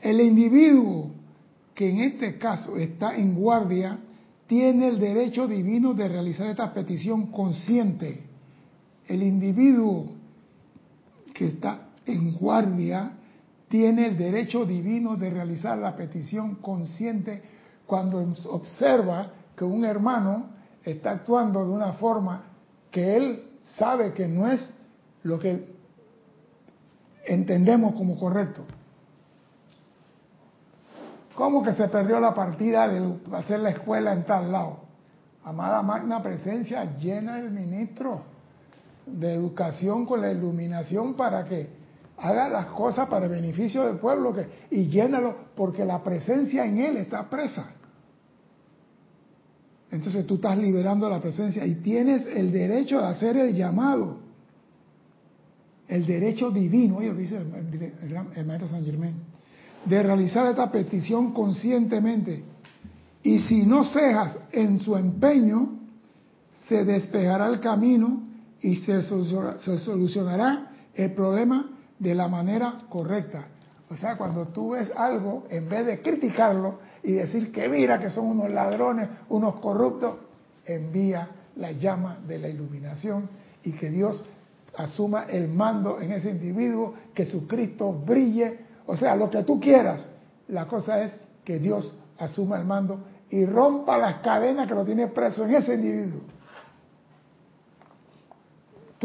El 0.00 0.20
individuo 0.20 1.10
que 1.72 1.88
en 1.88 2.00
este 2.00 2.36
caso 2.36 2.76
está 2.76 3.16
en 3.16 3.36
guardia 3.36 3.98
tiene 4.48 4.88
el 4.88 4.98
derecho 4.98 5.46
divino 5.46 5.94
de 5.94 6.08
realizar 6.08 6.48
esta 6.48 6.74
petición 6.74 7.26
consciente. 7.30 8.24
El 9.06 9.22
individuo 9.22 10.13
que 11.34 11.48
está 11.48 11.88
en 12.06 12.36
guardia 12.36 13.10
tiene 13.68 14.06
el 14.06 14.16
derecho 14.16 14.64
divino 14.64 15.16
de 15.16 15.30
realizar 15.30 15.76
la 15.76 15.96
petición 15.96 16.56
consciente 16.56 17.42
cuando 17.86 18.24
observa 18.48 19.32
que 19.56 19.64
un 19.64 19.84
hermano 19.84 20.46
está 20.84 21.10
actuando 21.10 21.64
de 21.64 21.72
una 21.72 21.92
forma 21.94 22.44
que 22.90 23.16
él 23.16 23.44
sabe 23.76 24.12
que 24.12 24.28
no 24.28 24.46
es 24.46 24.72
lo 25.24 25.38
que 25.38 25.74
entendemos 27.26 27.94
como 27.94 28.16
correcto. 28.16 28.64
¿Cómo 31.34 31.64
que 31.64 31.72
se 31.72 31.88
perdió 31.88 32.20
la 32.20 32.32
partida 32.32 32.86
de 32.86 33.18
hacer 33.32 33.58
la 33.58 33.70
escuela 33.70 34.12
en 34.12 34.24
tal 34.24 34.52
lado? 34.52 34.84
Amada 35.44 35.82
magna 35.82 36.22
presencia, 36.22 36.96
llena 36.96 37.40
el 37.40 37.50
ministro 37.50 38.33
de 39.06 39.34
educación 39.34 40.06
con 40.06 40.20
la 40.20 40.30
iluminación 40.30 41.14
para 41.14 41.44
que 41.44 41.68
haga 42.16 42.48
las 42.48 42.66
cosas 42.66 43.08
para 43.08 43.26
el 43.26 43.30
beneficio 43.30 43.84
del 43.84 43.96
pueblo 43.96 44.32
que, 44.32 44.46
y 44.70 44.88
llénalo 44.88 45.36
porque 45.54 45.84
la 45.84 46.02
presencia 46.02 46.64
en 46.64 46.78
él 46.78 46.96
está 46.96 47.28
presa. 47.28 47.66
Entonces 49.90 50.26
tú 50.26 50.36
estás 50.36 50.58
liberando 50.58 51.08
la 51.08 51.20
presencia 51.20 51.64
y 51.64 51.76
tienes 51.76 52.26
el 52.26 52.50
derecho 52.50 52.98
de 52.98 53.06
hacer 53.06 53.36
el 53.36 53.54
llamado. 53.54 54.18
El 55.86 56.06
derecho 56.06 56.50
divino, 56.50 56.96
oye, 56.96 57.12
dice 57.14 57.36
el 57.36 58.46
maestro 58.46 58.68
San 58.68 58.84
Germán, 58.84 59.14
de 59.84 60.02
realizar 60.02 60.46
esta 60.46 60.72
petición 60.72 61.32
conscientemente. 61.32 62.42
Y 63.22 63.38
si 63.40 63.64
no 63.64 63.84
cejas 63.84 64.38
en 64.50 64.80
su 64.80 64.96
empeño, 64.96 65.78
se 66.68 66.84
despejará 66.84 67.46
el 67.48 67.60
camino 67.60 68.23
y 68.64 68.76
se, 68.76 69.02
se 69.02 69.78
solucionará 69.78 70.70
el 70.94 71.12
problema 71.12 71.68
de 71.98 72.14
la 72.14 72.28
manera 72.28 72.78
correcta. 72.88 73.48
O 73.90 73.96
sea, 73.98 74.16
cuando 74.16 74.46
tú 74.48 74.70
ves 74.70 74.90
algo, 74.96 75.44
en 75.50 75.68
vez 75.68 75.84
de 75.84 76.00
criticarlo 76.00 76.78
y 77.02 77.12
decir 77.12 77.52
que 77.52 77.68
mira 77.68 78.00
que 78.00 78.08
son 78.08 78.24
unos 78.26 78.50
ladrones, 78.50 79.10
unos 79.28 79.56
corruptos, 79.56 80.14
envía 80.64 81.28
la 81.56 81.72
llama 81.72 82.16
de 82.26 82.38
la 82.38 82.48
iluminación 82.48 83.28
y 83.62 83.72
que 83.72 83.90
Dios 83.90 84.24
asuma 84.78 85.24
el 85.24 85.48
mando 85.48 86.00
en 86.00 86.12
ese 86.12 86.30
individuo, 86.30 86.94
que 87.12 87.26
su 87.26 87.46
Cristo 87.46 87.92
brille, 87.92 88.60
o 88.86 88.96
sea, 88.96 89.14
lo 89.14 89.28
que 89.28 89.42
tú 89.42 89.60
quieras. 89.60 90.08
La 90.48 90.64
cosa 90.64 91.02
es 91.02 91.14
que 91.44 91.58
Dios 91.58 91.94
asuma 92.18 92.56
el 92.56 92.64
mando 92.64 93.04
y 93.28 93.44
rompa 93.44 93.98
las 93.98 94.20
cadenas 94.20 94.66
que 94.66 94.74
lo 94.74 94.86
tiene 94.86 95.08
preso 95.08 95.44
en 95.44 95.54
ese 95.54 95.74
individuo. 95.74 96.33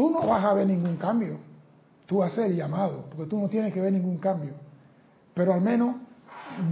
Tú 0.00 0.08
no 0.08 0.26
vas 0.26 0.42
a 0.42 0.54
ver 0.54 0.66
ningún 0.66 0.96
cambio, 0.96 1.36
tú 2.06 2.20
vas 2.20 2.32
a 2.32 2.36
ser 2.36 2.54
llamado, 2.54 3.04
porque 3.10 3.26
tú 3.26 3.38
no 3.38 3.50
tienes 3.50 3.70
que 3.70 3.82
ver 3.82 3.92
ningún 3.92 4.16
cambio. 4.16 4.54
Pero 5.34 5.52
al 5.52 5.60
menos 5.60 5.96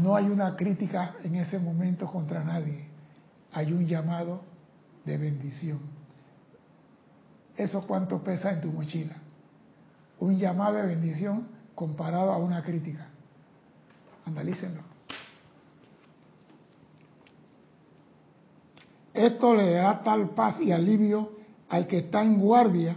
no 0.03 0.17
hay 0.17 0.31
una 0.31 0.57
crítica 0.57 1.17
en 1.23 1.35
ese 1.35 1.59
momento 1.59 2.07
contra 2.07 2.43
nadie, 2.43 2.87
hay 3.53 3.71
un 3.71 3.87
llamado 3.87 4.41
de 5.05 5.19
bendición. 5.19 5.79
¿Eso 7.55 7.87
cuánto 7.87 8.25
pesa 8.25 8.51
en 8.51 8.63
tu 8.63 8.73
mochila? 8.73 9.17
Un 10.21 10.39
llamado 10.39 10.77
de 10.77 10.87
bendición 10.87 11.49
comparado 11.75 12.33
a 12.33 12.39
una 12.39 12.63
crítica. 12.63 13.09
Analícenlo. 14.25 14.81
Esto 19.13 19.55
le 19.55 19.71
dará 19.75 20.03
tal 20.03 20.31
paz 20.31 20.63
y 20.63 20.73
alivio 20.73 21.33
al 21.69 21.87
que 21.87 21.99
está 21.99 22.23
en 22.23 22.41
guardia 22.41 22.97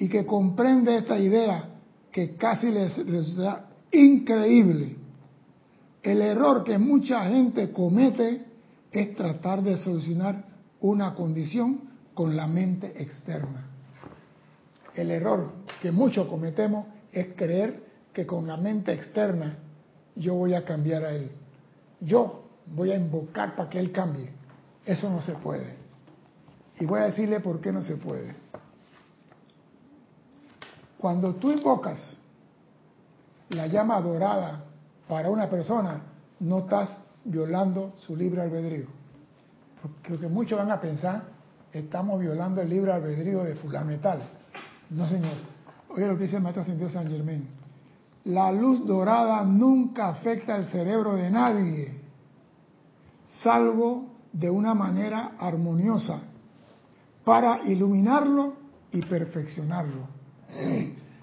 y 0.00 0.08
que 0.08 0.24
comprende 0.24 0.96
esta 0.96 1.18
idea 1.18 1.68
que 2.10 2.34
casi 2.36 2.70
les, 2.70 3.36
da 3.36 3.68
increíble. 3.92 4.96
El 6.02 6.22
error 6.22 6.64
que 6.64 6.78
mucha 6.78 7.26
gente 7.26 7.70
comete 7.70 8.46
es 8.90 9.14
tratar 9.14 9.62
de 9.62 9.76
solucionar 9.76 10.46
una 10.80 11.14
condición 11.14 11.82
con 12.14 12.34
la 12.34 12.46
mente 12.46 12.94
externa. 13.00 13.68
El 14.94 15.10
error 15.10 15.52
que 15.82 15.92
muchos 15.92 16.26
cometemos 16.28 16.86
es 17.12 17.34
creer 17.36 17.84
que 18.14 18.24
con 18.24 18.46
la 18.46 18.56
mente 18.56 18.94
externa 18.94 19.58
yo 20.16 20.34
voy 20.34 20.54
a 20.54 20.64
cambiar 20.64 21.04
a 21.04 21.12
él. 21.12 21.30
Yo 22.00 22.44
voy 22.74 22.90
a 22.92 22.96
invocar 22.96 23.54
para 23.54 23.68
que 23.68 23.78
él 23.78 23.92
cambie. 23.92 24.30
Eso 24.86 25.10
no 25.10 25.20
se 25.20 25.34
puede. 25.34 25.74
Y 26.78 26.86
voy 26.86 27.00
a 27.00 27.04
decirle 27.04 27.40
por 27.40 27.60
qué 27.60 27.70
no 27.70 27.82
se 27.82 27.96
puede. 27.96 28.34
Cuando 31.00 31.34
tú 31.36 31.50
invocas 31.50 32.18
la 33.48 33.66
llama 33.66 34.00
dorada 34.02 34.64
para 35.08 35.30
una 35.30 35.48
persona, 35.48 36.02
no 36.40 36.58
estás 36.58 36.90
violando 37.24 37.94
su 38.00 38.14
libre 38.14 38.42
albedrío. 38.42 38.86
Porque 40.06 40.28
muchos 40.28 40.58
van 40.58 40.70
a 40.70 40.78
pensar, 40.78 41.22
estamos 41.72 42.20
violando 42.20 42.60
el 42.60 42.68
libre 42.68 42.92
albedrío 42.92 43.44
de 43.44 43.54
fulano 43.54 43.96
tal. 43.98 44.20
No, 44.90 45.08
señor. 45.08 45.32
Oye 45.88 46.06
lo 46.06 46.18
que 46.18 46.24
dice 46.24 46.36
el 46.36 46.42
maestro 46.42 46.64
San 46.90 47.08
Germán. 47.10 47.48
La 48.24 48.52
luz 48.52 48.86
dorada 48.86 49.42
nunca 49.42 50.08
afecta 50.08 50.54
el 50.56 50.66
cerebro 50.66 51.14
de 51.14 51.30
nadie, 51.30 51.98
salvo 53.42 54.04
de 54.34 54.50
una 54.50 54.74
manera 54.74 55.32
armoniosa, 55.38 56.20
para 57.24 57.62
iluminarlo 57.64 58.52
y 58.92 59.00
perfeccionarlo. 59.00 60.19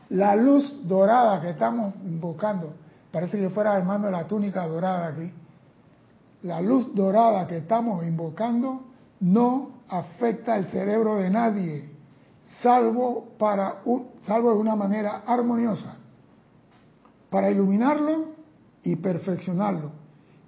La 0.10 0.36
luz 0.36 0.88
dorada 0.88 1.42
que 1.42 1.50
estamos 1.50 1.96
invocando, 2.06 2.74
parece 3.12 3.38
que 3.38 3.50
fuera 3.50 3.74
armando 3.74 4.10
la 4.10 4.26
túnica 4.26 4.66
dorada 4.68 5.08
aquí, 5.08 5.32
la 6.44 6.62
luz 6.62 6.94
dorada 6.94 7.48
que 7.48 7.58
estamos 7.58 8.06
invocando 8.06 8.84
no 9.20 9.72
afecta 9.90 10.58
el 10.58 10.68
cerebro 10.68 11.16
de 11.16 11.30
nadie, 11.30 11.90
salvo, 12.62 13.30
para 13.38 13.82
salvo 14.22 14.54
de 14.54 14.60
una 14.60 14.76
manera 14.76 15.24
armoniosa, 15.26 15.96
para 17.30 17.50
iluminarlo 17.50 18.36
y 18.84 18.96
perfeccionarlo. 18.96 19.92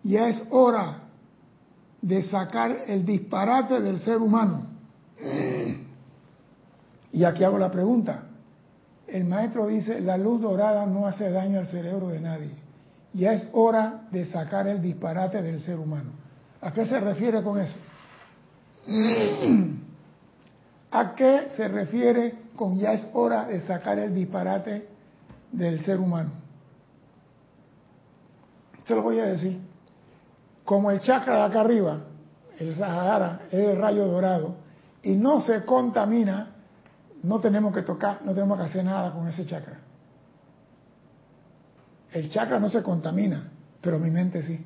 Ya 0.03 0.29
es 0.29 0.41
hora 0.51 1.03
de 2.01 2.23
sacar 2.23 2.83
el 2.87 3.05
disparate 3.05 3.81
del 3.81 3.99
ser 3.99 4.17
humano. 4.17 4.67
Y 7.11 7.23
aquí 7.23 7.43
hago 7.43 7.57
la 7.57 7.71
pregunta. 7.71 8.28
El 9.11 9.25
maestro 9.25 9.67
dice, 9.67 10.01
la 10.01 10.17
luz 10.17 10.41
dorada 10.41 10.85
no 10.85 11.07
hace 11.07 11.31
daño 11.31 11.59
al 11.59 11.67
cerebro 11.67 12.09
de 12.09 12.19
nadie. 12.19 12.51
Ya 13.13 13.33
es 13.33 13.49
hora 13.53 14.07
de 14.11 14.25
sacar 14.25 14.67
el 14.67 14.81
disparate 14.81 15.41
del 15.41 15.61
ser 15.61 15.79
humano. 15.79 16.11
¿A 16.61 16.71
qué 16.71 16.85
se 16.85 16.99
refiere 16.99 17.41
con 17.41 17.59
eso? 17.59 17.77
¿A 20.91 21.15
qué 21.15 21.49
se 21.55 21.67
refiere 21.67 22.35
con 22.55 22.77
ya 22.77 22.93
es 22.93 23.07
hora 23.13 23.45
de 23.45 23.61
sacar 23.61 23.97
el 23.99 24.13
disparate 24.13 24.87
del 25.51 25.83
ser 25.85 25.99
humano? 25.99 26.31
Se 28.85 28.95
lo 28.95 29.03
voy 29.03 29.19
a 29.19 29.25
decir. 29.25 29.59
Como 30.65 30.91
el 30.91 30.99
chakra 31.01 31.37
de 31.37 31.41
acá 31.43 31.61
arriba, 31.61 31.99
el 32.59 32.75
Sahara, 32.75 33.41
es 33.47 33.53
el 33.53 33.77
rayo 33.77 34.05
dorado, 34.05 34.55
y 35.01 35.13
no 35.13 35.41
se 35.41 35.63
contamina, 35.65 36.55
no 37.23 37.39
tenemos 37.39 37.73
que 37.73 37.81
tocar, 37.81 38.21
no 38.23 38.33
tenemos 38.33 38.57
que 38.57 38.65
hacer 38.65 38.83
nada 38.83 39.11
con 39.11 39.27
ese 39.27 39.45
chakra. 39.45 39.79
El 42.11 42.29
chakra 42.29 42.59
no 42.59 42.69
se 42.69 42.81
contamina, 42.81 43.49
pero 43.81 43.99
mi 43.99 44.09
mente 44.09 44.41
sí. 44.43 44.65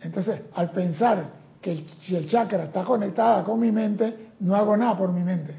Entonces, 0.00 0.42
al 0.54 0.70
pensar 0.70 1.24
que 1.60 1.84
si 2.02 2.14
el 2.14 2.28
chakra 2.28 2.64
está 2.64 2.84
conectada 2.84 3.42
con 3.42 3.58
mi 3.58 3.72
mente, 3.72 4.32
no 4.40 4.54
hago 4.54 4.76
nada 4.76 4.96
por 4.96 5.12
mi 5.12 5.22
mente. 5.22 5.54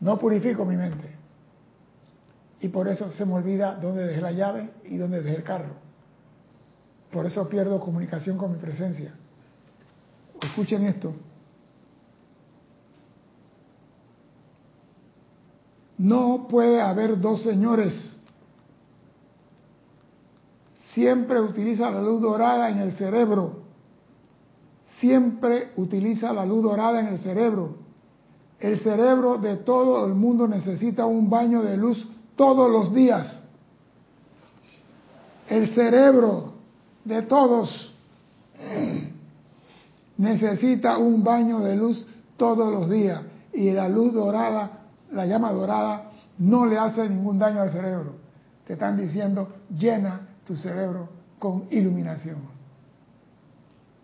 No 0.00 0.18
purifico 0.18 0.64
mi 0.64 0.76
mente. 0.76 1.16
Y 2.60 2.68
por 2.68 2.88
eso 2.88 3.10
se 3.12 3.24
me 3.24 3.34
olvida 3.34 3.74
dónde 3.74 4.06
dejé 4.06 4.20
la 4.20 4.32
llave 4.32 4.70
y 4.84 4.96
dónde 4.98 5.22
dejé 5.22 5.36
el 5.36 5.42
carro. 5.42 5.74
Por 7.10 7.26
eso 7.26 7.48
pierdo 7.48 7.80
comunicación 7.80 8.36
con 8.36 8.52
mi 8.52 8.58
presencia. 8.58 9.14
Escuchen 10.40 10.84
esto. 10.84 11.14
No 16.00 16.46
puede 16.48 16.80
haber 16.80 17.20
dos 17.20 17.42
señores. 17.42 18.16
Siempre 20.94 21.40
utiliza 21.40 21.90
la 21.90 22.00
luz 22.00 22.20
dorada 22.20 22.70
en 22.70 22.78
el 22.78 22.92
cerebro 22.92 23.60
siempre 25.00 25.72
utiliza 25.76 26.32
la 26.32 26.44
luz 26.44 26.62
dorada 26.62 27.00
en 27.00 27.06
el 27.08 27.18
cerebro. 27.18 27.76
El 28.58 28.78
cerebro 28.80 29.38
de 29.38 29.56
todo 29.56 30.06
el 30.06 30.14
mundo 30.14 30.46
necesita 30.46 31.06
un 31.06 31.30
baño 31.30 31.62
de 31.62 31.76
luz 31.76 32.06
todos 32.36 32.70
los 32.70 32.94
días. 32.94 33.42
El 35.48 35.74
cerebro 35.74 36.52
de 37.04 37.22
todos 37.22 37.94
necesita 40.18 40.98
un 40.98 41.24
baño 41.24 41.60
de 41.60 41.76
luz 41.76 42.06
todos 42.36 42.70
los 42.70 42.90
días. 42.90 43.22
Y 43.54 43.70
la 43.70 43.88
luz 43.88 44.12
dorada, 44.12 44.79
la 45.12 45.26
llama 45.26 45.52
dorada, 45.52 46.10
no 46.38 46.66
le 46.66 46.78
hace 46.78 47.08
ningún 47.08 47.38
daño 47.38 47.60
al 47.60 47.70
cerebro. 47.70 48.14
Te 48.66 48.74
están 48.74 48.96
diciendo, 48.96 49.48
llena 49.76 50.28
tu 50.46 50.56
cerebro 50.56 51.08
con 51.38 51.66
iluminación 51.70 52.38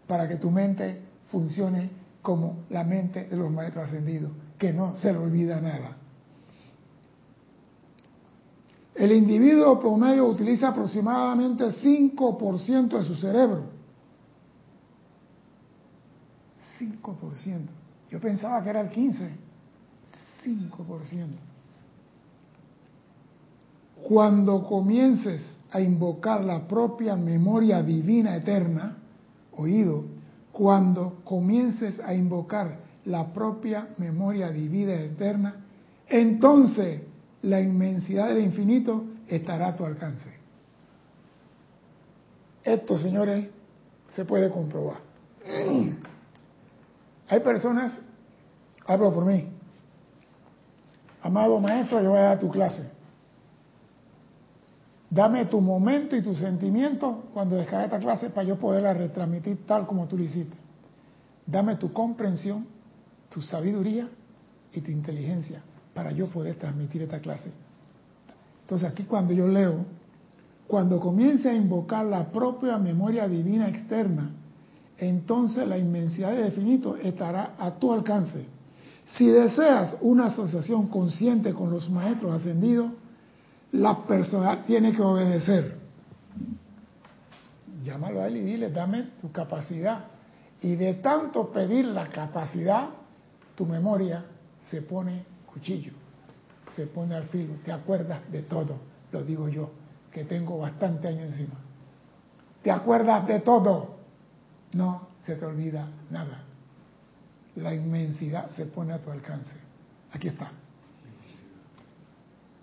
para 0.07 0.29
que 0.29 0.37
tu 0.37 0.51
mente 0.51 1.03
funcione 1.31 1.91
como 2.23 2.65
la 2.71 2.85
mente 2.85 3.25
de 3.25 3.37
los 3.37 3.51
maestros 3.51 3.89
ascendidos, 3.89 4.33
que 4.59 4.73
no 4.73 4.97
se 4.97 5.13
le 5.13 5.19
olvida 5.19 5.61
nada. 5.61 5.97
El 8.95 9.13
individuo 9.13 9.79
promedio 9.79 10.27
utiliza 10.27 10.69
aproximadamente 10.69 11.65
5% 11.67 12.99
de 12.99 13.05
su 13.05 13.15
cerebro. 13.17 13.65
5%. 16.81 17.61
Yo 18.11 18.21
pensaba 18.21 18.63
que 18.63 18.71
era 18.71 18.81
el 18.81 18.91
15%. 18.91 19.46
5%. 20.47 21.27
Cuando 24.03 24.63
comiences 24.65 25.59
a 25.73 25.81
invocar 25.81 26.45
la 26.45 26.69
propia 26.69 27.17
memoria 27.17 27.83
divina 27.83 28.37
eterna, 28.37 28.99
oído, 29.57 30.05
cuando 30.53 31.21
comiences 31.25 31.99
a 32.01 32.15
invocar 32.15 32.79
la 33.05 33.33
propia 33.33 33.89
memoria 33.99 34.51
divina 34.51 34.95
eterna, 34.95 35.65
entonces 36.09 37.03
la 37.43 37.61
inmensidad 37.61 38.29
del 38.29 38.45
infinito 38.45 39.05
estará 39.27 39.69
a 39.69 39.77
tu 39.77 39.85
alcance. 39.85 40.33
Esto, 42.63 42.99
señores, 42.99 43.49
se 44.15 44.25
puede 44.25 44.51
comprobar. 44.51 44.99
Hay 47.29 47.41
personas, 47.41 47.99
hablo 48.87 49.13
por 49.13 49.25
mí, 49.25 49.56
amado 51.27 51.61
maestro, 51.61 52.03
yo 52.03 52.11
voy 52.11 52.19
a 52.19 52.23
dar 52.23 52.39
tu 52.39 52.51
clase. 52.51 52.91
Dame 55.09 55.47
tu 55.47 55.61
momento 55.61 56.17
y 56.17 56.23
tu 56.23 56.35
sentimiento 56.35 57.25
cuando 57.33 57.57
descargue 57.57 57.87
esta 57.87 57.99
clase 57.99 58.31
para 58.31 58.47
yo 58.47 58.59
poderla 58.59 58.93
retransmitir 58.93 59.67
tal 59.67 59.87
como 59.87 60.07
tú 60.09 60.17
lo 60.17 60.25
hiciste. 60.25 60.57
Dame 61.47 61.77
tu 61.77 61.93
comprensión, 61.93 62.67
tu 63.29 63.41
sabiduría 63.41 64.09
y 64.73 64.81
tu 64.81 64.91
inteligencia 64.91 65.63
para 65.95 66.11
yo 66.13 66.27
poder 66.27 66.57
transmitir 66.57 67.03
esta 67.03 67.21
clase. 67.21 67.51
Entonces 68.63 68.91
aquí 68.91 69.05
cuando 69.05 69.33
yo 69.33 69.47
leo, 69.47 69.85
cuando 70.67 70.99
comience 70.99 71.49
a 71.49 71.55
invocar 71.55 72.05
la 72.05 72.31
propia 72.33 72.77
memoria 72.77 73.29
divina 73.29 73.69
externa, 73.69 74.33
entonces 74.99 75.67
la 75.69 75.79
inmensidad 75.79 76.33
del 76.33 76.47
infinito 76.47 76.97
estará 76.97 77.55
a 77.59 77.71
tu 77.73 77.93
alcance. 77.93 78.56
Si 79.15 79.27
deseas 79.29 79.97
una 80.01 80.27
asociación 80.27 80.89
consciente 80.89 81.55
con 81.55 81.71
los 81.71 81.89
maestros 81.89 82.35
ascendidos, 82.35 82.91
la 83.73 84.05
persona 84.07 84.65
tiene 84.65 84.93
que 84.93 85.03
obedecer. 85.03 85.77
Llámalo 87.85 88.23
a 88.23 88.27
él 88.27 88.39
y 88.39 88.41
dile, 88.41 88.71
dame 88.71 89.11
tu 89.21 89.31
capacidad. 89.31 90.07
Y 90.61 90.75
de 90.75 90.95
tanto 90.95 91.51
pedir 91.53 91.87
la 91.87 92.09
capacidad, 92.09 92.89
tu 93.55 93.65
memoria 93.65 94.25
se 94.69 94.83
pone 94.83 95.25
cuchillo, 95.47 95.93
se 96.75 96.87
pone 96.87 97.15
al 97.15 97.25
filo, 97.25 97.55
te 97.65 97.73
acuerdas 97.73 98.21
de 98.31 98.43
todo, 98.43 98.77
lo 99.13 99.23
digo 99.23 99.49
yo, 99.49 99.71
que 100.11 100.25
tengo 100.25 100.59
bastante 100.59 101.09
años 101.09 101.25
encima. 101.25 101.55
Te 102.63 102.71
acuerdas 102.71 103.27
de 103.27 103.41
todo, 103.41 103.97
no 104.73 105.09
se 105.25 105.37
te 105.37 105.45
olvida 105.45 105.89
nada. 106.11 106.43
La 107.57 107.75
inmensidad 107.75 108.51
se 108.51 108.67
pone 108.67 108.93
a 108.93 108.99
tu 108.99 109.11
alcance. 109.11 109.57
Aquí 110.13 110.29
está. 110.29 110.51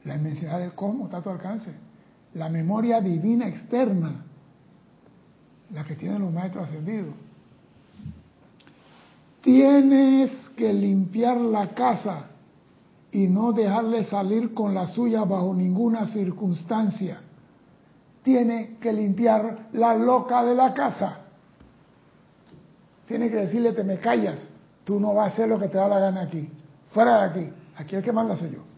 La 0.06 0.16
inmensidad 0.16 0.60
del 0.60 0.74
cómo 0.74 1.06
está 1.06 1.18
a 1.18 1.22
tu 1.22 1.30
alcance. 1.30 1.74
La 2.36 2.50
memoria 2.50 3.02
divina 3.02 3.48
externa, 3.48 4.24
la 5.74 5.84
que 5.84 5.96
tienen 5.96 6.22
los 6.22 6.32
maestros 6.32 6.68
ascendidos. 6.68 7.14
Tienes 9.42 10.32
que 10.56 10.72
limpiar 10.72 11.38
la 11.38 11.70
casa 11.70 12.28
y 13.12 13.28
no 13.28 13.52
dejarle 13.52 14.06
salir 14.06 14.54
con 14.54 14.74
la 14.74 14.88
suya 14.88 15.24
bajo 15.24 15.54
ninguna 15.54 16.06
circunstancia. 16.08 17.20
Tiene 18.24 18.78
que 18.80 18.94
limpiar 18.94 19.68
la 19.74 19.96
loca 19.96 20.44
de 20.44 20.56
la 20.56 20.74
casa. 20.74 21.20
Tiene 23.08 23.30
que 23.30 23.36
decirle, 23.36 23.74
te 23.74 23.84
me 23.84 24.00
callas, 24.00 24.40
tú 24.84 25.00
no 25.00 25.14
vas 25.14 25.32
a 25.32 25.34
hacer 25.34 25.50
lo 25.50 25.60
que 25.60 25.68
te 25.68 25.78
da 25.78 25.88
la 25.88 26.00
gana 26.00 26.22
aquí. 26.22 26.50
Fuera 26.92 27.22
de 27.22 27.30
aquí. 27.30 27.54
Aquí 27.78 27.96
el 27.96 28.04
que 28.04 28.12
manda 28.12 28.36
soy 28.36 28.52
yo. 28.52 28.74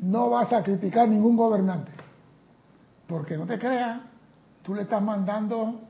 no 0.00 0.30
vas 0.30 0.52
a 0.52 0.62
criticar 0.62 1.08
ningún 1.08 1.36
gobernante. 1.36 1.92
Porque 3.06 3.36
no 3.36 3.46
te 3.46 3.58
creas, 3.58 4.00
tú 4.62 4.74
le 4.74 4.82
estás 4.82 5.02
mandando 5.02 5.80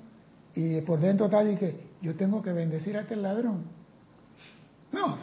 y 0.54 0.80
por 0.82 1.00
dentro 1.00 1.26
está 1.26 1.42
y 1.44 1.56
que 1.56 1.88
yo 2.00 2.16
tengo 2.16 2.42
que 2.42 2.52
bendecir 2.52 2.96
a 2.96 3.00
este 3.00 3.16
ladrón. 3.16 3.64
No, 4.92 5.16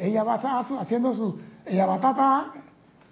ella 0.00 0.24
va 0.24 0.34
a 0.34 0.36
estar 0.36 0.80
haciendo 0.80 1.14
su, 1.14 1.38
ella 1.64 1.86
va 1.86 1.94
a 1.96 2.00
tratar, 2.00 2.44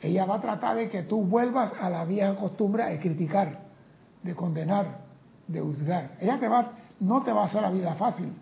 ella 0.00 0.24
va 0.24 0.36
a 0.36 0.40
tratar 0.40 0.76
de 0.76 0.88
que 0.88 1.02
tú 1.02 1.22
vuelvas 1.22 1.72
a 1.80 1.88
la 1.90 2.04
vieja 2.04 2.34
costumbre 2.36 2.84
de 2.86 2.98
criticar, 2.98 3.60
de 4.22 4.34
condenar, 4.34 4.98
de 5.46 5.60
juzgar. 5.60 6.16
Ella 6.20 6.40
te 6.40 6.48
va, 6.48 6.72
no 7.00 7.22
te 7.22 7.32
va 7.32 7.42
a 7.42 7.46
hacer 7.46 7.62
la 7.62 7.70
vida 7.70 7.94
fácil. 7.94 8.32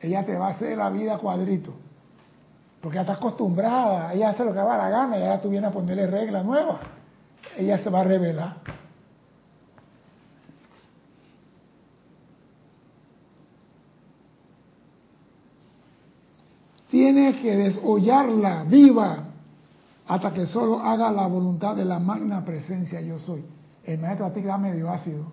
Ella 0.00 0.24
te 0.24 0.36
va 0.36 0.48
a 0.48 0.50
hacer 0.50 0.76
la 0.76 0.90
vida 0.90 1.18
cuadrito. 1.18 1.74
Porque 2.80 2.96
ya 2.96 3.00
está 3.00 3.14
acostumbrada, 3.14 4.12
ella 4.14 4.30
hace 4.30 4.44
lo 4.44 4.52
que 4.52 4.60
va 4.60 4.74
a 4.74 4.78
la 4.78 4.90
gana 4.90 5.18
y 5.18 5.22
ahora 5.22 5.40
tú 5.40 5.48
vienes 5.48 5.70
a 5.70 5.72
ponerle 5.72 6.06
reglas 6.06 6.44
nuevas. 6.44 6.78
Ella 7.56 7.78
se 7.78 7.90
va 7.90 8.00
a 8.00 8.04
revelar. 8.04 8.56
Tiene 16.88 17.40
que 17.40 17.56
desollarla 17.56 18.64
viva 18.64 19.24
hasta 20.06 20.32
que 20.32 20.46
solo 20.46 20.80
haga 20.80 21.10
la 21.12 21.26
voluntad 21.26 21.76
de 21.76 21.84
la 21.84 21.98
magna 21.98 22.44
presencia 22.44 23.00
yo 23.00 23.18
soy. 23.18 23.44
El 23.84 23.98
maestro 23.98 24.26
a 24.26 24.32
ti 24.32 24.40
medio 24.40 24.90
ácido. 24.90 25.32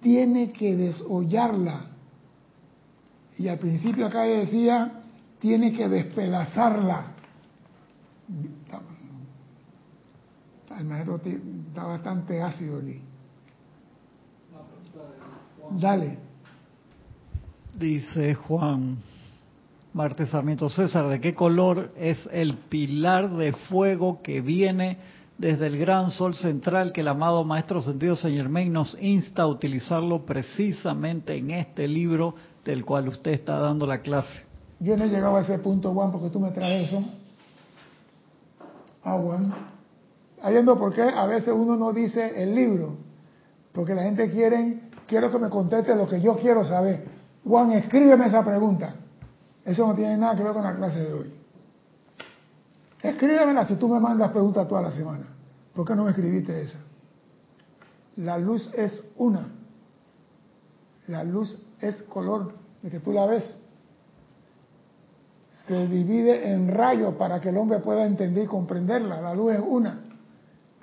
Tiene 0.00 0.52
que 0.52 0.76
desollarla. 0.76 1.95
Y 3.38 3.48
al 3.48 3.58
principio 3.58 4.06
acá 4.06 4.22
decía, 4.22 5.02
tiene 5.38 5.72
que 5.72 5.88
despedazarla. 5.88 7.12
El 10.78 10.84
maestro 10.84 11.16
está 11.16 11.84
bastante 11.84 12.42
ácido 12.42 12.78
allí. 12.78 13.00
Dale. 15.80 16.18
Dice 17.78 18.34
Juan 18.34 18.98
Marte 19.92 20.26
Sarmiento 20.26 20.68
César, 20.68 21.08
¿de 21.08 21.20
qué 21.20 21.34
color 21.34 21.92
es 21.96 22.28
el 22.32 22.54
pilar 22.68 23.34
de 23.36 23.52
fuego 23.52 24.20
que 24.22 24.40
viene 24.40 24.98
desde 25.38 25.66
el 25.66 25.78
gran 25.78 26.10
sol 26.10 26.34
central 26.34 26.92
que 26.92 27.02
el 27.02 27.08
amado 27.08 27.44
Maestro 27.44 27.80
Sentido 27.82 28.16
Señor 28.16 28.44
Germain 28.44 28.72
nos 28.72 28.96
insta 29.00 29.42
a 29.42 29.46
utilizarlo 29.46 30.24
precisamente 30.24 31.36
en 31.36 31.50
este 31.50 31.86
libro 31.86 32.34
del 32.66 32.84
cual 32.84 33.08
usted 33.08 33.32
está 33.32 33.58
dando 33.58 33.86
la 33.86 34.02
clase? 34.02 34.42
Yo 34.80 34.96
no 34.96 35.04
he 35.04 35.08
llegado 35.08 35.36
a 35.36 35.40
ese 35.40 35.58
punto, 35.58 35.92
Juan, 35.94 36.12
porque 36.12 36.28
tú 36.28 36.40
me 36.40 36.50
traes 36.50 36.88
eso. 36.88 37.02
Ah, 39.02 39.18
Juan. 39.22 39.54
Habiendo 40.42 40.78
por 40.78 40.92
qué 40.92 41.02
a 41.02 41.24
veces 41.26 41.54
uno 41.56 41.76
no 41.76 41.92
dice 41.92 42.42
el 42.42 42.54
libro, 42.54 42.96
porque 43.72 43.94
la 43.94 44.02
gente 44.02 44.30
quiere, 44.30 44.90
quiero 45.06 45.30
que 45.30 45.38
me 45.38 45.48
conteste 45.48 45.94
lo 45.94 46.06
que 46.06 46.20
yo 46.20 46.36
quiero 46.36 46.64
saber. 46.64 47.06
Juan, 47.44 47.72
escríbeme 47.72 48.26
esa 48.26 48.44
pregunta. 48.44 48.96
Eso 49.64 49.86
no 49.86 49.94
tiene 49.94 50.16
nada 50.16 50.36
que 50.36 50.42
ver 50.42 50.52
con 50.52 50.64
la 50.64 50.76
clase 50.76 51.00
de 51.00 51.12
hoy. 51.12 51.32
Escríbemela 53.02 53.66
si 53.66 53.76
tú 53.76 53.88
me 53.88 54.00
mandas 54.00 54.30
preguntas 54.30 54.66
toda 54.68 54.82
la 54.82 54.92
semana. 54.92 55.26
¿Por 55.74 55.86
qué 55.86 55.94
no 55.94 56.04
me 56.04 56.10
escribiste 56.10 56.62
esa? 56.62 56.78
La 58.16 58.38
luz 58.38 58.68
es 58.74 59.04
una. 59.16 59.48
La 61.06 61.22
luz 61.22 61.58
es 61.80 62.02
color, 62.02 62.54
de 62.82 62.90
que 62.90 63.00
tú 63.00 63.12
la 63.12 63.26
ves 63.26 63.56
se 65.66 65.88
divide 65.88 66.52
en 66.52 66.68
rayos 66.68 67.14
para 67.16 67.40
que 67.40 67.48
el 67.48 67.56
hombre 67.56 67.80
pueda 67.80 68.06
entender 68.06 68.44
y 68.44 68.46
comprenderla. 68.46 69.20
La 69.20 69.34
luz 69.34 69.54
es 69.54 69.60
una. 69.60 70.00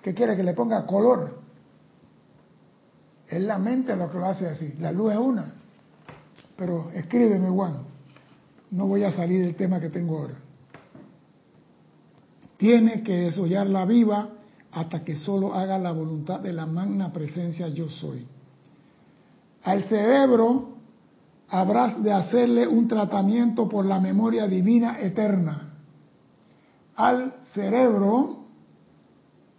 ¿Qué 0.02 0.14
quiere? 0.14 0.36
Que 0.36 0.44
le 0.44 0.54
ponga 0.54 0.86
color. 0.86 1.40
Es 3.28 3.42
la 3.42 3.58
mente 3.58 3.96
lo 3.96 4.12
que 4.12 4.18
lo 4.18 4.26
hace 4.26 4.48
así. 4.48 4.74
La 4.80 4.92
luz 4.92 5.14
es 5.14 5.18
una. 5.18 5.56
Pero 6.58 6.92
escríbeme, 6.94 7.50
Juan. 7.50 7.78
No 8.72 8.88
voy 8.88 9.04
a 9.04 9.12
salir 9.12 9.46
del 9.46 9.56
tema 9.56 9.80
que 9.80 9.90
tengo 9.90 10.18
ahora. 10.18 10.36
Tiene 12.58 13.04
que 13.04 13.20
desollarla 13.20 13.86
viva 13.86 14.30
hasta 14.72 15.04
que 15.04 15.16
solo 15.16 15.54
haga 15.54 15.80
la 15.80 15.92
voluntad 15.92 16.42
de 16.42 16.52
la 16.52 16.66
magna 16.66 17.14
presencia 17.14 17.70
yo 17.70 17.90
soy. 17.90 18.28
Al 19.64 19.86
cerebro 19.86 20.73
habrás 21.54 22.02
de 22.02 22.12
hacerle 22.12 22.68
un 22.68 22.88
tratamiento 22.88 23.70
por 23.70 23.86
la 23.86 24.00
memoria 24.00 24.48
divina 24.48 25.00
eterna. 25.00 25.76
Al 26.96 27.36
cerebro 27.54 28.46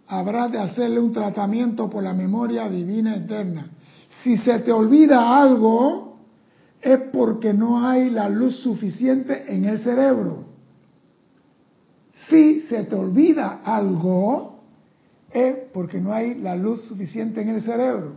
habrás 0.05 0.51
de 0.51 0.59
hacerle 0.59 0.99
un 0.99 1.13
tratamiento 1.13 1.89
por 1.89 2.03
la 2.03 2.13
memoria 2.13 2.67
divina 2.67 3.15
eterna. 3.15 3.69
Si 4.23 4.35
se 4.35 4.59
te 4.59 4.73
olvida 4.73 5.41
algo, 5.41 6.17
es 6.81 6.99
porque 7.13 7.53
no 7.53 7.87
hay 7.87 8.09
la 8.09 8.27
luz 8.27 8.57
suficiente 8.57 9.45
en 9.47 9.63
el 9.63 9.79
cerebro. 9.79 10.43
Si 12.27 12.59
se 12.67 12.83
te 12.83 12.95
olvida 12.95 13.61
algo, 13.63 14.59
es 15.31 15.55
porque 15.73 16.01
no 16.01 16.11
hay 16.11 16.35
la 16.35 16.57
luz 16.57 16.81
suficiente 16.81 17.41
en 17.41 17.49
el 17.49 17.61
cerebro. 17.61 18.15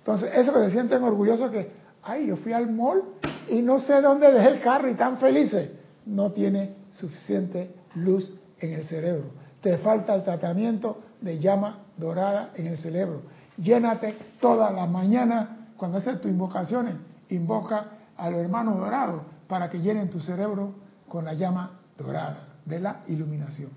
Entonces, 0.00 0.32
eso 0.34 0.52
que 0.52 0.66
se 0.66 0.72
sienten 0.72 1.02
orgullosos 1.02 1.50
que 1.50 1.83
ay, 2.04 2.26
yo 2.26 2.36
fui 2.36 2.52
al 2.52 2.70
mall 2.70 3.02
y 3.48 3.62
no 3.62 3.80
sé 3.80 4.00
dónde 4.00 4.30
dejé 4.30 4.48
el 4.48 4.60
carro 4.60 4.88
y 4.88 4.94
tan 4.94 5.18
felices. 5.18 5.70
No 6.06 6.32
tiene 6.32 6.76
suficiente 6.90 7.74
luz 7.94 8.34
en 8.58 8.72
el 8.72 8.84
cerebro. 8.84 9.30
Te 9.62 9.78
falta 9.78 10.14
el 10.14 10.22
tratamiento 10.22 11.02
de 11.20 11.38
llama 11.38 11.78
dorada 11.96 12.50
en 12.54 12.66
el 12.66 12.78
cerebro. 12.78 13.22
Llénate 13.56 14.16
toda 14.40 14.70
la 14.70 14.86
mañana 14.86 15.70
cuando 15.76 15.98
haces 15.98 16.20
tus 16.20 16.30
invocaciones. 16.30 16.94
Invoca 17.30 17.86
a 18.16 18.30
los 18.30 18.40
hermanos 18.40 18.78
dorados 18.78 19.22
para 19.48 19.70
que 19.70 19.78
llenen 19.78 20.10
tu 20.10 20.20
cerebro 20.20 20.74
con 21.08 21.24
la 21.24 21.34
llama 21.34 21.80
dorada 21.96 22.48
de 22.64 22.80
la 22.80 23.00
iluminación. 23.08 23.70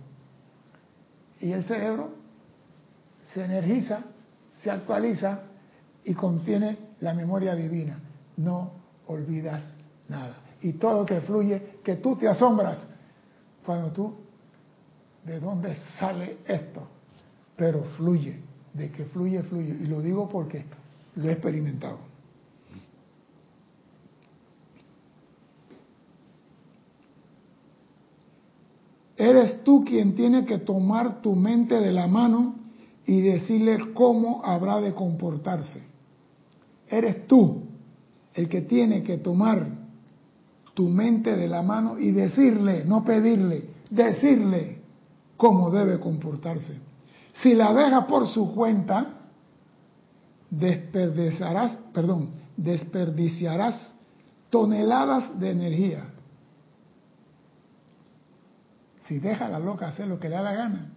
Y 1.40 1.52
el 1.52 1.64
cerebro 1.64 2.10
se 3.34 3.46
energiza, 3.46 4.02
se 4.62 4.72
actualiza 4.72 5.42
y 6.04 6.14
contiene 6.14 6.78
la 7.00 7.14
memoria 7.14 7.54
divina 7.56 8.00
no 8.38 8.72
olvidas 9.08 9.64
nada. 10.08 10.38
Y 10.62 10.74
todo 10.74 11.06
te 11.06 11.22
fluye, 11.22 11.80
que 11.84 11.98
tú 11.98 12.16
te 12.16 12.28
asombras 12.28 12.88
cuando 13.66 13.92
tú, 13.92 14.14
¿de 15.26 15.40
dónde 15.40 15.76
sale 16.00 16.38
esto? 16.48 16.88
Pero 17.56 17.84
fluye, 17.98 18.40
de 18.74 18.92
que 18.92 19.06
fluye, 19.06 19.44
fluye. 19.44 19.76
Y 19.82 19.88
lo 19.88 20.02
digo 20.02 20.30
porque 20.30 20.66
lo 21.16 21.30
he 21.30 21.34
experimentado. 21.34 22.00
Eres 29.18 29.64
tú 29.64 29.84
quien 29.84 30.14
tiene 30.16 30.46
que 30.46 30.60
tomar 30.60 31.22
tu 31.22 31.36
mente 31.36 31.80
de 31.80 31.92
la 31.92 32.06
mano 32.06 32.56
y 33.06 33.22
decirle 33.22 33.94
cómo 33.94 34.46
habrá 34.46 34.80
de 34.80 34.94
comportarse. 34.94 35.82
Eres 36.88 37.26
tú 37.26 37.67
el 38.38 38.48
que 38.48 38.62
tiene 38.62 39.02
que 39.02 39.18
tomar 39.18 39.68
tu 40.76 40.88
mente 40.88 41.36
de 41.36 41.48
la 41.48 41.64
mano 41.64 41.98
y 41.98 42.12
decirle, 42.12 42.86
no 42.86 43.04
pedirle, 43.04 43.72
decirle 43.90 44.78
cómo 45.36 45.72
debe 45.72 46.00
comportarse. 46.00 46.78
Si 47.34 47.56
la 47.56 47.74
deja 47.74 48.06
por 48.06 48.28
su 48.28 48.54
cuenta, 48.54 49.08
desperdiciarás, 50.52 51.78
perdón, 51.92 52.30
desperdiciarás 52.56 53.96
toneladas 54.52 55.40
de 55.40 55.50
energía. 55.50 56.06
Si 59.08 59.18
deja 59.18 59.48
a 59.48 59.50
la 59.50 59.60
loca 59.60 59.88
hacer 59.88 60.08
lo 60.08 60.20
que 60.20 60.30
le 60.30 60.36
da 60.36 60.44
la 60.44 60.54
gana, 60.54 60.92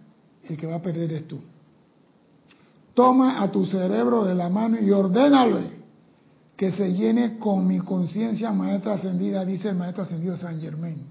el 0.47 0.57
que 0.57 0.67
va 0.67 0.75
a 0.75 0.81
perder 0.81 1.11
es 1.11 1.27
tú. 1.27 1.41
Toma 2.93 3.41
a 3.41 3.51
tu 3.51 3.65
cerebro 3.65 4.25
de 4.25 4.35
la 4.35 4.47
mano 4.47 4.79
y 4.79 4.91
ordénale 4.91 5.70
que 6.61 6.71
se 6.71 6.93
llene 6.93 7.39
con 7.39 7.65
mi 7.65 7.79
conciencia 7.79 8.51
maestra 8.51 8.93
ascendida, 8.93 9.43
dice 9.43 9.69
el 9.69 9.75
maestro 9.75 10.03
ascendido 10.03 10.37
San 10.37 10.61
Germain. 10.61 11.07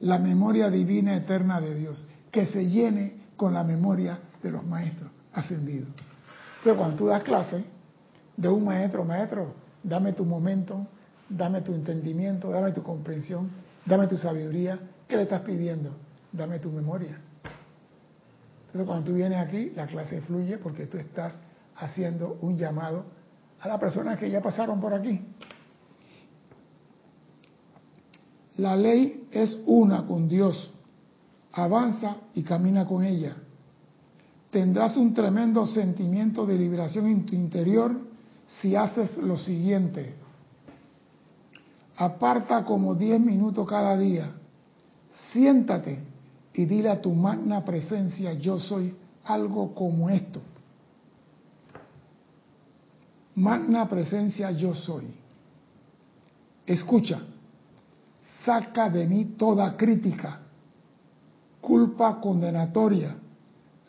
La 0.00 0.18
memoria 0.18 0.68
divina 0.68 1.14
eterna 1.14 1.60
de 1.60 1.76
Dios, 1.76 2.04
que 2.32 2.46
se 2.46 2.68
llene 2.68 3.20
con 3.36 3.54
la 3.54 3.62
memoria 3.62 4.18
de 4.42 4.50
los 4.50 4.66
maestros 4.66 5.12
ascendidos. 5.32 5.90
Entonces, 6.56 6.76
cuando 6.76 6.96
tú 6.96 7.06
das 7.06 7.22
clase 7.22 7.62
de 8.36 8.48
un 8.48 8.64
maestro, 8.64 9.04
maestro, 9.04 9.54
dame 9.80 10.12
tu 10.12 10.24
momento, 10.24 10.88
dame 11.28 11.60
tu 11.60 11.72
entendimiento, 11.72 12.50
dame 12.50 12.72
tu 12.72 12.82
comprensión, 12.82 13.48
dame 13.86 14.08
tu 14.08 14.18
sabiduría, 14.18 14.76
¿qué 15.06 15.18
le 15.18 15.22
estás 15.22 15.42
pidiendo? 15.42 15.90
Dame 16.32 16.58
tu 16.58 16.72
memoria. 16.72 17.16
Entonces, 18.66 18.88
cuando 18.88 19.04
tú 19.04 19.14
vienes 19.14 19.38
aquí, 19.38 19.70
la 19.76 19.86
clase 19.86 20.20
fluye 20.22 20.58
porque 20.58 20.86
tú 20.86 20.98
estás 20.98 21.32
haciendo 21.76 22.38
un 22.40 22.58
llamado 22.58 23.21
a 23.62 23.68
las 23.68 23.78
personas 23.78 24.18
que 24.18 24.28
ya 24.28 24.42
pasaron 24.42 24.80
por 24.80 24.92
aquí. 24.92 25.18
La 28.58 28.76
ley 28.76 29.28
es 29.30 29.58
una 29.66 30.06
con 30.06 30.28
Dios 30.28 30.72
avanza 31.52 32.16
y 32.34 32.42
camina 32.42 32.86
con 32.86 33.04
ella. 33.04 33.36
Tendrás 34.50 34.96
un 34.96 35.14
tremendo 35.14 35.66
sentimiento 35.66 36.44
de 36.44 36.58
liberación 36.58 37.06
en 37.06 37.26
tu 37.26 37.34
interior 37.34 37.98
si 38.60 38.76
haces 38.76 39.16
lo 39.18 39.38
siguiente. 39.38 40.14
Aparta 41.96 42.64
como 42.64 42.94
10 42.94 43.20
minutos 43.20 43.66
cada 43.66 43.96
día. 43.96 44.30
Siéntate 45.32 46.00
y 46.54 46.64
dile 46.64 46.90
a 46.90 47.00
tu 47.00 47.12
magna 47.14 47.64
presencia, 47.64 48.34
yo 48.34 48.58
soy 48.58 48.94
algo 49.24 49.74
como 49.74 50.10
esto. 50.10 50.40
Magna 53.34 53.88
presencia, 53.88 54.50
yo 54.50 54.74
soy. 54.74 55.04
Escucha, 56.66 57.20
saca 58.44 58.90
de 58.90 59.06
mí 59.06 59.24
toda 59.38 59.76
crítica, 59.76 60.40
culpa 61.60 62.20
condenatoria, 62.20 63.16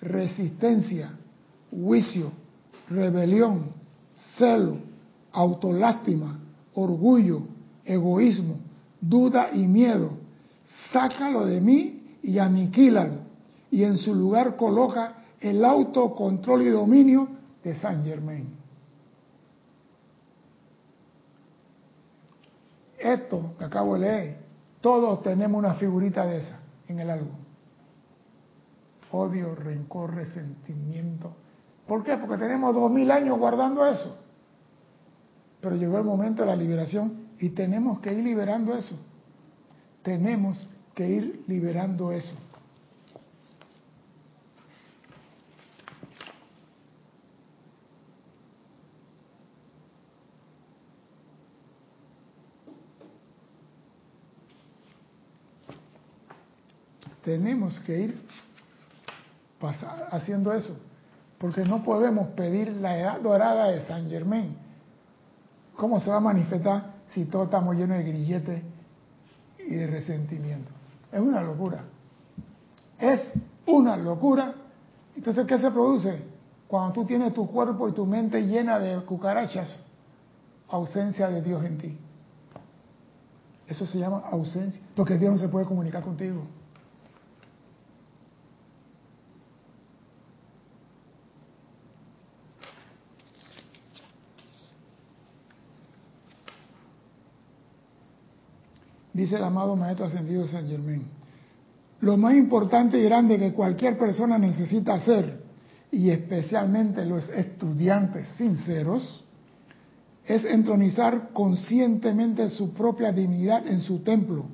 resistencia, 0.01 1.11
juicio, 1.69 2.31
rebelión, 2.89 3.65
celo, 4.37 4.77
autolástima, 5.31 6.39
orgullo, 6.75 7.43
egoísmo, 7.83 8.57
duda 9.01 9.49
y 9.53 9.67
miedo. 9.67 10.11
Sácalo 10.91 11.45
de 11.45 11.59
mí 11.59 12.17
y 12.23 12.39
aniquílalo. 12.39 13.23
Y 13.69 13.83
en 13.83 13.97
su 13.97 14.13
lugar 14.13 14.55
coloca 14.55 15.23
el 15.39 15.65
autocontrol 15.65 16.61
y 16.61 16.69
dominio 16.69 17.27
de 17.63 17.75
San 17.75 18.03
Germain. 18.03 18.62
Esto 23.03 23.53
que 23.59 23.65
acabo 23.65 23.95
de 23.95 23.99
leer, 23.99 24.37
todos 24.79 25.21
tenemos 25.23 25.59
una 25.59 25.73
figurita 25.75 26.25
de 26.25 26.37
esa 26.37 26.59
en 26.87 26.99
el 26.99 27.09
álbum. 27.09 27.35
Odio, 29.11 29.53
rencor, 29.55 30.15
resentimiento. 30.15 31.35
¿Por 31.85 32.03
qué? 32.03 32.15
Porque 32.15 32.37
tenemos 32.37 32.73
dos 32.73 32.89
mil 32.89 33.11
años 33.11 33.37
guardando 33.37 33.85
eso. 33.85 34.23
Pero 35.59 35.75
llegó 35.75 35.97
el 35.97 36.05
momento 36.05 36.43
de 36.43 36.47
la 36.47 36.55
liberación 36.55 37.27
y 37.39 37.49
tenemos 37.49 37.99
que 37.99 38.13
ir 38.13 38.23
liberando 38.23 38.73
eso. 38.73 38.97
Tenemos 40.01 40.69
que 40.95 41.07
ir 41.07 41.43
liberando 41.47 42.11
eso. 42.13 42.35
Tenemos 57.23 57.79
que 57.81 57.99
ir 57.99 58.21
haciendo 60.11 60.53
eso, 60.53 60.77
porque 61.37 61.63
no 61.63 61.83
podemos 61.83 62.29
pedir 62.29 62.73
la 62.73 62.97
edad 62.97 63.21
dorada 63.21 63.69
de 63.69 63.81
San 63.85 64.09
Germain. 64.09 64.57
¿Cómo 65.75 65.99
se 65.99 66.09
va 66.09 66.17
a 66.17 66.19
manifestar 66.19 66.93
si 67.13 67.25
todos 67.25 67.45
estamos 67.45 67.75
llenos 67.75 67.97
de 67.97 68.03
grilletes 68.03 68.61
y 69.59 69.75
de 69.75 69.87
resentimiento? 69.87 70.69
Es 71.11 71.19
una 71.19 71.41
locura. 71.41 71.83
Es 72.99 73.33
una 73.65 73.95
locura. 73.95 74.53
Entonces, 75.15 75.45
¿qué 75.47 75.57
se 75.57 75.71
produce? 75.71 76.21
Cuando 76.67 76.93
tú 76.93 77.05
tienes 77.05 77.33
tu 77.33 77.47
cuerpo 77.49 77.87
y 77.87 77.93
tu 77.93 78.05
mente 78.05 78.41
llena 78.41 78.79
de 78.79 78.99
cucarachas, 79.05 79.81
ausencia 80.69 81.29
de 81.29 81.41
Dios 81.41 81.63
en 81.63 81.77
ti. 81.77 81.97
Eso 83.67 83.85
se 83.85 83.97
llama 83.97 84.23
ausencia, 84.29 84.81
porque 84.95 85.17
Dios 85.17 85.33
no 85.33 85.39
se 85.39 85.47
puede 85.47 85.65
comunicar 85.65 86.03
contigo. 86.03 86.43
Dice 99.13 99.35
el 99.35 99.43
amado 99.43 99.75
Maestro 99.75 100.07
Ascendido 100.07 100.47
San 100.47 100.67
Germán. 100.67 101.03
Lo 102.01 102.17
más 102.17 102.35
importante 102.35 102.99
y 102.99 103.03
grande 103.03 103.39
que 103.39 103.53
cualquier 103.53 103.97
persona 103.97 104.37
necesita 104.37 104.95
hacer, 104.95 105.41
y 105.91 106.09
especialmente 106.09 107.05
los 107.05 107.29
estudiantes 107.29 108.27
sinceros, 108.29 109.23
es 110.25 110.43
entronizar 110.45 111.29
conscientemente 111.31 112.49
su 112.49 112.73
propia 112.73 113.11
dignidad 113.11 113.67
en 113.67 113.81
su 113.81 113.99
templo, 113.99 114.45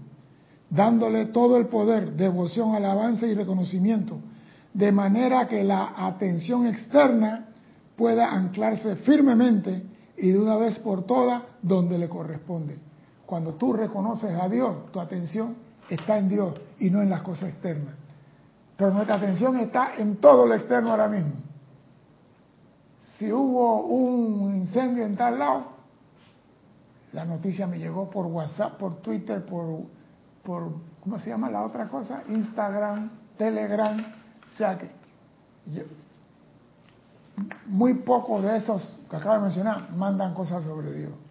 dándole 0.70 1.28
todo 1.28 1.57
el 1.57 1.68
poder, 1.68 2.14
devoción, 2.14 2.76
alabanza 2.76 3.26
y 3.26 3.34
reconocimiento, 3.34 4.20
de 4.74 4.91
manera 4.91 5.47
que 5.47 5.64
la 5.64 5.93
atención 5.95 6.68
externa 6.68 7.47
pueda 7.95 8.32
anclarse 8.32 8.95
firmemente 8.97 9.84
y 10.18 10.32
de 10.32 10.39
una 10.39 10.57
vez 10.57 10.78
por 10.80 11.05
todas 11.05 11.43
donde 11.62 11.97
le 11.97 12.10
corresponde. 12.10 12.89
Cuando 13.30 13.54
tú 13.54 13.74
reconoces 13.74 14.36
a 14.42 14.50
Dios, 14.50 14.92
tu 14.92 15.00
atención 15.00 15.56
está 15.88 16.18
en 16.18 16.30
Dios 16.30 16.56
y 16.80 16.90
no 16.90 17.00
en 17.00 17.12
las 17.12 17.22
cosas 17.22 17.50
externas. 17.50 17.94
Pero 18.76 18.92
nuestra 18.92 19.18
atención 19.18 19.60
está 19.60 19.94
en 19.98 20.16
todo 20.16 20.48
lo 20.48 20.56
externo 20.56 20.90
ahora 20.90 21.08
mismo. 21.08 21.34
Si 23.20 23.32
hubo 23.32 23.86
un 23.86 24.56
incendio 24.56 25.06
en 25.06 25.16
tal 25.16 25.38
lado, 25.38 25.66
la 27.14 27.24
noticia 27.24 27.68
me 27.68 27.78
llegó 27.78 28.10
por 28.10 28.26
WhatsApp, 28.26 28.80
por 28.80 28.96
Twitter, 28.96 29.46
por, 29.46 29.84
¿cómo 31.00 31.20
se 31.20 31.30
llama 31.30 31.52
la 31.52 31.62
otra 31.62 31.88
cosa? 31.88 32.24
Instagram, 32.30 33.12
Telegram. 33.38 33.96
O 34.00 34.58
sea 34.58 34.76
que 34.76 34.90
muy 37.68 37.94
pocos 37.94 38.42
de 38.42 38.58
esos 38.58 39.00
que 39.08 39.16
acabo 39.16 39.36
de 39.36 39.42
mencionar 39.42 39.92
mandan 39.92 40.34
cosas 40.34 40.64
sobre 40.64 40.92
Dios. 40.94 41.29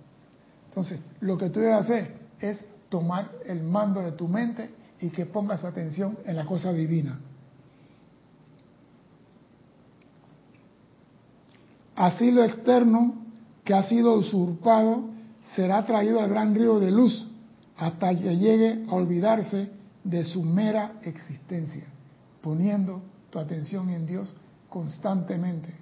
Entonces, 0.69 1.01
lo 1.21 1.37
que 1.37 1.51
tú 1.51 1.61
debes 1.61 1.81
hacer 1.81 2.17
es 2.41 2.65
tomar 2.89 3.31
el 3.47 3.63
mando 3.63 4.01
de 4.01 4.13
tu 4.13 4.29
mente 4.29 4.71
y 5.01 5.11
que 5.11 5.27
pongas 5.27 5.65
atención 5.65 6.19
en 6.25 6.37
la 6.37 6.45
cosa 6.45 6.73
divina. 6.73 7.21
Así 11.97 12.31
lo 12.31 12.45
externo 12.45 13.15
que 13.65 13.75
ha 13.75 13.83
sido 13.83 14.15
usurpado 14.15 15.11
será 15.57 15.85
traído 15.85 16.21
al 16.21 16.29
gran 16.29 16.55
río 16.55 16.79
de 16.79 16.91
luz 16.91 17.27
hasta 17.77 18.11
que 18.11 18.37
llegue 18.37 18.85
a 18.89 18.95
olvidarse 18.95 19.71
de 20.05 20.25
su 20.25 20.43
mera 20.43 21.01
existencia, 21.03 21.85
poniendo 22.41 23.03
tu 23.31 23.39
atención 23.39 23.91
en 23.91 24.07
Dios 24.07 24.35
constantemente. 24.69 25.75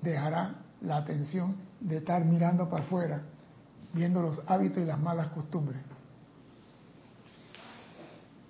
Dejará 0.00 0.54
la 0.80 0.98
atención 0.98 1.56
de 1.80 1.98
estar 1.98 2.24
mirando 2.24 2.68
para 2.68 2.84
afuera 2.84 3.22
viendo 3.94 4.20
los 4.20 4.40
hábitos 4.46 4.82
y 4.82 4.86
las 4.86 5.00
malas 5.00 5.28
costumbres. 5.28 5.80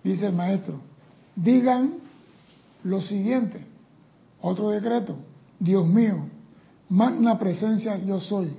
Dice 0.03 0.27
el 0.27 0.35
maestro, 0.35 0.81
digan 1.37 1.95
lo 2.83 3.01
siguiente, 3.01 3.65
otro 4.41 4.71
decreto, 4.71 5.17
Dios 5.59 5.87
mío, 5.87 6.27
magna 6.89 7.39
presencia 7.39 7.97
yo 7.99 8.21
soy, 8.21 8.55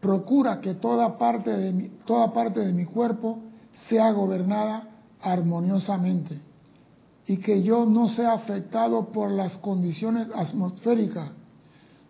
procura 0.00 0.60
que 0.60 0.74
toda 0.74 1.16
parte 1.16 1.50
de 1.50 1.72
mi, 1.72 1.88
toda 2.04 2.32
parte 2.32 2.60
de 2.60 2.72
mi 2.72 2.84
cuerpo 2.84 3.38
sea 3.88 4.10
gobernada 4.12 4.88
armoniosamente 5.22 6.40
y 7.26 7.38
que 7.38 7.62
yo 7.62 7.86
no 7.86 8.08
sea 8.08 8.34
afectado 8.34 9.08
por 9.12 9.30
las 9.30 9.56
condiciones 9.56 10.28
atmosféricas. 10.34 11.30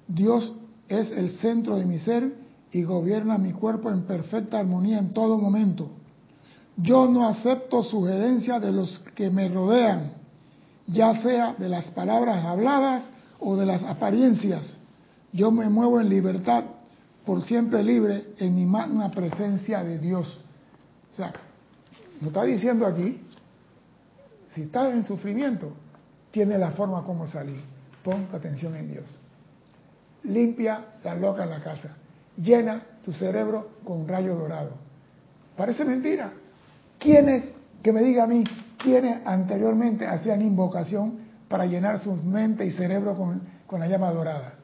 Dios 0.08 0.52
es 0.88 1.10
el 1.12 1.30
centro 1.30 1.76
de 1.76 1.86
mi 1.86 1.98
ser 2.00 2.45
y 2.76 2.82
gobierna 2.82 3.38
mi 3.38 3.54
cuerpo 3.54 3.90
en 3.90 4.02
perfecta 4.02 4.58
armonía 4.58 4.98
en 4.98 5.14
todo 5.14 5.38
momento. 5.38 5.88
Yo 6.76 7.08
no 7.08 7.26
acepto 7.26 7.82
sugerencias 7.82 8.60
de 8.60 8.70
los 8.70 8.98
que 9.14 9.30
me 9.30 9.48
rodean, 9.48 10.12
ya 10.86 11.22
sea 11.22 11.54
de 11.54 11.70
las 11.70 11.90
palabras 11.92 12.44
habladas 12.44 13.04
o 13.40 13.56
de 13.56 13.64
las 13.64 13.82
apariencias. 13.82 14.76
Yo 15.32 15.50
me 15.50 15.70
muevo 15.70 16.02
en 16.02 16.10
libertad, 16.10 16.64
por 17.24 17.42
siempre 17.44 17.82
libre, 17.82 18.34
en 18.36 18.54
mi 18.54 18.66
magna 18.66 19.10
presencia 19.10 19.82
de 19.82 19.98
Dios. 19.98 20.38
O 21.12 21.14
sea, 21.14 21.32
nos 22.20 22.28
está 22.28 22.42
diciendo 22.42 22.84
aquí, 22.84 23.22
si 24.48 24.64
estás 24.64 24.92
en 24.92 25.02
sufrimiento, 25.04 25.72
tiene 26.30 26.58
la 26.58 26.72
forma 26.72 27.04
como 27.04 27.26
salir. 27.26 27.62
Pon 28.04 28.28
atención 28.34 28.76
en 28.76 28.92
Dios. 28.92 29.18
Limpia 30.24 30.84
la 31.02 31.14
loca 31.14 31.44
en 31.44 31.50
la 31.50 31.60
casa 31.60 31.96
llena 32.36 32.82
tu 33.04 33.12
cerebro 33.12 33.70
con 33.84 34.06
rayo 34.06 34.34
dorado. 34.34 34.70
Parece 35.56 35.84
mentira. 35.84 36.32
¿Quiénes, 36.98 37.50
que 37.82 37.92
me 37.92 38.02
diga 38.02 38.24
a 38.24 38.26
mí, 38.26 38.44
quiénes 38.78 39.26
anteriormente 39.26 40.06
hacían 40.06 40.42
invocación 40.42 41.18
para 41.48 41.66
llenar 41.66 42.00
su 42.00 42.14
mente 42.14 42.64
y 42.66 42.72
cerebro 42.72 43.16
con, 43.16 43.42
con 43.66 43.80
la 43.80 43.86
llama 43.86 44.10
dorada? 44.10 44.54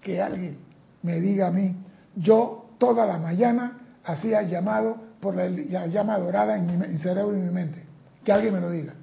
Que 0.00 0.20
alguien 0.20 0.58
me 1.02 1.20
diga 1.20 1.48
a 1.48 1.50
mí, 1.50 1.76
yo 2.16 2.70
toda 2.78 3.06
la 3.06 3.18
mañana 3.18 3.78
hacía 4.04 4.42
llamado 4.42 4.96
por 5.20 5.34
la, 5.34 5.46
llama 5.86 6.18
dorada 6.18 6.56
en 6.56 6.78
mi 6.78 6.98
cerebro 6.98 7.36
y 7.36 7.40
mi 7.40 7.50
mente. 7.50 7.84
Que 8.24 8.32
alguien 8.32 8.54
me 8.54 8.60
lo 8.60 8.70
diga. 8.70 8.94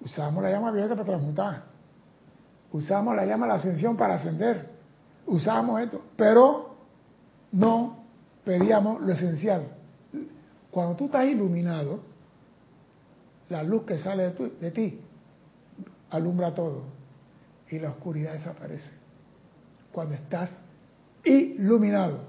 Usamos 0.00 0.42
la 0.42 0.50
llama 0.50 0.72
violeta 0.72 0.94
para 0.94 1.06
transmutar. 1.06 1.62
Usamos 2.72 3.14
la 3.14 3.24
llama 3.24 3.46
de 3.46 3.52
la 3.52 3.58
ascensión 3.58 3.96
para 3.96 4.14
ascender. 4.14 4.71
Usamos 5.26 5.80
esto. 5.80 6.02
Pero 6.16 6.74
no 7.52 8.04
pedíamos 8.44 9.00
lo 9.00 9.12
esencial. 9.12 9.66
Cuando 10.70 10.96
tú 10.96 11.06
estás 11.06 11.26
iluminado, 11.26 12.00
la 13.48 13.62
luz 13.62 13.84
que 13.84 13.98
sale 13.98 14.30
de, 14.30 14.48
de 14.48 14.70
ti 14.70 15.00
alumbra 16.12 16.54
todo 16.54 16.82
y 17.70 17.78
la 17.78 17.90
oscuridad 17.90 18.34
desaparece. 18.34 18.90
Cuando 19.92 20.14
estás 20.14 20.50
iluminado. 21.24 22.20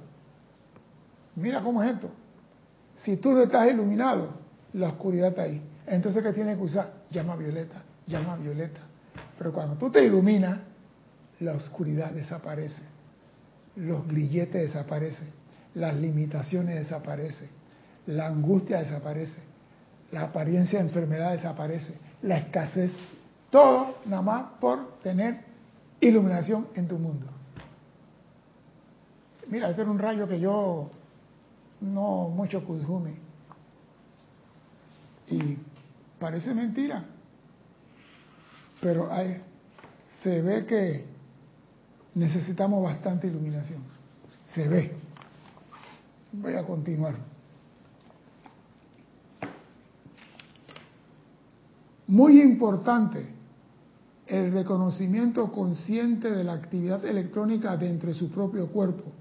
Mira 1.35 1.61
cómo 1.61 1.83
es 1.83 1.93
esto. 1.93 2.09
Si 2.95 3.17
tú 3.17 3.31
no 3.31 3.41
estás 3.41 3.69
iluminado, 3.69 4.29
la 4.73 4.89
oscuridad 4.89 5.29
está 5.29 5.43
ahí. 5.43 5.61
Entonces, 5.85 6.23
¿qué 6.23 6.31
tienes 6.31 6.57
que 6.57 6.63
usar? 6.63 6.93
Llama 7.11 7.35
violeta, 7.35 7.81
llama 8.07 8.37
violeta. 8.37 8.79
Pero 9.37 9.51
cuando 9.51 9.75
tú 9.75 9.89
te 9.89 10.03
iluminas, 10.03 10.59
la 11.43 11.53
oscuridad 11.53 12.11
desaparece. 12.11 12.81
Los 13.75 14.07
grilletes 14.07 14.73
desaparecen. 14.73 15.27
Las 15.75 15.95
limitaciones 15.95 16.75
desaparecen. 16.75 17.49
La 18.07 18.27
angustia 18.27 18.79
desaparece. 18.79 19.39
La 20.11 20.23
apariencia 20.23 20.79
de 20.79 20.87
enfermedad 20.87 21.31
desaparece. 21.31 21.97
La 22.21 22.37
escasez. 22.37 22.91
Todo 23.49 23.99
nada 24.05 24.21
más 24.21 24.45
por 24.59 24.99
tener 24.99 25.41
iluminación 25.99 26.67
en 26.75 26.87
tu 26.87 26.97
mundo. 26.97 27.27
Mira, 29.47 29.69
este 29.69 29.81
era 29.81 29.91
un 29.91 29.99
rayo 29.99 30.27
que 30.27 30.39
yo 30.39 30.89
no 31.81 32.29
mucho 32.29 32.63
Kudjumi. 32.65 33.15
Y 35.29 35.57
parece 36.19 36.53
mentira. 36.53 37.05
Pero 38.81 39.09
se 40.21 40.41
ve 40.41 40.65
que 40.65 41.12
necesitamos 42.15 42.83
bastante 42.83 43.27
iluminación. 43.27 43.81
Se 44.45 44.67
ve. 44.67 44.95
Voy 46.31 46.53
a 46.53 46.63
continuar. 46.65 47.15
Muy 52.07 52.41
importante 52.41 53.25
el 54.27 54.51
reconocimiento 54.51 55.51
consciente 55.51 56.31
de 56.31 56.43
la 56.43 56.53
actividad 56.53 57.03
electrónica 57.05 57.77
dentro 57.77 58.09
de 58.09 58.15
su 58.15 58.29
propio 58.29 58.67
cuerpo 58.67 59.11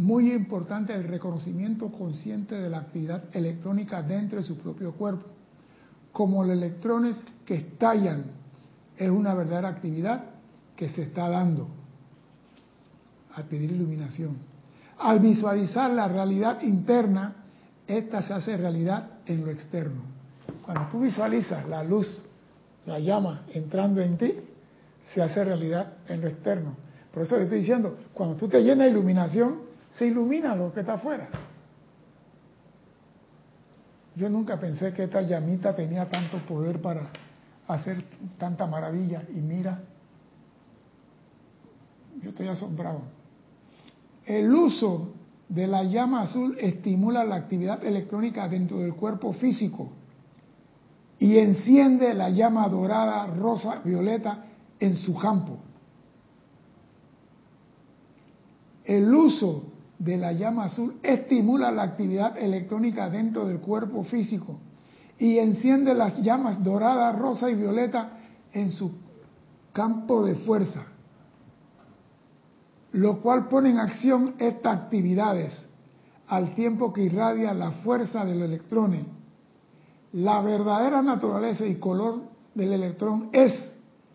muy 0.00 0.32
importante 0.32 0.94
el 0.94 1.04
reconocimiento 1.04 1.92
consciente 1.92 2.54
de 2.54 2.70
la 2.70 2.78
actividad 2.78 3.24
electrónica 3.32 4.02
dentro 4.02 4.40
de 4.40 4.46
su 4.46 4.56
propio 4.56 4.92
cuerpo. 4.92 5.26
Como 6.10 6.42
los 6.42 6.54
electrones 6.54 7.22
que 7.44 7.56
estallan 7.56 8.24
es 8.96 9.10
una 9.10 9.34
verdadera 9.34 9.68
actividad 9.68 10.24
que 10.74 10.88
se 10.88 11.02
está 11.02 11.28
dando 11.28 11.68
al 13.34 13.44
pedir 13.44 13.72
iluminación. 13.72 14.36
Al 14.98 15.18
visualizar 15.18 15.90
la 15.90 16.08
realidad 16.08 16.60
interna, 16.62 17.34
esta 17.86 18.22
se 18.22 18.32
hace 18.32 18.56
realidad 18.56 19.08
en 19.26 19.44
lo 19.44 19.50
externo. 19.50 20.02
Cuando 20.64 20.88
tú 20.90 21.00
visualizas 21.00 21.66
la 21.68 21.82
luz, 21.82 22.26
la 22.86 22.98
llama 22.98 23.42
entrando 23.52 24.00
en 24.00 24.16
ti, 24.16 24.32
se 25.14 25.22
hace 25.22 25.44
realidad 25.44 25.94
en 26.08 26.20
lo 26.20 26.28
externo. 26.28 26.76
Por 27.12 27.22
eso 27.22 27.36
le 27.36 27.44
estoy 27.44 27.60
diciendo, 27.60 27.98
cuando 28.14 28.36
tú 28.36 28.48
te 28.48 28.62
llenas 28.62 28.86
de 28.86 28.90
iluminación, 28.92 29.62
se 29.90 30.06
ilumina 30.06 30.54
lo 30.54 30.72
que 30.72 30.80
está 30.80 30.94
afuera. 30.94 31.28
Yo 34.14 34.28
nunca 34.28 34.58
pensé 34.60 34.92
que 34.92 35.04
esta 35.04 35.22
llamita 35.22 35.74
tenía 35.74 36.08
tanto 36.08 36.38
poder 36.46 36.80
para 36.80 37.10
hacer 37.66 38.04
tanta 38.38 38.66
maravilla 38.66 39.22
y 39.34 39.40
mira, 39.40 39.80
yo 42.22 42.30
estoy 42.30 42.48
asombrado. 42.48 43.02
El 44.24 44.52
uso 44.52 45.14
de 45.48 45.66
la 45.66 45.82
llama 45.82 46.22
azul 46.22 46.56
estimula 46.60 47.24
la 47.24 47.36
actividad 47.36 47.84
electrónica 47.84 48.48
dentro 48.48 48.78
del 48.78 48.94
cuerpo 48.94 49.32
físico 49.32 49.90
y 51.18 51.36
enciende 51.38 52.14
la 52.14 52.30
llama 52.30 52.68
dorada, 52.68 53.26
rosa, 53.26 53.80
violeta 53.84 54.46
en 54.78 54.96
su 54.96 55.14
campo. 55.16 55.58
El 58.84 59.12
uso 59.14 59.64
de 59.98 60.16
la 60.16 60.32
llama 60.32 60.64
azul 60.64 60.96
estimula 61.02 61.70
la 61.70 61.82
actividad 61.82 62.38
electrónica 62.38 63.10
dentro 63.10 63.46
del 63.46 63.60
cuerpo 63.60 64.02
físico 64.04 64.58
y 65.18 65.38
enciende 65.38 65.94
las 65.94 66.22
llamas 66.22 66.64
dorada, 66.64 67.12
rosa 67.12 67.50
y 67.50 67.54
violeta 67.54 68.18
en 68.52 68.72
su 68.72 68.90
campo 69.72 70.24
de 70.24 70.36
fuerza, 70.36 70.86
lo 72.92 73.20
cual 73.20 73.48
pone 73.48 73.70
en 73.70 73.78
acción 73.78 74.34
estas 74.38 74.76
actividades 74.76 75.68
al 76.26 76.54
tiempo 76.54 76.92
que 76.92 77.02
irradia 77.02 77.54
la 77.54 77.72
fuerza 77.72 78.24
de 78.24 78.34
los 78.34 78.44
electrones. 78.44 79.06
La 80.12 80.40
verdadera 80.40 81.02
naturaleza 81.02 81.66
y 81.66 81.76
color 81.76 82.22
del 82.54 82.72
electrón 82.72 83.28
es, 83.32 83.52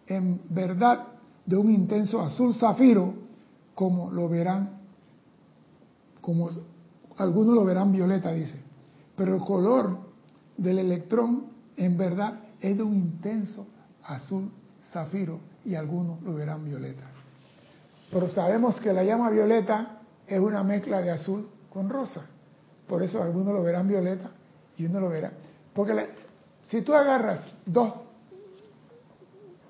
en 0.07 0.41
verdad, 0.49 1.07
de 1.45 1.57
un 1.57 1.71
intenso 1.71 2.21
azul 2.21 2.55
zafiro, 2.55 3.13
como 3.73 4.11
lo 4.11 4.28
verán 4.30 4.76
como 6.26 6.49
algunos 7.17 7.53
lo 7.53 7.63
verán 7.63 7.91
violeta, 7.91 8.32
dice, 8.32 8.59
pero 9.15 9.36
el 9.36 9.41
color 9.41 9.99
del 10.57 10.80
electrón 10.80 11.45
en 11.78 11.97
verdad 11.97 12.39
es 12.59 12.76
de 12.76 12.82
un 12.82 12.95
intenso 12.95 13.67
azul 14.03 14.49
zafiro 14.91 15.39
y 15.63 15.76
algunos 15.76 16.19
lo 16.23 16.34
verán 16.34 16.65
violeta. 16.65 17.14
Pero 18.12 18.30
sabemos 18.30 18.80
que 18.80 18.93
la 18.93 19.03
llama 19.03 19.30
violeta 19.30 19.99
es 20.28 20.39
una 20.39 20.64
mezcla 20.64 21.01
de 21.01 21.12
azul 21.12 21.49
con 21.72 21.89
rosa. 21.89 22.26
Por 22.88 23.01
eso 23.03 23.22
algunos 23.22 23.53
lo 23.53 23.64
verán 23.64 23.88
violeta 23.88 24.32
y 24.78 24.86
uno 24.86 24.99
lo 24.99 25.10
verá. 25.10 25.32
Porque 25.74 26.10
si 26.66 26.82
tú 26.82 26.93
agarras 26.93 27.41
dos 27.66 27.93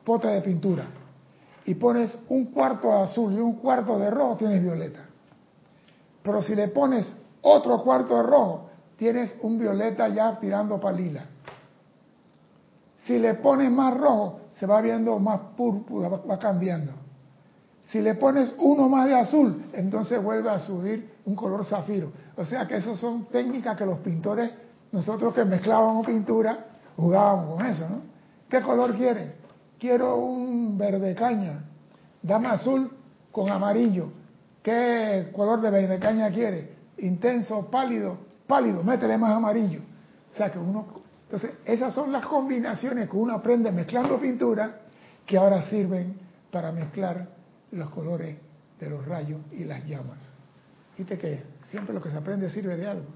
potes 0.04 0.32
de 0.32 0.42
pintura 0.42 0.86
y 1.66 1.76
pones 1.76 2.18
un 2.30 2.46
cuarto 2.46 2.90
de 2.90 3.02
azul 3.02 3.34
y 3.34 3.40
un 3.40 3.56
cuarto 3.56 3.98
de 3.98 4.10
rojo, 4.12 4.38
tienes 4.38 4.62
violeta. 4.62 5.00
Pero 6.22 6.42
si 6.44 6.56
le 6.56 6.68
pones 6.68 7.12
otro 7.42 7.84
cuarto 7.84 8.18
de 8.18 8.24
rojo, 8.24 8.70
tienes 8.98 9.34
un 9.42 9.58
violeta 9.58 10.08
ya 10.10 10.40
tirando 10.40 10.80
para 10.80 10.96
lila. 10.96 11.26
Si 13.00 13.18
le 13.18 13.36
pones 13.36 13.72
más 13.72 13.98
rojo, 13.98 14.42
se 14.60 14.66
va 14.66 14.82
viendo 14.82 15.18
más 15.20 15.40
púrpura, 15.56 16.10
va 16.10 16.40
cambiando. 16.40 17.05
Si 17.86 18.02
le 18.02 18.16
pones 18.16 18.56
uno 18.58 18.90
más 18.90 19.08
de 19.08 19.16
azul, 19.16 19.64
entonces 19.74 20.22
vuelve 20.22 20.50
a 20.50 20.60
subir 20.60 21.14
un 21.26 21.36
color 21.36 21.66
zafiro. 21.66 22.12
O 22.36 22.44
sea 22.44 22.68
que 22.68 22.78
esas 22.78 23.00
son 23.00 23.26
técnicas 23.26 23.78
que 23.78 23.86
los 23.86 24.00
pintores, 24.00 24.52
nosotros 24.92 25.34
que 25.34 25.46
mezclábamos 25.46 26.06
pintura, 26.06 26.66
jugábamos 26.96 27.56
con 27.56 27.66
eso, 27.66 27.88
¿no? 27.88 28.02
¿Qué 28.50 28.62
color 28.62 28.96
quiere? 28.96 29.34
Quiero 29.80 30.18
un 30.18 30.78
verde 30.78 31.14
caña. 31.14 31.64
Dame 32.22 32.48
azul 32.48 32.90
con 33.32 33.50
amarillo. 33.50 34.10
¿Qué 34.64 35.30
color 35.32 35.62
de 35.62 36.00
caña 36.00 36.32
quiere? 36.32 36.74
Intenso, 36.98 37.70
pálido, 37.70 38.18
pálido, 38.48 38.82
métele 38.82 39.18
más 39.18 39.34
amarillo. 39.34 39.82
O 40.34 40.36
sea 40.36 40.52
que 40.52 40.58
uno, 40.58 40.86
entonces 41.26 41.52
esas 41.66 41.94
son 41.94 42.12
las 42.12 42.26
combinaciones 42.26 43.10
que 43.10 43.16
uno 43.16 43.36
aprende 43.36 43.72
mezclando 43.72 44.20
pintura 44.20 44.80
que 45.26 45.38
ahora 45.38 45.70
sirven 45.70 46.18
para 46.52 46.72
mezclar 46.72 47.35
los 47.76 47.90
colores 47.90 48.38
de 48.80 48.90
los 48.90 49.06
rayos 49.06 49.42
y 49.52 49.64
las 49.64 49.86
llamas. 49.86 50.20
Viste 50.98 51.18
que 51.18 51.44
siempre 51.70 51.94
lo 51.94 52.02
que 52.02 52.10
se 52.10 52.18
aprende 52.18 52.50
sirve 52.50 52.76
de 52.78 52.88
algo. 52.88 53.08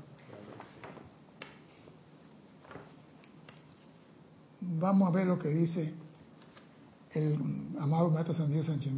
Vamos 4.62 5.07
a 5.07 5.12
ver 5.12 5.28
lo 5.28 5.39
que 5.39 5.49
dice 5.49 5.93
el 7.12 7.38
amado 7.80 8.10
Maestro 8.10 8.34
San 8.34 8.49
Diego 8.49 8.66
Sánchez 8.66 8.93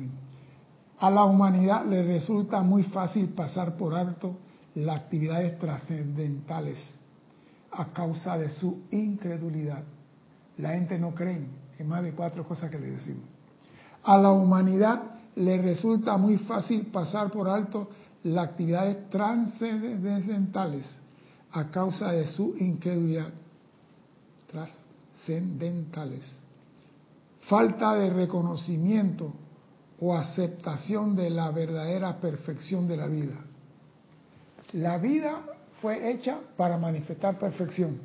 a 1.01 1.09
la 1.09 1.26
humanidad 1.26 1.84
le 1.88 2.03
resulta 2.03 2.62
muy 2.62 2.84
fácil 2.84 3.30
pasar 3.30 3.76
por 3.76 3.95
alto 3.95 4.38
las 4.76 4.97
actividades 4.97 5.57
trascendentales 5.57 6.78
a 7.72 7.86
causa 7.91 8.38
de 8.38 8.49
su 8.49 8.84
incredulidad. 8.91 9.82
La 10.57 10.74
gente 10.74 10.99
no 10.99 11.16
cree 11.16 11.43
en 11.80 11.88
más 11.88 12.03
de 12.03 12.12
cuatro 12.12 12.47
cosas 12.47 12.70
que 12.70 12.78
le 12.78 12.91
decimos. 12.91 13.24
A 14.03 14.16
la 14.20 14.30
humanidad 14.30 15.21
le 15.36 15.62
resulta 15.62 16.18
muy 16.18 16.38
fácil 16.38 16.88
pasar 16.88 17.32
por 17.32 17.48
alto 17.48 17.90
las 18.24 18.50
actividades 18.50 19.10
trascendentales 19.10 21.00
a 21.52 21.70
causa 21.70 22.12
de 22.12 22.28
su 22.28 22.56
incredulidad. 22.58 23.30
Trascendentales. 24.52 26.24
Falta 27.42 27.96
de 27.96 28.10
reconocimiento 28.10 29.34
o 30.00 30.16
aceptación 30.16 31.16
de 31.16 31.30
la 31.30 31.52
verdadera 31.52 32.20
perfección 32.20 32.88
de 32.88 32.98
la 32.98 33.08
vida. 33.08 33.36
La 34.74 34.98
vida 34.98 35.42
fue 35.82 36.12
hecha 36.12 36.40
para 36.56 36.78
manifestar 36.78 37.38
perfección. 37.40 38.00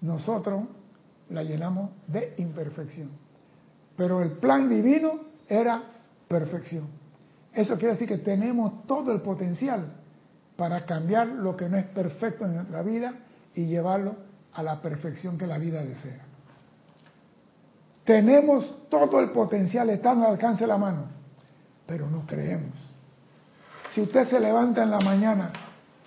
nosotros 0.00 0.64
la 1.30 1.42
llenamos 1.42 1.90
de 2.06 2.34
imperfección. 2.38 3.10
Pero 3.96 4.22
el 4.22 4.32
plan 4.32 4.68
divino 4.68 5.31
era 5.48 5.82
perfección. 6.28 6.86
Eso 7.52 7.76
quiere 7.76 7.94
decir 7.94 8.08
que 8.08 8.18
tenemos 8.18 8.86
todo 8.86 9.12
el 9.12 9.20
potencial 9.20 9.92
para 10.56 10.84
cambiar 10.84 11.28
lo 11.28 11.56
que 11.56 11.68
no 11.68 11.76
es 11.76 11.86
perfecto 11.86 12.44
en 12.46 12.54
nuestra 12.54 12.82
vida 12.82 13.14
y 13.54 13.66
llevarlo 13.66 14.16
a 14.54 14.62
la 14.62 14.80
perfección 14.80 15.36
que 15.36 15.46
la 15.46 15.58
vida 15.58 15.82
desea. 15.82 16.24
Tenemos 18.04 18.88
todo 18.88 19.20
el 19.20 19.30
potencial, 19.30 19.90
está 19.90 20.12
al 20.12 20.24
alcance 20.24 20.64
de 20.64 20.68
la 20.68 20.78
mano, 20.78 21.06
pero 21.86 22.08
no 22.08 22.26
creemos. 22.26 22.74
Si 23.94 24.00
usted 24.00 24.26
se 24.26 24.40
levanta 24.40 24.82
en 24.82 24.90
la 24.90 25.00
mañana 25.00 25.52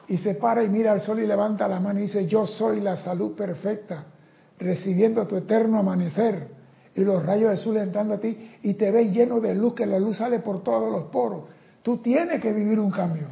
y 0.07 0.17
se 0.17 0.35
para 0.35 0.63
y 0.63 0.69
mira 0.69 0.91
al 0.91 1.01
sol 1.01 1.19
y 1.19 1.27
levanta 1.27 1.67
la 1.67 1.79
mano 1.79 1.99
y 1.99 2.03
dice, 2.03 2.27
yo 2.27 2.45
soy 2.45 2.81
la 2.81 2.97
salud 2.97 3.35
perfecta, 3.35 4.05
recibiendo 4.59 5.25
tu 5.27 5.35
eterno 5.35 5.79
amanecer 5.79 6.47
y 6.95 7.01
los 7.01 7.25
rayos 7.25 7.51
de 7.51 7.57
sol 7.57 7.77
entrando 7.77 8.15
a 8.15 8.19
ti 8.19 8.54
y 8.65 8.73
te 8.73 8.89
ves 8.89 9.11
lleno 9.11 9.39
de 9.39 9.53
luz, 9.53 9.75
que 9.75 9.85
la 9.85 9.99
luz 9.99 10.17
sale 10.17 10.39
por 10.39 10.63
todos 10.63 10.91
los 10.91 11.03
poros. 11.11 11.43
Tú 11.83 11.97
tienes 11.97 12.41
que 12.41 12.51
vivir 12.51 12.79
un 12.79 12.89
cambio. 12.89 13.27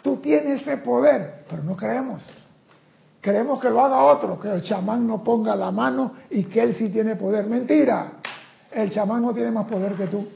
Tú 0.00 0.16
tienes 0.16 0.62
ese 0.62 0.78
poder, 0.78 1.42
pero 1.50 1.62
no 1.62 1.76
creemos. 1.76 2.22
Queremos 3.20 3.60
que 3.60 3.68
lo 3.68 3.84
haga 3.84 4.02
otro, 4.02 4.40
que 4.40 4.48
el 4.48 4.62
chamán 4.62 5.06
no 5.06 5.22
ponga 5.22 5.54
la 5.54 5.70
mano 5.70 6.14
y 6.30 6.44
que 6.44 6.62
él 6.62 6.74
sí 6.74 6.88
tiene 6.88 7.16
poder. 7.16 7.48
Mentira, 7.48 8.12
el 8.72 8.90
chamán 8.90 9.20
no 9.20 9.34
tiene 9.34 9.50
más 9.50 9.66
poder 9.66 9.92
que 9.92 10.06
tú. 10.06 10.26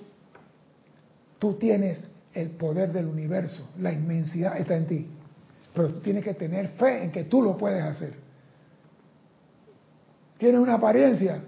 Tú 1.38 1.54
tienes 1.54 1.98
el 2.34 2.50
poder 2.50 2.92
del 2.92 3.06
universo, 3.06 3.70
la 3.80 3.90
inmensidad 3.90 4.58
está 4.58 4.76
en 4.76 4.86
ti. 4.86 5.08
Pero 5.72 5.88
tú 5.88 6.00
tienes 6.00 6.22
que 6.22 6.34
tener 6.34 6.68
fe 6.76 7.04
en 7.04 7.10
que 7.10 7.24
tú 7.24 7.40
lo 7.40 7.56
puedes 7.56 7.82
hacer. 7.82 8.12
Tienes 10.36 10.60
una 10.60 10.74
apariencia, 10.74 11.40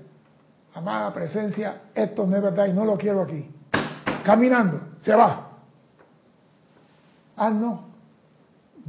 amada 0.77 1.11
presencia, 1.12 1.85
esto 1.95 2.27
no 2.27 2.37
es 2.37 2.43
verdad 2.43 2.66
y 2.66 2.72
no 2.74 2.85
lo 2.85 2.99
quiero 2.99 3.22
aquí. 3.22 3.49
Caminando, 4.22 4.81
se 5.01 5.14
va. 5.14 5.53
Ah, 7.35 7.49
no. 7.49 7.87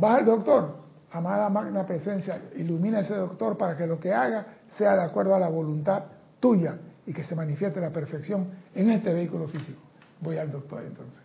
Va 0.01 0.17
al 0.17 0.25
doctor, 0.25 0.75
amada 1.11 1.49
magna 1.49 1.85
presencia, 1.85 2.41
ilumina 2.57 2.99
a 2.99 3.01
ese 3.01 3.15
doctor 3.15 3.57
para 3.57 3.77
que 3.77 3.87
lo 3.87 3.99
que 3.99 4.13
haga 4.13 4.45
sea 4.77 4.95
de 4.95 5.03
acuerdo 5.03 5.33
a 5.33 5.39
la 5.39 5.47
voluntad 5.47 6.03
tuya 6.41 6.77
y 7.05 7.13
que 7.13 7.23
se 7.23 7.35
manifieste 7.35 7.79
la 7.79 7.89
perfección 7.89 8.49
en 8.75 8.91
este 8.91 9.13
vehículo 9.13 9.47
físico. 9.47 9.79
Voy 10.19 10.37
al 10.37 10.51
doctor 10.51 10.83
entonces. 10.85 11.21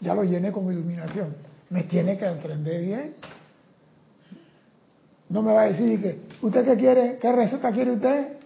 Ya 0.00 0.14
lo 0.14 0.22
llené 0.22 0.52
con 0.52 0.72
iluminación. 0.72 1.34
Me 1.70 1.82
tiene 1.82 2.16
que 2.16 2.26
entender 2.26 2.80
bien. 2.80 3.14
No 5.28 5.42
me 5.42 5.52
va 5.52 5.62
a 5.62 5.64
decir 5.64 6.00
que, 6.00 6.20
¿usted 6.46 6.64
qué 6.64 6.76
quiere? 6.76 7.18
¿Qué 7.18 7.32
receta 7.32 7.72
quiere 7.72 7.92
usted? 7.92 8.38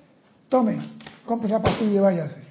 Tome, 0.48 0.82
compre 1.26 1.48
esa 1.48 1.60
pastilla 1.60 1.92
y 1.92 1.98
váyase. 1.98 2.42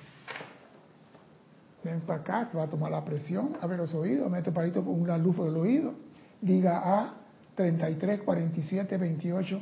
Ven 1.84 2.02
para 2.02 2.20
acá, 2.20 2.50
te 2.52 2.58
va 2.58 2.64
a 2.64 2.68
tomar 2.68 2.92
la 2.92 3.04
presión, 3.04 3.58
abre 3.60 3.78
los 3.78 3.94
oídos, 3.94 4.30
mete 4.30 4.52
palito 4.52 4.84
con 4.84 5.02
una 5.02 5.18
luz 5.18 5.36
por 5.36 5.48
el 5.48 5.58
oído, 5.58 5.94
diga 6.40 6.82
A, 6.84 7.14
33, 7.56 8.22
47, 8.22 8.98
28, 8.98 9.62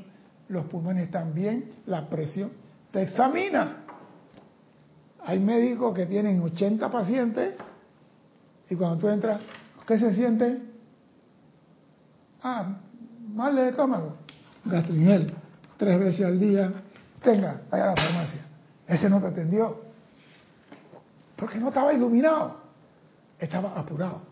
los 0.50 0.66
pulmones 0.66 1.06
están 1.06 1.34
bien, 1.34 1.72
la 1.86 2.10
presión, 2.10 2.52
te 2.92 3.04
examina. 3.04 3.86
Hay 5.26 5.40
médicos 5.40 5.94
que 5.96 6.06
tienen 6.06 6.42
80 6.42 6.90
pacientes 6.92 7.56
y 8.70 8.76
cuando 8.76 8.98
tú 8.98 9.08
entras, 9.08 9.42
¿qué 9.88 9.98
se 9.98 10.14
siente? 10.14 10.62
Ah, 12.44 12.80
mal 13.34 13.56
de 13.56 13.70
estómago, 13.70 14.18
gastringel, 14.66 15.34
tres 15.78 16.00
veces 16.00 16.26
al 16.26 16.40
día, 16.40 16.72
tenga, 17.24 17.62
vaya 17.70 17.84
a 17.84 17.88
la 17.88 17.96
farmacia. 17.96 18.49
Ese 18.90 19.08
no 19.08 19.22
te 19.22 19.28
atendió, 19.28 19.80
porque 21.36 21.60
no 21.60 21.68
estaba 21.68 21.94
iluminado, 21.94 22.58
estaba 23.38 23.80
apurado. 23.80 24.24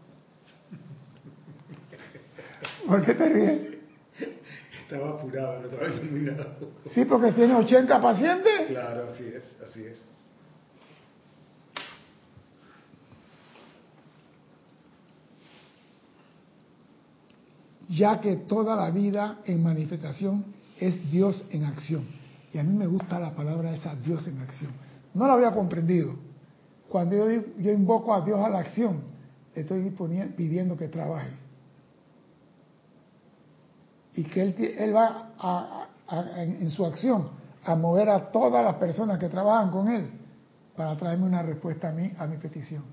¿Por 2.87 3.05
qué 3.05 3.13
te 3.13 3.29
ríes? 3.29 3.61
Estaba 4.81 5.11
apurado, 5.11 5.59
no 5.59 5.67
estaba 5.67 5.87
iluminado. 5.89 6.71
Sí, 6.91 7.05
porque 7.05 7.33
tiene 7.33 7.53
80 7.53 8.01
pacientes. 8.01 8.67
Claro, 8.69 9.09
así 9.13 9.25
es, 9.25 9.43
así 9.63 9.83
es. 9.83 10.01
Ya 17.89 18.19
que 18.19 18.35
toda 18.37 18.75
la 18.75 18.89
vida 18.89 19.37
en 19.45 19.61
manifestación 19.61 20.45
es 20.79 21.11
Dios 21.11 21.45
en 21.51 21.63
acción. 21.63 22.26
A 22.59 22.63
mí 22.63 22.73
me 22.73 22.87
gusta 22.87 23.19
la 23.19 23.31
palabra 23.31 23.73
esa, 23.73 23.95
Dios 23.95 24.27
en 24.27 24.39
acción. 24.39 24.71
No 25.13 25.27
lo 25.27 25.33
había 25.33 25.51
comprendido. 25.51 26.15
Cuando 26.89 27.15
yo, 27.15 27.71
invoco 27.71 28.13
a 28.13 28.21
Dios 28.21 28.39
a 28.39 28.49
la 28.49 28.59
acción, 28.59 29.01
estoy 29.53 29.89
pidiendo 30.35 30.77
que 30.77 30.87
trabaje 30.87 31.31
y 34.13 34.23
que 34.23 34.41
Él, 34.41 34.95
va 34.95 35.89
en, 36.09 36.69
su 36.71 36.85
acción 36.85 37.29
a 37.65 37.75
mover 37.75 38.09
a 38.09 38.31
todas 38.31 38.63
las 38.63 38.75
personas 38.75 39.19
que 39.19 39.27
trabajan 39.27 39.69
con 39.69 39.89
Él 39.89 40.09
para 40.75 40.95
traerme 40.95 41.25
una 41.25 41.43
respuesta 41.43 41.89
a 41.89 41.91
mí, 41.91 42.11
a 42.17 42.25
mi 42.25 42.37
petición. 42.37 42.83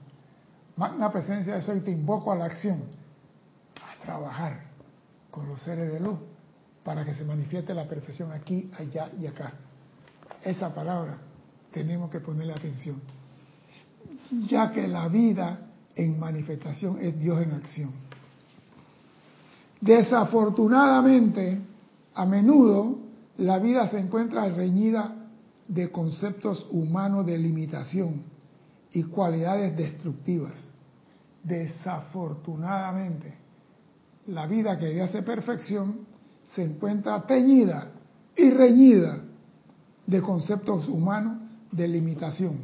Magna 0.77 1.13
presencia 1.13 1.55
de 1.55 1.61
eso 1.61 1.75
y 1.75 1.81
te 1.81 1.93
invoco 1.93 2.33
a 2.33 2.37
la 2.37 2.47
acción, 2.47 2.83
a 3.77 4.05
trabajar 4.05 4.65
con 5.31 5.49
los 5.49 5.63
seres 5.63 5.93
de 5.93 6.01
luz 6.01 6.19
para 6.85 7.05
que 7.05 7.15
se 7.15 7.25
manifieste 7.25 7.75
la 7.75 7.89
perfección 7.89 8.31
aquí, 8.33 8.71
allá 8.79 9.11
y 9.19 9.27
acá. 9.27 9.53
Esa 10.43 10.75
palabra 10.75 11.19
tenemos 11.73 12.11
que 12.11 12.21
ponerle 12.21 12.53
atención, 12.53 13.01
ya 14.49 14.71
que 14.71 14.87
la 14.87 15.09
vida 15.09 15.59
en 15.97 16.19
manifestación 16.19 16.99
es 17.01 17.19
Dios 17.19 17.41
en 17.43 17.53
acción. 17.53 17.91
Desafortunadamente, 19.81 21.61
a 22.15 22.27
menudo 22.27 22.99
la 23.39 23.59
vida 23.59 23.89
se 23.89 23.99
encuentra 23.99 24.49
reñida 24.49 25.17
de 25.67 25.91
conceptos 25.91 26.67
humanos 26.71 27.27
de 27.27 27.39
limitación 27.39 28.23
y 28.93 29.03
cualidades 29.05 29.77
destructivas. 29.77 30.53
Desafortunadamente, 31.43 33.35
la 34.29 34.47
vida 34.47 34.79
que 34.79 35.01
hace 35.03 35.23
perfección 35.23 36.14
se 36.55 36.63
encuentra 36.63 37.23
teñida 37.23 37.89
y 38.37 38.51
reñida 38.51 39.19
de 40.07 40.23
conceptos 40.23 40.89
humanos 40.89 41.39
de 41.71 41.89
limitación. 41.89 42.59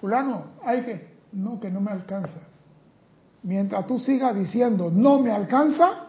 Fulano, 0.00 0.44
hay 0.64 0.82
que, 0.82 1.14
no, 1.32 1.60
que 1.60 1.70
no 1.70 1.80
me 1.80 1.90
alcanza 1.90 2.40
mientras 3.44 3.86
tú 3.86 3.98
sigas 4.00 4.34
diciendo 4.34 4.90
no 4.90 5.20
me 5.20 5.30
alcanza, 5.30 6.06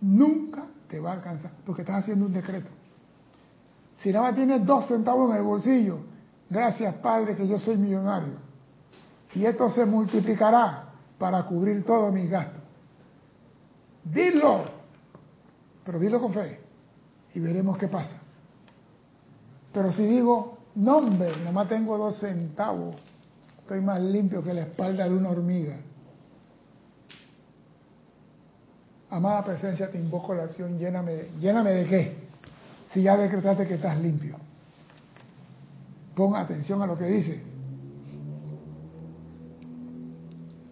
nunca 0.00 0.66
te 0.88 1.00
va 1.00 1.10
a 1.10 1.14
alcanzar, 1.14 1.50
porque 1.64 1.82
estás 1.82 2.04
haciendo 2.04 2.26
un 2.26 2.32
decreto. 2.32 2.70
Si 3.96 4.12
nada 4.12 4.26
más 4.26 4.36
tienes 4.36 4.64
dos 4.64 4.86
centavos 4.86 5.30
en 5.30 5.38
el 5.38 5.42
bolsillo, 5.42 5.98
gracias 6.48 6.94
Padre 6.96 7.34
que 7.34 7.48
yo 7.48 7.58
soy 7.58 7.76
millonario. 7.76 8.34
Y 9.34 9.44
esto 9.44 9.68
se 9.70 9.84
multiplicará 9.84 10.84
para 11.18 11.42
cubrir 11.44 11.84
todos 11.84 12.12
mis 12.12 12.30
gastos. 12.30 12.62
Dilo, 14.12 14.64
pero 15.84 15.98
dilo 15.98 16.20
con 16.20 16.32
fe 16.32 16.60
y 17.34 17.40
veremos 17.40 17.76
qué 17.76 17.88
pasa. 17.88 18.16
Pero 19.72 19.92
si 19.92 20.06
digo, 20.06 20.58
no 20.76 20.98
hombre, 20.98 21.36
nomás 21.44 21.68
tengo 21.68 21.98
dos 21.98 22.18
centavos, 22.18 22.96
Estoy 23.66 23.80
más 23.80 24.00
limpio 24.00 24.44
que 24.44 24.54
la 24.54 24.62
espalda 24.62 25.08
de 25.08 25.16
una 25.16 25.30
hormiga. 25.30 25.76
Amada 29.10 29.44
presencia, 29.44 29.90
te 29.90 29.98
invoco 29.98 30.32
la 30.34 30.44
acción, 30.44 30.78
lléname, 30.78 31.30
lléname 31.40 31.70
de 31.72 31.86
qué, 31.88 32.16
si 32.92 33.02
ya 33.02 33.16
decretaste 33.16 33.66
que 33.66 33.74
estás 33.74 34.00
limpio. 34.00 34.36
Pon 36.14 36.36
atención 36.36 36.80
a 36.80 36.86
lo 36.86 36.96
que 36.96 37.06
dices. 37.06 37.42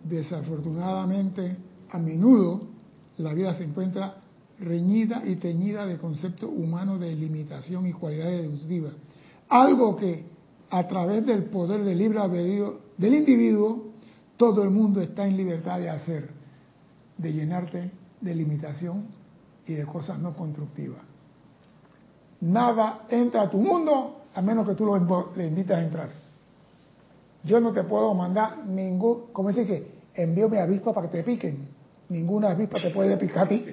Desafortunadamente, 0.05 1.57
a 1.91 1.99
menudo 1.99 2.74
la 3.19 3.33
vida 3.33 3.55
se 3.55 3.65
encuentra 3.65 4.17
reñida 4.59 5.23
y 5.25 5.37
teñida 5.37 5.87
de 5.87 5.99
conceptos 5.99 6.51
humanos 6.53 7.01
de 7.01 7.15
limitación 7.15 7.87
y 7.87 7.93
cualidades 7.93 8.43
deductivas. 8.43 8.93
Algo 9.49 9.97
que 9.97 10.25
a 10.71 10.89
través 10.89 11.25
del 11.27 11.45
poder 11.45 11.85
del 11.85 11.99
libre 11.99 12.19
albedrío 12.19 12.81
del 12.97 13.15
individuo, 13.15 13.93
todo 14.37 14.63
el 14.63 14.71
mundo 14.71 15.01
está 15.01 15.27
en 15.27 15.37
libertad 15.37 15.79
de 15.79 15.91
hacer, 15.91 16.31
de 17.17 17.33
llenarte 17.33 17.91
de 18.21 18.35
limitación 18.35 19.07
y 19.67 19.75
de 19.75 19.85
cosas 19.85 20.19
no 20.19 20.35
constructivas. 20.35 21.01
Nada 22.41 23.07
entra 23.09 23.43
a 23.43 23.51
tu 23.51 23.59
mundo 23.59 24.23
a 24.35 24.43
menos 24.43 24.69
que 24.69 24.75
tú 24.75 24.85
lo 24.85 25.33
le 25.37 25.47
invites 25.47 25.77
a 25.77 25.83
entrar. 25.83 26.11
Yo 27.45 27.61
no 27.61 27.73
te 27.73 27.85
puedo 27.85 28.15
mandar 28.15 28.67
ningún, 28.67 29.27
como 29.33 29.51
dice 29.51 29.67
que 29.67 29.95
envío 30.15 30.49
mi 30.49 30.57
avispa 30.57 30.93
para 30.93 31.11
que 31.11 31.19
te 31.19 31.25
piquen. 31.25 31.74
Ninguna 32.15 32.51
avispa 32.53 32.81
te 32.81 32.91
puede 32.91 33.17
picar 33.17 33.47
a 33.47 33.49
ti. 33.49 33.67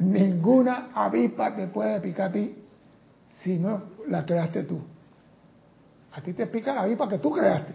Ninguna 0.00 0.90
avispa 0.92 1.54
te 1.54 1.68
puede 1.68 2.00
picar 2.00 2.30
a 2.30 2.32
ti 2.32 2.56
si 3.42 3.58
no 3.58 3.82
la 4.08 4.26
creaste 4.26 4.64
tú. 4.64 4.80
A 6.10 6.20
ti 6.20 6.32
te 6.32 6.48
pica 6.48 6.74
la 6.74 6.82
avispa 6.82 7.08
que 7.08 7.18
tú 7.18 7.30
creaste. 7.30 7.74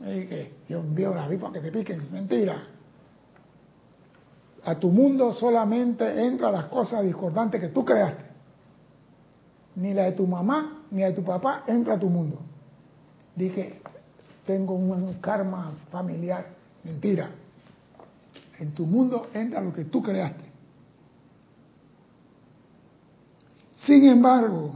Y 0.00 0.68
yo 0.68 0.80
envío 0.80 1.14
la 1.14 1.26
avispa 1.26 1.52
que 1.52 1.60
te 1.60 1.70
piquen. 1.70 2.10
Mentira. 2.10 2.60
A 4.64 4.74
tu 4.74 4.88
mundo 4.88 5.32
solamente 5.32 6.26
entran 6.26 6.52
las 6.52 6.64
cosas 6.64 7.04
discordantes 7.04 7.60
que 7.60 7.68
tú 7.68 7.84
creaste. 7.84 8.24
Ni 9.76 9.94
la 9.94 10.04
de 10.04 10.12
tu 10.12 10.26
mamá 10.26 10.86
ni 10.90 11.02
la 11.02 11.10
de 11.10 11.14
tu 11.14 11.22
papá 11.22 11.62
entra 11.68 11.94
a 11.94 12.00
tu 12.00 12.08
mundo. 12.08 12.40
Dije, 13.36 13.80
tengo 14.44 14.74
un 14.74 15.14
karma 15.20 15.72
familiar. 15.92 16.53
Mentira. 16.84 17.30
En 18.58 18.72
tu 18.72 18.86
mundo 18.86 19.28
entra 19.34 19.60
lo 19.60 19.72
que 19.72 19.86
tú 19.86 20.02
creaste. 20.02 20.44
Sin 23.76 24.06
embargo, 24.06 24.74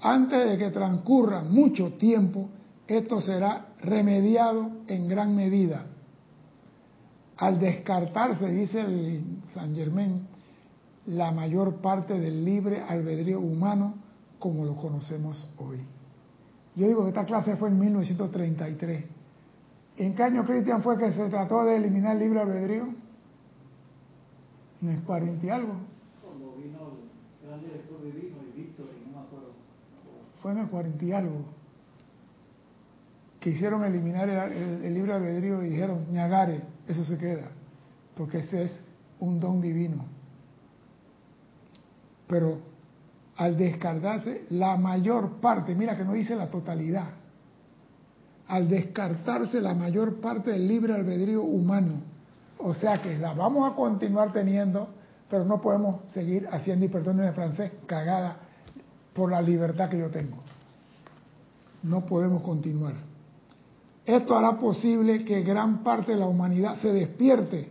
antes 0.00 0.50
de 0.50 0.56
que 0.56 0.70
transcurra 0.70 1.42
mucho 1.42 1.94
tiempo, 1.94 2.48
esto 2.86 3.20
será 3.20 3.74
remediado 3.80 4.70
en 4.86 5.08
gran 5.08 5.34
medida. 5.34 5.86
Al 7.38 7.58
descartarse, 7.58 8.48
dice 8.50 8.80
el 8.80 9.42
San 9.52 9.74
Germán, 9.74 10.28
la 11.06 11.30
mayor 11.32 11.76
parte 11.76 12.18
del 12.18 12.44
libre 12.44 12.82
albedrío 12.82 13.40
humano 13.40 13.94
como 14.38 14.64
lo 14.64 14.76
conocemos 14.76 15.48
hoy. 15.58 15.78
Yo 16.74 16.86
digo 16.86 17.02
que 17.02 17.08
esta 17.08 17.24
clase 17.24 17.56
fue 17.56 17.68
en 17.68 17.78
1933. 17.78 19.04
¿En 19.96 20.14
qué 20.14 20.22
año, 20.22 20.44
Cristian, 20.44 20.82
fue 20.82 20.98
que 20.98 21.10
se 21.12 21.28
trató 21.28 21.64
de 21.64 21.76
eliminar 21.76 22.16
el 22.16 22.22
libre 22.22 22.40
albedrío? 22.40 22.88
En 24.82 24.88
el 24.90 25.02
40 25.02 25.46
y 25.46 25.48
algo. 25.48 25.74
Cuando 26.22 26.54
vino 26.56 26.78
el 27.42 27.48
gran 27.48 27.60
director 27.60 28.02
divino 28.02 28.36
y 28.54 28.60
Víctor, 28.60 28.86
y 28.94 29.06
no 29.06 29.20
me 29.20 29.26
acuerdo. 29.26 29.52
Fue 30.42 30.52
en 30.52 30.58
el 30.58 30.68
40 30.68 31.04
y 31.04 31.12
algo. 31.12 31.44
Que 33.40 33.50
hicieron 33.50 33.84
eliminar 33.84 34.28
el, 34.28 34.52
el, 34.52 34.84
el 34.84 34.94
libre 34.94 35.14
albedrío 35.14 35.62
y 35.62 35.70
dijeron, 35.70 36.12
ñagare, 36.12 36.62
eso 36.86 37.04
se 37.04 37.16
queda. 37.16 37.48
Porque 38.16 38.38
ese 38.38 38.64
es 38.64 38.84
un 39.20 39.40
don 39.40 39.62
divino. 39.62 40.04
Pero 42.28 42.58
al 43.36 43.56
descartarse 43.56 44.44
la 44.50 44.76
mayor 44.76 45.40
parte, 45.40 45.74
mira 45.74 45.96
que 45.96 46.04
no 46.04 46.12
dice 46.12 46.34
la 46.34 46.50
totalidad, 46.50 47.10
al 48.48 48.68
descartarse 48.68 49.60
la 49.60 49.74
mayor 49.74 50.20
parte 50.20 50.52
del 50.52 50.68
libre 50.68 50.94
albedrío 50.94 51.42
humano, 51.42 52.00
o 52.58 52.72
sea 52.74 53.02
que 53.02 53.18
la 53.18 53.34
vamos 53.34 53.70
a 53.70 53.74
continuar 53.74 54.32
teniendo, 54.32 54.88
pero 55.28 55.44
no 55.44 55.60
podemos 55.60 56.12
seguir 56.12 56.48
haciendo, 56.50 56.86
y 56.86 56.88
perdón 56.88 57.20
en 57.20 57.26
el 57.26 57.34
francés, 57.34 57.72
cagada 57.86 58.38
por 59.12 59.30
la 59.30 59.42
libertad 59.42 59.88
que 59.88 59.98
yo 59.98 60.10
tengo. 60.10 60.36
No 61.82 62.06
podemos 62.06 62.42
continuar. 62.42 62.94
Esto 64.04 64.36
hará 64.38 64.58
posible 64.58 65.24
que 65.24 65.42
gran 65.42 65.82
parte 65.82 66.12
de 66.12 66.18
la 66.18 66.26
humanidad 66.26 66.76
se 66.76 66.92
despierte 66.92 67.68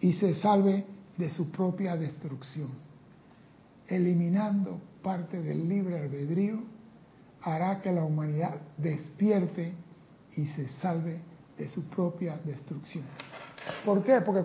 y 0.00 0.12
se 0.12 0.34
salve 0.34 0.84
de 1.16 1.30
su 1.30 1.50
propia 1.50 1.96
destrucción. 1.96 2.68
Eliminando 3.86 4.78
parte 5.02 5.40
del 5.40 5.68
libre 5.68 5.98
albedrío 5.98 6.58
hará 7.42 7.80
que 7.80 7.92
la 7.92 8.04
humanidad 8.04 8.56
despierte 8.76 9.72
y 10.40 10.46
se 10.46 10.68
salve 10.80 11.20
de 11.58 11.68
su 11.68 11.84
propia 11.84 12.38
destrucción. 12.42 13.04
¿Por 13.84 14.02
qué? 14.02 14.22
Porque 14.22 14.44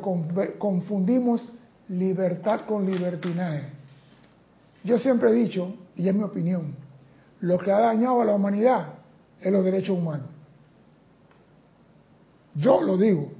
confundimos 0.59 1.53
libertad 1.87 2.61
con 2.67 2.85
libertinaje. 2.85 3.63
Yo 4.83 4.99
siempre 4.99 5.29
he 5.29 5.33
dicho, 5.33 5.73
y 5.95 6.09
es 6.09 6.13
mi 6.13 6.23
opinión, 6.23 6.75
lo 7.39 7.57
que 7.57 7.71
ha 7.71 7.79
dañado 7.79 8.21
a 8.21 8.25
la 8.25 8.35
humanidad 8.35 8.89
es 9.39 9.51
los 9.51 9.63
derechos 9.63 9.97
humanos. 9.97 10.27
Yo 12.55 12.81
lo 12.81 12.97
digo, 12.97 13.31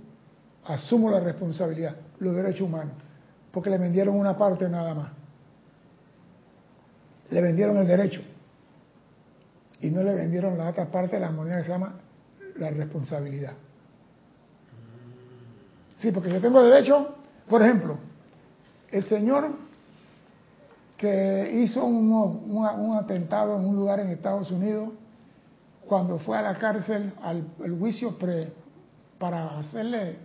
asumo 0.66 1.12
la 1.12 1.20
responsabilidad, 1.20 1.98
los 2.20 2.36
derechos 2.36 2.62
humanos, 2.62 2.94
porque 3.52 3.70
le 3.70 3.78
vendieron 3.78 4.16
una 4.16 4.38
parte 4.38 4.70
nada 4.70 4.94
más. 4.94 5.10
Le 7.32 7.42
vendieron 7.42 7.78
el 7.78 7.88
derecho 7.88 8.22
y 9.82 9.90
no 9.90 10.04
le 10.04 10.14
vendieron 10.14 10.58
la 10.58 10.70
otra 10.70 10.90
parte 10.90 11.18
de 11.18 11.22
la 11.22 11.32
moneda 11.32 11.58
que 11.58 11.64
se 11.64 11.70
llama 11.70 12.05
la 12.56 12.70
responsabilidad. 12.70 13.54
Sí, 15.98 16.12
porque 16.12 16.32
yo 16.32 16.42
tengo 16.42 16.62
derecho, 16.62 17.16
por 17.48 17.62
ejemplo, 17.62 17.98
el 18.92 19.04
señor 19.06 19.52
que 20.98 21.62
hizo 21.64 21.86
un, 21.86 22.12
un, 22.12 22.96
atentado 22.96 23.58
en 23.58 23.66
un 23.66 23.76
lugar 23.76 24.00
en 24.00 24.10
Estados 24.10 24.52
Unidos, 24.52 24.90
cuando 25.88 26.18
fue 26.20 26.38
a 26.38 26.42
la 26.42 26.56
cárcel 26.56 27.14
al 27.22 27.46
juicio 27.78 28.18
pre, 28.18 28.52
para 29.18 29.58
hacerle, 29.58 30.18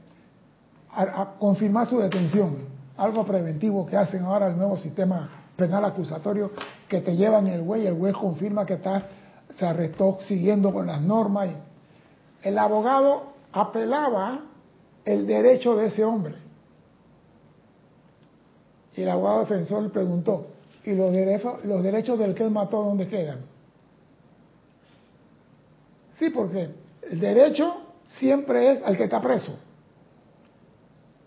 a, 0.93 1.35
confirmar 1.39 1.87
su 1.87 1.99
detención, 1.99 2.59
algo 2.97 3.25
preventivo 3.25 3.87
que 3.87 3.97
hacen 3.97 4.25
ahora 4.25 4.49
el 4.49 4.57
nuevo 4.57 4.77
sistema 4.77 5.29
penal 5.57 5.85
acusatorio, 5.85 6.51
que 6.89 7.01
te 7.01 7.17
llevan 7.17 7.47
el 7.47 7.63
güey, 7.63 7.87
el 7.87 7.97
juez 7.97 8.15
confirma 8.15 8.67
que 8.67 8.75
estás, 8.75 9.05
se 9.55 9.67
arrestó 9.67 10.19
siguiendo 10.23 10.73
con 10.73 10.87
las 10.87 11.01
normas. 11.01 11.49
Y, 11.49 11.70
el 12.43 12.59
abogado 12.59 13.33
apelaba 13.53 14.41
el 15.05 15.27
derecho 15.27 15.77
de 15.77 15.87
ese 15.87 16.05
hombre. 16.05 16.35
Y 18.95 19.03
el 19.03 19.09
abogado 19.09 19.41
defensor 19.41 19.83
le 19.83 19.89
preguntó, 19.91 20.47
¿y 20.85 20.95
los 20.95 21.13
derechos, 21.13 21.65
los 21.65 21.83
derechos 21.83 22.19
del 22.19 22.35
que 22.35 22.45
él 22.45 22.51
mató 22.51 22.83
dónde 22.83 23.09
quedan? 23.09 23.39
Sí, 26.19 26.31
porque 26.31 26.69
el 27.11 27.21
derecho 27.21 27.77
siempre 28.05 28.73
es 28.73 28.83
al 28.83 28.97
que 28.97 29.05
está 29.05 29.21
preso. 29.21 29.59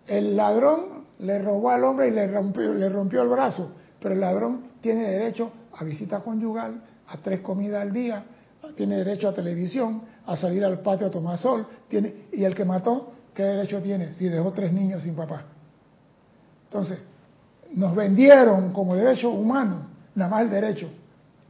El 0.06 0.36
ladrón 0.36 1.06
le 1.20 1.40
robó 1.40 1.70
al 1.72 1.84
hombre 1.84 2.10
y 2.10 2.12
le 2.12 2.28
rompió, 2.28 2.74
le 2.74 2.90
rompió 2.90 3.22
el 3.24 3.30
brazo, 3.30 3.74
pero 4.00 4.14
el 4.14 4.22
ladrón 4.22 4.66
tiene 4.82 5.10
derecho 5.10 5.52
a 5.76 5.84
visita 5.84 6.20
conyugal, 6.20 6.84
a 7.08 7.18
tres 7.18 7.40
comidas 7.42 7.82
al 7.82 7.94
día, 7.94 8.26
tiene 8.76 8.98
derecho 8.98 9.30
a 9.30 9.34
televisión, 9.34 10.02
a 10.26 10.38
salir 10.38 10.64
al 10.64 10.80
patio 10.80 11.08
a 11.08 11.12
tomar 11.12 11.38
sol, 11.38 11.68
tiene, 11.88 12.28
y 12.32 12.44
el 12.44 12.56
que 12.56 12.66
mató, 12.66 13.14
¿qué 13.34 13.44
derecho 13.44 13.82
tiene 13.82 14.14
si 14.14 14.30
dejó 14.30 14.52
tres 14.52 14.72
niños 14.72 15.04
sin 15.04 15.16
papá? 15.16 15.44
Entonces, 16.66 17.00
nos 17.74 17.96
vendieron 17.96 18.72
como 18.72 18.96
derecho 18.96 19.30
humano, 19.32 19.88
nada 20.16 20.32
más 20.32 20.42
el 20.44 20.50
derecho, 20.50 20.90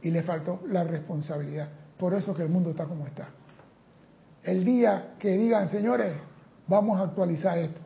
y 0.02 0.10
le 0.10 0.22
faltó 0.22 0.60
la 0.68 0.84
responsabilidad. 0.84 1.68
Por 1.98 2.14
eso 2.14 2.34
que 2.34 2.42
el 2.42 2.48
mundo 2.48 2.70
está 2.70 2.84
como 2.84 3.06
está. 3.06 3.28
El 4.42 4.64
día 4.64 5.14
que 5.18 5.36
digan, 5.36 5.70
señores, 5.70 6.14
vamos 6.66 7.00
a 7.00 7.04
actualizar 7.04 7.56
esto, 7.58 7.80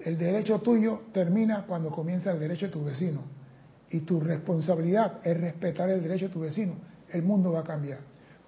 el 0.00 0.16
derecho 0.16 0.60
tuyo 0.60 1.02
termina 1.12 1.64
cuando 1.66 1.90
comienza 1.90 2.30
el 2.30 2.38
derecho 2.38 2.66
de 2.66 2.72
tu 2.72 2.84
vecino. 2.84 3.20
Y 3.90 4.00
tu 4.00 4.20
responsabilidad 4.20 5.18
es 5.24 5.40
respetar 5.40 5.90
el 5.90 6.02
derecho 6.02 6.26
de 6.26 6.32
tu 6.32 6.40
vecino. 6.40 6.74
El 7.10 7.22
mundo 7.22 7.52
va 7.52 7.60
a 7.60 7.64
cambiar. 7.64 7.98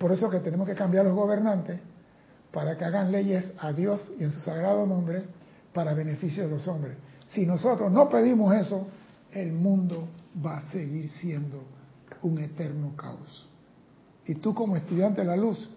Por 0.01 0.13
eso 0.13 0.31
que 0.31 0.41
tenemos 0.41 0.67
que 0.67 0.75
cambiar 0.75 1.05
los 1.05 1.15
gobernantes 1.15 1.79
para 2.51 2.79
que 2.79 2.87
hagan 2.87 3.13
leyes 3.13 3.53
a 3.59 3.71
Dios 3.71 4.11
y 4.19 4.25
en 4.25 4.33
su 4.33 4.41
sagrado 4.41 4.87
nombre 4.87 5.25
para 5.75 5.93
beneficio 5.93 6.45
de 6.45 6.49
los 6.49 6.67
hombres. 6.69 6.97
Si 7.29 7.45
nosotros 7.45 7.93
no 7.93 8.09
pedimos 8.09 8.55
eso, 8.55 8.87
el 9.31 9.53
mundo 9.53 10.09
va 10.43 10.57
a 10.57 10.63
seguir 10.73 11.11
siendo 11.11 11.65
un 12.23 12.39
eterno 12.39 12.97
caos. 12.97 13.47
Y 14.25 14.37
tú 14.37 14.55
como 14.55 14.75
estudiante 14.75 15.21
de 15.21 15.27
la 15.27 15.37
luz 15.37 15.69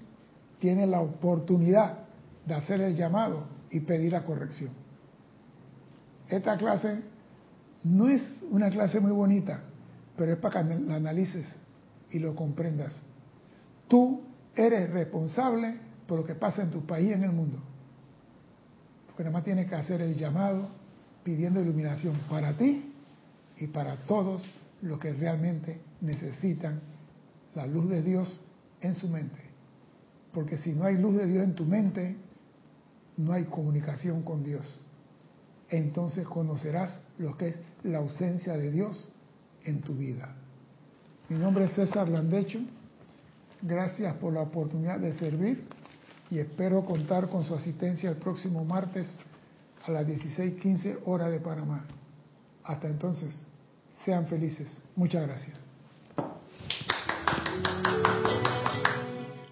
tienes 0.57 0.87
la 0.87 1.01
oportunidad 1.01 1.97
de 2.45 2.53
hacer 2.53 2.79
el 2.79 2.95
llamado 2.95 3.43
y 3.71 3.81
pedir 3.81 4.13
la 4.13 4.23
corrección. 4.23 4.71
Esta 6.29 6.57
clase 6.57 7.01
no 7.83 8.07
es 8.07 8.41
una 8.49 8.69
clase 8.69 9.01
muy 9.01 9.11
bonita, 9.11 9.59
pero 10.15 10.31
es 10.31 10.37
para 10.37 10.63
que 10.63 10.75
la 10.75 10.95
analices 10.95 11.57
y 12.09 12.19
lo 12.19 12.33
comprendas. 12.35 13.01
Tú 13.93 14.21
eres 14.55 14.89
responsable 14.89 15.75
por 16.07 16.17
lo 16.17 16.25
que 16.25 16.33
pasa 16.33 16.63
en 16.63 16.71
tu 16.71 16.83
país 16.83 17.09
y 17.09 17.13
en 17.13 17.25
el 17.25 17.31
mundo. 17.31 17.59
Porque 19.05 19.21
nada 19.21 19.33
más 19.33 19.43
tienes 19.43 19.69
que 19.69 19.75
hacer 19.75 20.01
el 20.01 20.15
llamado 20.15 20.67
pidiendo 21.23 21.61
iluminación 21.61 22.17
para 22.27 22.57
ti 22.57 22.91
y 23.55 23.67
para 23.67 23.97
todos 24.07 24.49
los 24.81 24.97
que 24.97 25.13
realmente 25.13 25.79
necesitan 26.01 26.81
la 27.53 27.67
luz 27.67 27.87
de 27.87 28.01
Dios 28.01 28.41
en 28.81 28.95
su 28.95 29.07
mente. 29.07 29.39
Porque 30.33 30.57
si 30.57 30.71
no 30.71 30.85
hay 30.85 30.97
luz 30.97 31.15
de 31.15 31.27
Dios 31.27 31.43
en 31.43 31.53
tu 31.53 31.63
mente, 31.63 32.15
no 33.17 33.31
hay 33.31 33.43
comunicación 33.43 34.23
con 34.23 34.43
Dios. 34.43 34.81
Entonces 35.69 36.27
conocerás 36.27 36.99
lo 37.19 37.37
que 37.37 37.49
es 37.49 37.55
la 37.83 37.99
ausencia 37.99 38.57
de 38.57 38.71
Dios 38.71 39.13
en 39.65 39.81
tu 39.81 39.93
vida. 39.93 40.35
Mi 41.29 41.37
nombre 41.37 41.65
es 41.65 41.73
César 41.73 42.09
Landecho. 42.09 42.59
Gracias 43.65 44.13
por 44.15 44.33
la 44.33 44.41
oportunidad 44.41 44.99
de 44.99 45.13
servir 45.13 45.65
y 46.29 46.39
espero 46.39 46.83
contar 46.83 47.29
con 47.29 47.45
su 47.45 47.55
asistencia 47.55 48.09
el 48.09 48.17
próximo 48.17 48.65
martes 48.65 49.07
a 49.85 49.91
las 49.91 50.05
16:15 50.05 50.99
hora 51.05 51.29
de 51.29 51.39
Panamá. 51.39 51.85
Hasta 52.65 52.87
entonces, 52.87 53.33
sean 54.03 54.27
felices. 54.27 54.81
Muchas 54.97 55.25
gracias. 55.25 55.57